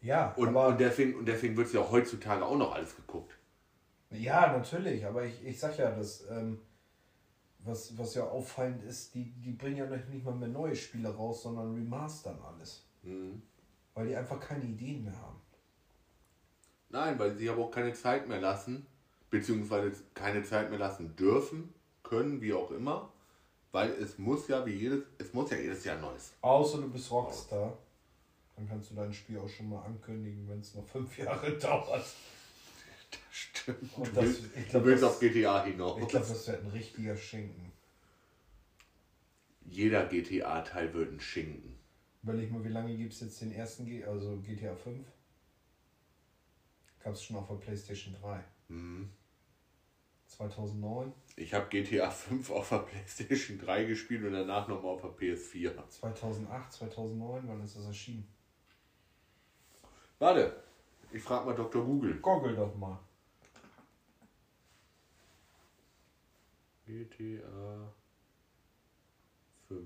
Ja, 0.00 0.32
Und, 0.36 0.54
und 0.54 0.80
deswegen, 0.80 1.14
und 1.16 1.26
deswegen 1.26 1.56
wird 1.56 1.66
es 1.66 1.72
ja 1.72 1.80
auch 1.80 1.90
heutzutage 1.90 2.44
auch 2.44 2.56
noch 2.56 2.74
alles 2.74 2.94
geguckt. 2.94 3.36
Ja, 4.10 4.52
natürlich, 4.56 5.04
aber 5.04 5.24
ich, 5.24 5.44
ich 5.44 5.58
sag 5.58 5.76
ja, 5.78 5.90
dass, 5.90 6.24
ähm, 6.30 6.60
was, 7.64 7.96
was 7.96 8.14
ja 8.14 8.24
auffallend 8.24 8.82
ist, 8.84 9.14
die, 9.14 9.32
die 9.40 9.52
bringen 9.52 9.78
ja 9.78 9.86
noch 9.86 10.06
nicht 10.08 10.24
mal 10.24 10.34
mehr 10.34 10.48
neue 10.48 10.76
Spiele 10.76 11.08
raus, 11.08 11.42
sondern 11.42 11.74
remastern 11.74 12.38
alles. 12.40 12.84
Mhm. 13.02 13.42
Weil 13.94 14.08
die 14.08 14.16
einfach 14.16 14.40
keine 14.40 14.64
Ideen 14.64 15.04
mehr 15.04 15.18
haben. 15.20 15.40
Nein, 16.90 17.18
weil 17.18 17.36
sie 17.36 17.48
aber 17.48 17.64
auch 17.64 17.70
keine 17.70 17.92
Zeit 17.92 18.28
mehr 18.28 18.40
lassen, 18.40 18.86
beziehungsweise 19.30 19.92
keine 20.14 20.44
Zeit 20.44 20.70
mehr 20.70 20.78
lassen 20.78 21.16
dürfen, 21.16 21.74
können, 22.02 22.40
wie 22.40 22.52
auch 22.52 22.70
immer. 22.70 23.10
Weil 23.72 23.90
es 23.90 24.18
muss 24.18 24.46
ja 24.46 24.64
wie 24.64 24.74
jedes, 24.74 25.02
es 25.18 25.32
muss 25.32 25.50
ja 25.50 25.56
jedes 25.56 25.84
Jahr 25.84 25.98
Neues. 25.98 26.32
Außer 26.40 26.78
du 26.78 26.90
bist 26.90 27.10
Rockstar. 27.10 27.76
Dann 28.54 28.68
kannst 28.68 28.92
du 28.92 28.94
dein 28.94 29.12
Spiel 29.12 29.38
auch 29.38 29.48
schon 29.48 29.68
mal 29.68 29.82
ankündigen, 29.82 30.48
wenn 30.48 30.60
es 30.60 30.74
noch 30.76 30.86
fünf 30.86 31.18
Jahre 31.18 31.50
dauert. 31.58 32.04
Stimmt. 33.30 33.96
Und 33.98 34.16
das- 34.16 34.40
ich 34.54 34.68
glaub, 34.68 34.82
du 34.82 34.88
willst 34.88 35.02
das- 35.02 35.10
auf 35.12 35.20
GTA 35.20 35.64
hinaus. 35.64 36.00
Ich 36.02 36.08
glaube, 36.08 36.26
das 36.26 36.46
wird 36.46 36.62
ein 36.62 36.70
richtiger 36.70 37.16
Schinken. 37.16 37.72
Jeder 39.66 40.06
GTA-Teil 40.06 40.92
wird 40.92 41.12
ein 41.12 41.20
Schinken. 41.20 41.78
Überleg 42.22 42.50
mal, 42.50 42.64
wie 42.64 42.68
lange 42.68 42.96
gibt 42.96 43.12
es 43.12 43.20
jetzt 43.20 43.40
den 43.40 43.52
ersten, 43.52 43.86
G 43.86 44.04
also 44.04 44.38
GTA 44.40 44.74
5? 44.74 45.06
Gab 47.02 47.12
es 47.14 47.22
schon 47.22 47.36
auf 47.36 47.48
der 47.48 47.54
PlayStation 47.56 48.14
3. 48.20 48.42
Mhm. 48.68 49.10
2009, 50.26 51.12
Ich 51.36 51.52
habe 51.54 51.68
GTA 51.68 52.10
5 52.10 52.50
auf 52.50 52.68
der 52.70 52.78
PlayStation 52.78 53.58
3 53.58 53.84
gespielt 53.84 54.24
und 54.24 54.32
danach 54.32 54.66
nochmal 54.68 54.92
auf 54.94 55.02
der 55.02 55.10
PS4. 55.10 55.88
2008, 55.88 56.72
2009, 56.72 57.42
wann 57.46 57.62
ist 57.62 57.76
das 57.76 57.84
erschienen? 57.84 58.26
Warte, 60.18 60.62
ich 61.14 61.22
frage 61.22 61.46
mal 61.46 61.54
Dr. 61.54 61.84
Google. 61.84 62.18
Goggle 62.20 62.54
doch 62.56 62.74
mal. 62.74 62.98
GTA 66.86 67.92
5. 69.68 69.80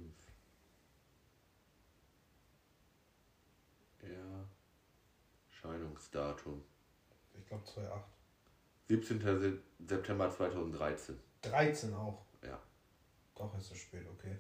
Erscheinungsdatum. 5.50 6.62
Ich 7.36 7.46
glaube 7.46 7.64
2008. 7.64 8.04
17. 8.88 9.20
Se- 9.20 9.58
September 9.86 10.30
2013. 10.34 11.18
13 11.42 11.94
auch. 11.94 12.24
Ja. 12.42 12.58
Doch, 13.36 13.56
ist 13.56 13.68
zu 13.68 13.74
spät, 13.76 14.06
okay. 14.08 14.36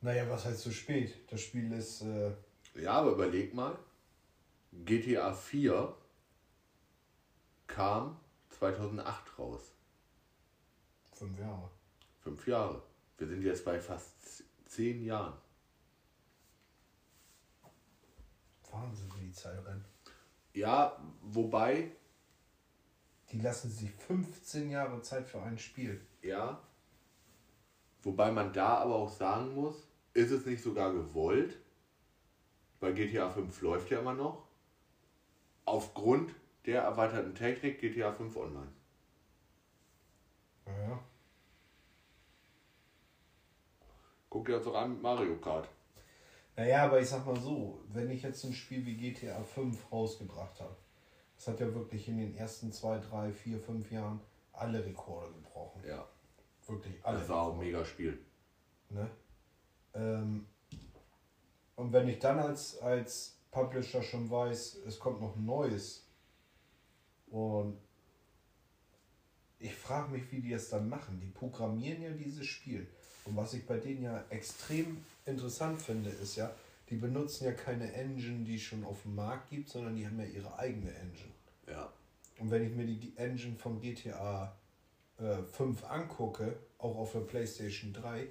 Naja, 0.00 0.28
was 0.28 0.44
heißt 0.44 0.60
zu 0.60 0.70
spät? 0.72 1.14
Das 1.30 1.40
Spiel 1.40 1.72
ist, 1.72 2.02
äh, 2.02 2.32
Ja, 2.74 2.92
aber 2.92 3.12
überleg 3.12 3.54
mal. 3.54 3.76
GTA 4.72 5.32
4 5.32 5.94
kam 7.66 8.18
2008 8.50 9.38
raus. 9.38 9.72
fünf 11.12 11.38
Jahre. 11.38 11.70
Fünf 12.20 12.46
Jahre. 12.46 12.82
Wir 13.16 13.26
sind 13.26 13.42
jetzt 13.42 13.64
bei 13.64 13.80
fast 13.80 14.44
zehn 14.66 15.02
Jahren. 15.04 15.36
Wahnsinn, 18.70 19.10
wie 19.16 19.26
die 19.26 19.32
Zeit 19.32 19.64
rennt. 19.64 19.84
Ja, 20.52 20.96
wobei, 21.22 21.90
Die 23.32 23.40
lassen 23.40 23.70
sich 23.70 23.90
15 23.90 24.70
Jahre 24.70 25.00
Zeit 25.02 25.26
für 25.26 25.42
ein 25.42 25.58
Spiel. 25.58 26.00
ja, 26.22 26.62
wobei 28.02 28.30
man 28.32 28.52
da 28.52 28.78
aber 28.78 28.94
auch 28.96 29.10
sagen 29.10 29.54
muss, 29.54 29.86
ist 30.14 30.30
es 30.30 30.46
nicht 30.46 30.62
sogar 30.62 30.92
gewollt? 30.92 31.58
Weil 32.80 32.94
GTA 32.94 33.30
5 33.30 33.60
läuft 33.62 33.90
ja 33.90 34.00
immer 34.00 34.14
noch. 34.14 34.47
Aufgrund 35.68 36.34
der 36.66 36.82
erweiterten 36.82 37.34
Technik 37.34 37.80
GTA 37.80 38.12
5 38.12 38.36
Online. 38.36 38.72
Ja. 40.66 40.98
Guck 44.28 44.46
dir 44.46 44.56
das 44.56 44.64
doch 44.64 44.74
an 44.74 44.92
mit 44.92 45.02
Mario 45.02 45.36
Kart. 45.36 45.68
Naja, 46.56 46.84
aber 46.84 47.00
ich 47.00 47.08
sag 47.08 47.24
mal 47.24 47.38
so, 47.40 47.80
wenn 47.92 48.10
ich 48.10 48.22
jetzt 48.22 48.44
ein 48.44 48.52
Spiel 48.52 48.84
wie 48.84 48.96
GTA 48.96 49.42
5 49.42 49.92
rausgebracht 49.92 50.60
habe, 50.60 50.76
das 51.36 51.48
hat 51.48 51.60
ja 51.60 51.72
wirklich 51.72 52.08
in 52.08 52.18
den 52.18 52.34
ersten 52.36 52.72
zwei, 52.72 52.98
drei, 52.98 53.32
vier, 53.32 53.60
fünf 53.60 53.90
Jahren 53.92 54.20
alle 54.52 54.84
Rekorde 54.84 55.32
gebrochen. 55.32 55.82
Ja. 55.86 56.06
Wirklich 56.66 56.94
alle. 57.04 57.18
Das 57.18 57.28
war 57.28 57.42
auch 57.42 57.52
ein 57.54 57.60
Rekorde. 57.60 57.66
mega 57.66 57.84
Spiel. 57.84 58.18
Ne? 58.90 59.10
Ähm, 59.94 60.46
und 61.76 61.92
wenn 61.92 62.08
ich 62.08 62.18
dann 62.18 62.40
als, 62.40 62.78
als 62.82 63.37
Publisher 63.50 64.02
schon 64.02 64.30
weiß, 64.30 64.78
es 64.86 64.98
kommt 64.98 65.20
noch 65.20 65.36
neues 65.36 66.04
und 67.30 67.78
ich 69.60 69.74
frage 69.74 70.12
mich, 70.12 70.30
wie 70.30 70.40
die 70.40 70.52
es 70.52 70.68
dann 70.68 70.88
machen. 70.88 71.20
Die 71.20 71.26
programmieren 71.26 72.02
ja 72.02 72.10
dieses 72.10 72.46
Spiel. 72.46 72.86
Und 73.24 73.36
was 73.36 73.54
ich 73.54 73.66
bei 73.66 73.78
denen 73.78 74.04
ja 74.04 74.24
extrem 74.30 75.04
interessant 75.26 75.80
finde, 75.82 76.10
ist 76.10 76.36
ja, 76.36 76.50
die 76.88 76.96
benutzen 76.96 77.44
ja 77.44 77.52
keine 77.52 77.92
Engine, 77.92 78.44
die 78.44 78.56
es 78.56 78.62
schon 78.62 78.84
auf 78.84 79.02
dem 79.02 79.14
Markt 79.14 79.50
gibt, 79.50 79.68
sondern 79.68 79.96
die 79.96 80.06
haben 80.06 80.18
ja 80.18 80.26
ihre 80.26 80.58
eigene 80.58 80.94
Engine. 80.94 81.32
Ja. 81.66 81.92
Und 82.38 82.50
wenn 82.50 82.64
ich 82.64 82.74
mir 82.74 82.86
die 82.86 83.12
Engine 83.16 83.56
von 83.56 83.80
GTA 83.80 84.56
äh, 85.18 85.42
5 85.42 85.84
angucke, 85.84 86.56
auch 86.78 86.96
auf 86.96 87.12
der 87.12 87.20
PlayStation 87.20 87.92
3, 87.92 88.28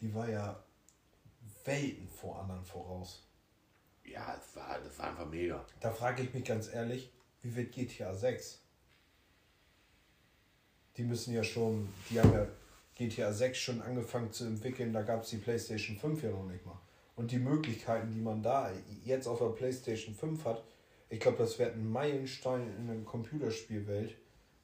die 0.00 0.14
war 0.14 0.28
ja 0.28 0.62
Welten 1.64 2.08
vor 2.08 2.40
anderen 2.40 2.64
voraus. 2.64 3.22
Ja, 4.12 4.36
es 4.38 4.56
war, 4.56 4.78
das 4.80 4.98
war 4.98 5.08
einfach 5.10 5.28
mega. 5.28 5.64
Da 5.80 5.90
frage 5.90 6.22
ich 6.22 6.34
mich 6.34 6.44
ganz 6.44 6.72
ehrlich, 6.72 7.10
wie 7.42 7.54
wird 7.54 7.72
GTA 7.72 8.14
6? 8.14 8.60
Die 10.96 11.04
müssen 11.04 11.32
ja 11.34 11.44
schon, 11.44 11.88
die 12.10 12.20
haben 12.20 12.32
ja 12.32 12.46
GTA 12.96 13.32
6 13.32 13.58
schon 13.58 13.80
angefangen 13.80 14.32
zu 14.32 14.44
entwickeln, 14.44 14.92
da 14.92 15.02
gab 15.02 15.22
es 15.22 15.30
die 15.30 15.36
PlayStation 15.38 15.96
5 15.96 16.22
ja 16.22 16.30
noch 16.30 16.44
nicht 16.46 16.66
mal. 16.66 16.78
Und 17.16 17.30
die 17.30 17.38
Möglichkeiten, 17.38 18.12
die 18.12 18.20
man 18.20 18.42
da 18.42 18.70
jetzt 19.04 19.26
auf 19.26 19.38
der 19.38 19.46
PlayStation 19.50 20.14
5 20.14 20.44
hat, 20.44 20.62
ich 21.08 21.20
glaube, 21.20 21.38
das 21.38 21.58
wird 21.58 21.74
ein 21.74 21.90
Meilenstein 21.90 22.74
in 22.76 22.86
der 22.86 22.96
Computerspielwelt, 23.04 24.16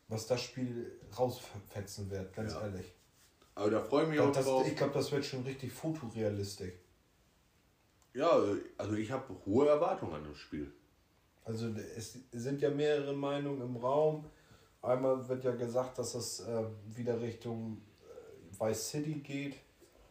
was 0.09 0.27
das 0.27 0.43
Spiel 0.43 0.93
rausfetzen 1.19 2.11
wird, 2.11 2.33
ganz 2.35 2.53
Ja. 2.53 2.63
ehrlich. 2.63 2.93
Aber 3.55 3.71
da 3.71 3.81
freue 3.81 4.05
ich 4.05 4.11
mich 4.11 4.21
auch 4.21 4.33
Das, 4.33 4.45
drauf. 4.45 4.67
ich 4.69 4.77
glaube, 4.77 4.93
das 4.95 5.11
wird 5.13 5.25
schon 5.25 5.43
richtig 5.45 5.73
fotorealistisch. 5.73 6.75
Ja, 8.17 8.31
also 8.79 8.95
ich 8.95 9.11
habe 9.11 9.37
hohe 9.45 9.69
Erwartungen 9.69 10.15
an 10.15 10.25
das 10.25 10.39
Spiel. 10.39 10.73
Also 11.45 11.69
es 11.97 12.19
sind 12.33 12.63
ja 12.63 12.71
mehrere 12.71 13.13
Meinungen 13.13 13.61
im 13.61 13.77
Raum. 13.77 14.25
Einmal 14.81 15.29
wird 15.29 15.45
ja 15.45 15.53
gesagt, 15.53 15.99
dass 15.99 16.15
es 16.15 16.41
äh, 16.41 16.65
wieder 16.87 17.21
Richtung 17.21 17.83
äh, 18.01 18.59
Vice 18.59 18.89
City 18.89 19.15
geht, 19.17 19.57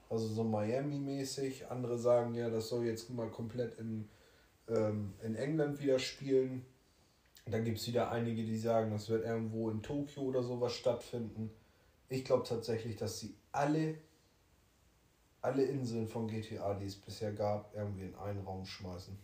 also 0.07 0.27
so 0.27 0.43
Miami-mäßig. 0.43 1.71
Andere 1.71 1.97
sagen 1.97 2.35
ja, 2.35 2.51
das 2.51 2.69
soll 2.69 2.85
jetzt 2.85 3.09
mal 3.09 3.31
komplett 3.31 3.79
in, 3.79 4.07
ähm, 4.67 5.15
in 5.23 5.33
England 5.33 5.81
wieder 5.81 5.97
spielen. 5.97 6.63
Dann 7.47 7.63
gibt 7.63 7.79
es 7.79 7.87
wieder 7.87 8.11
einige, 8.11 8.43
die 8.43 8.57
sagen, 8.57 8.91
das 8.91 9.09
wird 9.09 9.25
irgendwo 9.25 9.71
in 9.71 9.81
Tokio 9.81 10.21
oder 10.21 10.43
sowas 10.43 10.73
stattfinden. 10.73 11.49
Ich 12.09 12.23
glaube 12.23 12.43
tatsächlich, 12.47 12.97
dass 12.97 13.19
sie 13.19 13.33
alle, 13.51 13.95
alle 15.45 15.63
Inseln 15.63 16.07
von 16.07 16.27
GTA, 16.27 16.73
die 16.73 16.87
es 16.87 16.95
bisher 16.95 17.31
gab, 17.31 17.73
irgendwie 17.75 18.05
in 18.05 18.15
einen 18.15 18.43
Raum 18.43 18.65
schmeißen. 18.65 19.15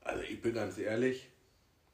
Also 0.00 0.22
ich 0.24 0.42
bin 0.42 0.54
ganz 0.54 0.76
ehrlich, 0.78 1.30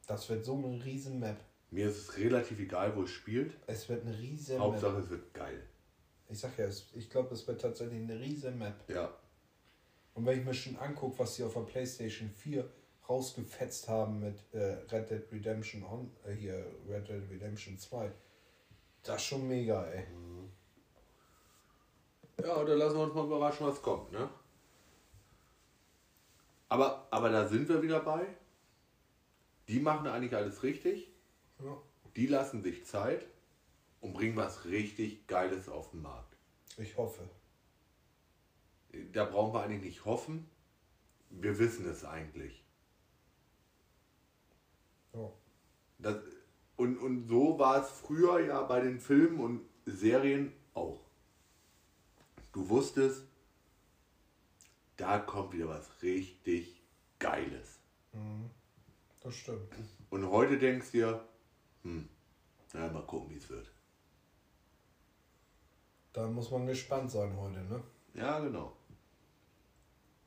Das 0.06 0.28
wird 0.30 0.44
so 0.44 0.54
eine 0.56 0.82
riesen 0.82 1.20
Map. 1.20 1.36
mir 1.70 1.88
ist 1.90 1.98
es 1.98 2.16
relativ 2.16 2.58
egal, 2.58 2.96
wo 2.96 3.02
es 3.02 3.10
spielt. 3.10 3.54
Es 3.66 3.88
wird 3.90 4.06
eine 4.06 4.18
riesen 4.18 4.58
Hauptsache 4.58 4.94
Map. 4.94 5.04
es 5.04 5.10
wird 5.10 5.34
geil. 5.34 5.62
Ich 6.30 6.38
sag 6.38 6.58
ja, 6.58 6.64
es, 6.66 6.86
ich 6.94 7.10
glaube, 7.10 7.34
es 7.34 7.46
wird 7.46 7.60
tatsächlich 7.60 8.00
eine 8.02 8.18
riesen 8.18 8.58
Map. 8.58 8.76
Ja. 8.88 9.14
Und 10.14 10.24
wenn 10.24 10.38
ich 10.38 10.44
mir 10.44 10.54
schon 10.54 10.76
angucke, 10.78 11.18
was 11.18 11.36
sie 11.36 11.44
auf 11.44 11.52
der 11.54 11.60
PlayStation 11.60 12.30
4 12.30 12.68
rausgefetzt 13.08 13.88
haben 13.88 14.20
mit 14.20 14.38
äh, 14.52 14.78
Red 14.90 15.10
Dead 15.10 15.22
Redemption 15.32 15.82
on, 15.84 16.10
äh, 16.26 16.32
hier 16.32 16.64
Red 16.88 17.08
Dead 17.08 17.22
Redemption 17.30 17.78
2, 17.78 18.10
das 19.02 19.16
ist 19.16 19.24
schon 19.24 19.46
mega, 19.46 19.84
ey. 19.86 20.04
Ja, 22.40 22.64
da 22.64 22.74
lassen 22.74 22.96
wir 22.96 23.04
uns 23.04 23.14
mal 23.14 23.24
überraschen, 23.24 23.66
was 23.66 23.82
kommt, 23.82 24.12
ne? 24.12 24.28
Aber, 26.68 27.08
aber 27.10 27.30
da 27.30 27.48
sind 27.48 27.68
wir 27.68 27.82
wieder 27.82 28.00
bei. 28.00 28.26
Die 29.68 29.80
machen 29.80 30.06
eigentlich 30.06 30.34
alles 30.34 30.62
richtig. 30.62 31.10
Ja. 31.62 31.76
Die 32.16 32.26
lassen 32.26 32.62
sich 32.62 32.86
Zeit 32.86 33.26
und 34.00 34.12
bringen 34.12 34.36
was 34.36 34.66
richtig 34.66 35.26
Geiles 35.26 35.68
auf 35.68 35.90
den 35.90 36.02
Markt. 36.02 36.36
Ich 36.76 36.96
hoffe. 36.96 37.28
Da 39.12 39.24
brauchen 39.24 39.54
wir 39.54 39.62
eigentlich 39.62 39.82
nicht 39.82 40.04
hoffen. 40.04 40.48
Wir 41.30 41.58
wissen 41.58 41.88
es 41.88 42.04
eigentlich. 42.04 42.64
Ja. 45.12 45.30
Das, 45.98 46.16
und, 46.76 46.96
und 46.98 47.26
so 47.26 47.58
war 47.58 47.82
es 47.82 47.90
früher 47.90 48.40
ja 48.40 48.62
bei 48.62 48.80
den 48.80 49.00
Filmen 49.00 49.40
und 49.40 49.68
Serien 49.84 50.52
auch. 50.74 51.07
Du 52.58 52.68
wusstest, 52.70 53.22
da 54.96 55.20
kommt 55.20 55.52
wieder 55.52 55.68
was 55.68 56.02
richtig 56.02 56.82
Geiles. 57.20 57.78
Das 59.22 59.32
stimmt. 59.32 59.72
Und 60.10 60.28
heute 60.28 60.58
denkst 60.58 60.90
du 60.90 60.98
dir, 60.98 61.28
hm, 61.84 62.08
na, 62.72 62.88
mal 62.90 63.06
gucken, 63.06 63.30
wie 63.30 63.36
es 63.36 63.48
wird. 63.48 63.70
Da 66.12 66.26
muss 66.26 66.50
man 66.50 66.66
gespannt 66.66 67.12
sein 67.12 67.36
heute, 67.36 67.60
ne? 67.60 67.80
Ja, 68.14 68.40
genau. 68.40 68.76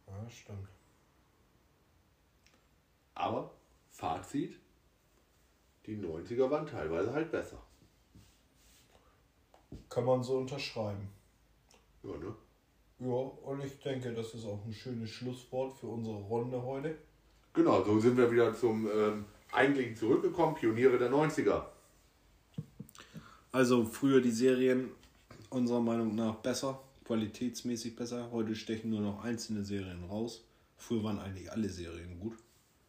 Ja, 0.07 0.29
stimmt. 0.29 0.69
Aber 3.13 3.53
Fazit, 3.89 4.57
die 5.85 5.97
90er 5.97 6.49
waren 6.49 6.65
teilweise 6.65 7.11
halt 7.11 7.29
besser. 7.29 7.61
Kann 9.89 10.05
man 10.05 10.23
so 10.23 10.37
unterschreiben. 10.37 11.09
Ja, 12.03 12.17
ne? 12.17 12.35
Ja, 12.99 13.07
und 13.07 13.63
ich 13.63 13.79
denke, 13.79 14.13
das 14.13 14.33
ist 14.33 14.45
auch 14.45 14.63
ein 14.65 14.73
schönes 14.73 15.09
Schlusswort 15.09 15.73
für 15.73 15.87
unsere 15.87 16.17
Runde 16.17 16.61
heute. 16.61 16.95
Genau, 17.53 17.83
so 17.83 17.99
sind 17.99 18.15
wir 18.15 18.31
wieder 18.31 18.53
zum 18.53 18.87
ähm, 18.87 19.25
Eigentlichen 19.51 19.95
zurückgekommen, 19.95 20.55
Pioniere 20.55 20.97
der 20.97 21.11
90er. 21.11 21.63
Also 23.51 23.85
früher 23.85 24.21
die 24.21 24.31
Serien 24.31 24.91
unserer 25.49 25.81
Meinung 25.81 26.15
nach 26.15 26.35
besser, 26.35 26.79
qualitätsmäßig 27.05 27.95
besser. 27.95 28.31
Heute 28.31 28.55
stechen 28.55 28.91
nur 28.91 29.01
noch 29.01 29.23
einzelne 29.23 29.65
Serien 29.65 30.05
raus. 30.05 30.45
Früher 30.77 31.03
waren 31.03 31.19
eigentlich 31.19 31.51
alle 31.51 31.69
Serien 31.69 32.19
gut. 32.19 32.37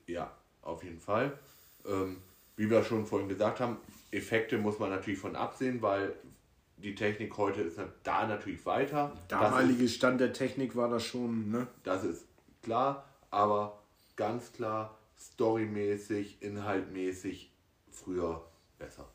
Ja, 0.07 0.33
auf 0.63 0.85
jeden 0.85 1.01
Fall. 1.01 1.39
Ähm, 1.87 2.19
wie 2.57 2.71
wir 2.71 2.85
schon 2.85 3.07
vorhin 3.07 3.29
gesagt 3.29 3.61
haben, 3.61 3.79
Effekte 4.13 4.59
muss 4.59 4.79
man 4.79 4.91
natürlich 4.91 5.19
von 5.19 5.35
absehen, 5.35 5.83
weil 5.83 6.15
die 6.83 6.95
Technik 6.95 7.37
heute 7.37 7.63
ist 7.63 7.79
na- 7.79 7.89
da 8.03 8.27
natürlich 8.27 8.65
weiter. 8.67 9.13
Damalige 9.29 9.89
Stand 9.89 10.21
der 10.21 10.33
Technik 10.33 10.77
war 10.77 10.89
das 10.89 11.05
schon, 11.05 11.51
ne? 11.51 11.67
Das 11.85 12.05
ist, 12.05 12.25
klar, 12.63 13.05
aber 13.31 13.79
ganz 14.17 14.53
klar, 14.53 14.99
storymäßig, 15.19 16.43
inhaltmäßig, 16.43 17.51
früher 17.91 18.45
besser. 18.79 19.09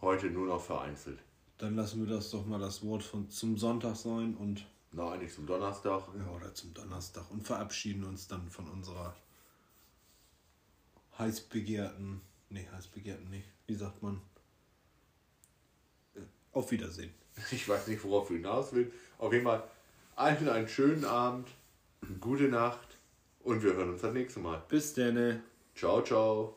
Heute 0.00 0.26
nur 0.26 0.46
noch 0.46 0.60
vereinzelt. 0.62 1.18
Dann 1.58 1.76
lassen 1.76 2.06
wir 2.06 2.14
das 2.14 2.30
doch 2.30 2.44
mal 2.44 2.58
das 2.58 2.84
Wort 2.84 3.02
von 3.02 3.30
zum 3.30 3.56
Sonntag 3.56 3.96
sein 3.96 4.34
und 4.34 4.66
Na, 4.92 5.12
eigentlich 5.12 5.32
zum 5.32 5.46
Donnerstag. 5.46 6.02
ja, 6.18 6.30
oder 6.34 6.52
zum 6.52 6.74
Donnerstag 6.74 7.30
und 7.30 7.46
verabschieden 7.46 8.04
uns 8.04 8.26
dann 8.28 8.50
von 8.50 8.68
unserer 8.68 9.14
heiß 11.18 11.42
begehrten, 11.42 12.20
nee, 12.50 12.66
heiß 12.74 12.88
begehrten 12.88 13.30
nicht, 13.30 13.46
wie 13.66 13.74
sagt 13.76 14.02
man? 14.02 14.20
Auf 16.54 16.70
Wiedersehen. 16.70 17.12
Ich 17.50 17.68
weiß 17.68 17.88
nicht, 17.88 18.02
worauf 18.04 18.28
du 18.28 18.34
hinaus 18.34 18.72
willst. 18.72 18.92
Auf 19.18 19.32
jeden 19.32 19.44
Fall 19.44 19.64
allen 20.16 20.48
einen 20.48 20.68
schönen 20.68 21.04
Abend, 21.04 21.48
gute 22.20 22.44
Nacht 22.44 22.96
und 23.42 23.62
wir 23.62 23.74
hören 23.74 23.90
uns 23.90 24.02
das 24.02 24.14
nächste 24.14 24.40
Mal. 24.40 24.62
Bis 24.68 24.94
dann. 24.94 25.42
Ciao, 25.74 26.02
ciao. 26.02 26.56